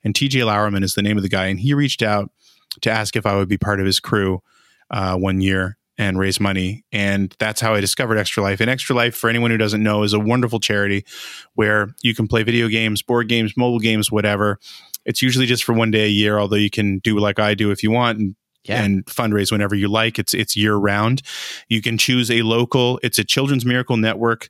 [0.04, 1.46] And TJ Lauerman is the name of the guy.
[1.46, 2.30] And he reached out
[2.82, 4.42] to ask if I would be part of his crew
[4.92, 6.84] uh, one year and raise money.
[6.92, 8.60] And that's how I discovered Extra Life.
[8.60, 11.04] And Extra Life, for anyone who doesn't know, is a wonderful charity
[11.54, 14.60] where you can play video games, board games, mobile games, whatever.
[15.04, 17.72] It's usually just for one day a year, although you can do like I do
[17.72, 18.36] if you want and
[18.68, 18.82] yeah.
[18.82, 20.18] and fundraise whenever you like.
[20.18, 21.22] It's it's year round.
[21.68, 23.00] You can choose a local.
[23.02, 24.48] It's a Children's Miracle Network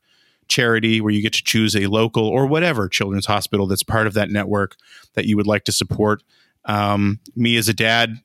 [0.49, 4.15] charity where you get to choose a local or whatever children's hospital that's part of
[4.15, 4.77] that network
[5.15, 6.23] that you would like to support.
[6.65, 8.21] Um, me as a dad,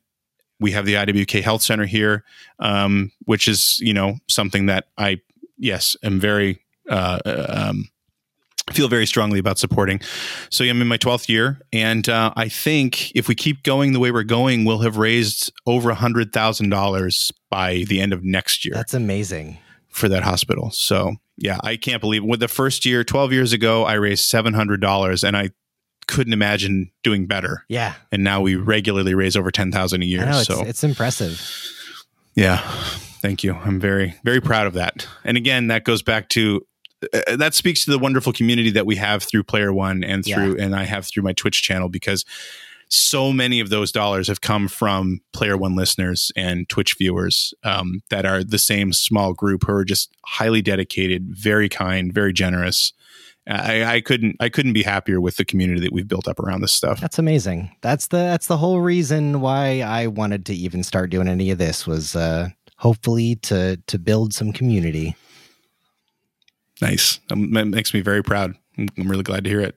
[0.59, 2.23] we have the IWK Health Center here,
[2.59, 5.21] um, which is you know something that I
[5.57, 7.89] yes am very uh, um,
[8.71, 9.99] feel very strongly about supporting.
[10.49, 13.99] So I'm in my 12th year, and uh, I think if we keep going the
[13.99, 18.23] way we're going, we'll have raised over a hundred thousand dollars by the end of
[18.23, 18.75] next year.
[18.75, 19.57] That's amazing
[19.89, 20.71] for that hospital.
[20.71, 24.53] So yeah, I can't believe with the first year, 12 years ago, I raised seven
[24.53, 25.49] hundred dollars, and I
[26.07, 27.65] couldn't imagine doing better.
[27.67, 30.25] Yeah, and now we regularly raise over ten thousand a year.
[30.25, 31.41] Know, so it's, it's impressive.
[32.35, 32.57] Yeah.
[33.21, 33.53] Thank you.
[33.53, 35.07] I'm very, very proud of that.
[35.23, 36.65] And again, that goes back to
[37.13, 40.57] uh, that speaks to the wonderful community that we have through Player One and through
[40.57, 40.63] yeah.
[40.63, 42.25] and I have through my Twitch channel because
[42.89, 48.01] so many of those dollars have come from Player One listeners and Twitch viewers um,
[48.09, 52.91] that are the same small group who are just highly dedicated, very kind, very generous.
[53.47, 56.61] I, I, couldn't I couldn't be happier with the community that we've built up around
[56.61, 56.99] this stuff.
[56.99, 57.75] That's amazing.
[57.81, 61.57] That's the that's the whole reason why I wanted to even start doing any of
[61.57, 65.15] this was uh, hopefully to to build some community.
[66.81, 67.19] Nice.
[67.29, 68.55] Um, that makes me very proud.
[68.77, 69.75] I'm, I'm really glad to hear it.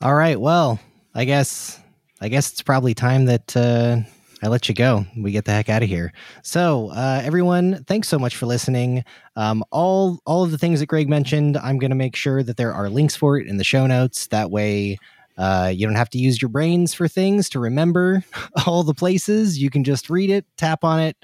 [0.00, 0.40] All right.
[0.40, 0.80] Well,
[1.14, 1.78] I guess
[2.20, 3.98] I guess it's probably time that uh,
[4.42, 5.06] I let you go.
[5.16, 6.12] We get the heck out of here.
[6.42, 9.04] So, uh, everyone, thanks so much for listening.
[9.36, 12.56] Um, all all of the things that Greg mentioned, I'm going to make sure that
[12.56, 14.26] there are links for it in the show notes.
[14.28, 14.98] That way,
[15.38, 18.24] uh, you don't have to use your brains for things to remember
[18.66, 19.62] all the places.
[19.62, 21.16] You can just read it, tap on it,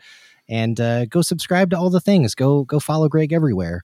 [0.49, 2.37] and uh, go subscribe to all the things.
[2.37, 3.83] Go go follow Greg everywhere.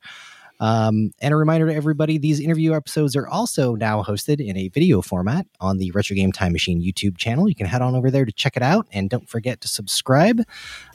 [0.65, 4.69] Um, and a reminder to everybody these interview episodes are also now hosted in a
[4.69, 7.51] video format on the Retro Game Time Machine YouTube channel.
[7.51, 10.41] You can head on over there to check it out and don't forget to subscribe.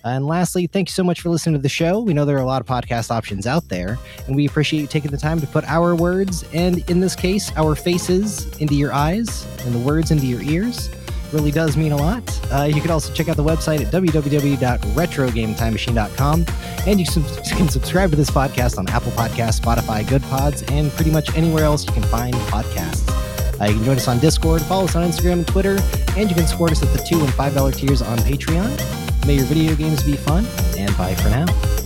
[0.04, 2.02] And lastly, thank you so much for listening to the show.
[2.02, 4.88] We know there are a lot of podcast options out there, and we appreciate you
[4.88, 8.92] taking the time to put our words and, in this case, our faces into your
[8.92, 10.90] eyes and the words into your ears.
[11.32, 12.24] Really does mean a lot.
[12.52, 16.46] Uh, you can also check out the website at www.retrogametimemachine.com.
[16.88, 17.06] And you
[17.58, 21.86] can subscribe to this podcast on Apple Podcasts, Spotify, Goodpods, and pretty much anywhere else
[21.86, 23.08] you can find podcasts.
[23.60, 25.78] Uh, you can join us on Discord, follow us on Instagram and Twitter,
[26.16, 29.28] and you can support us at the 2 and $5 tiers on Patreon.
[29.28, 30.46] May your video games be fun,
[30.78, 31.79] and bye for now.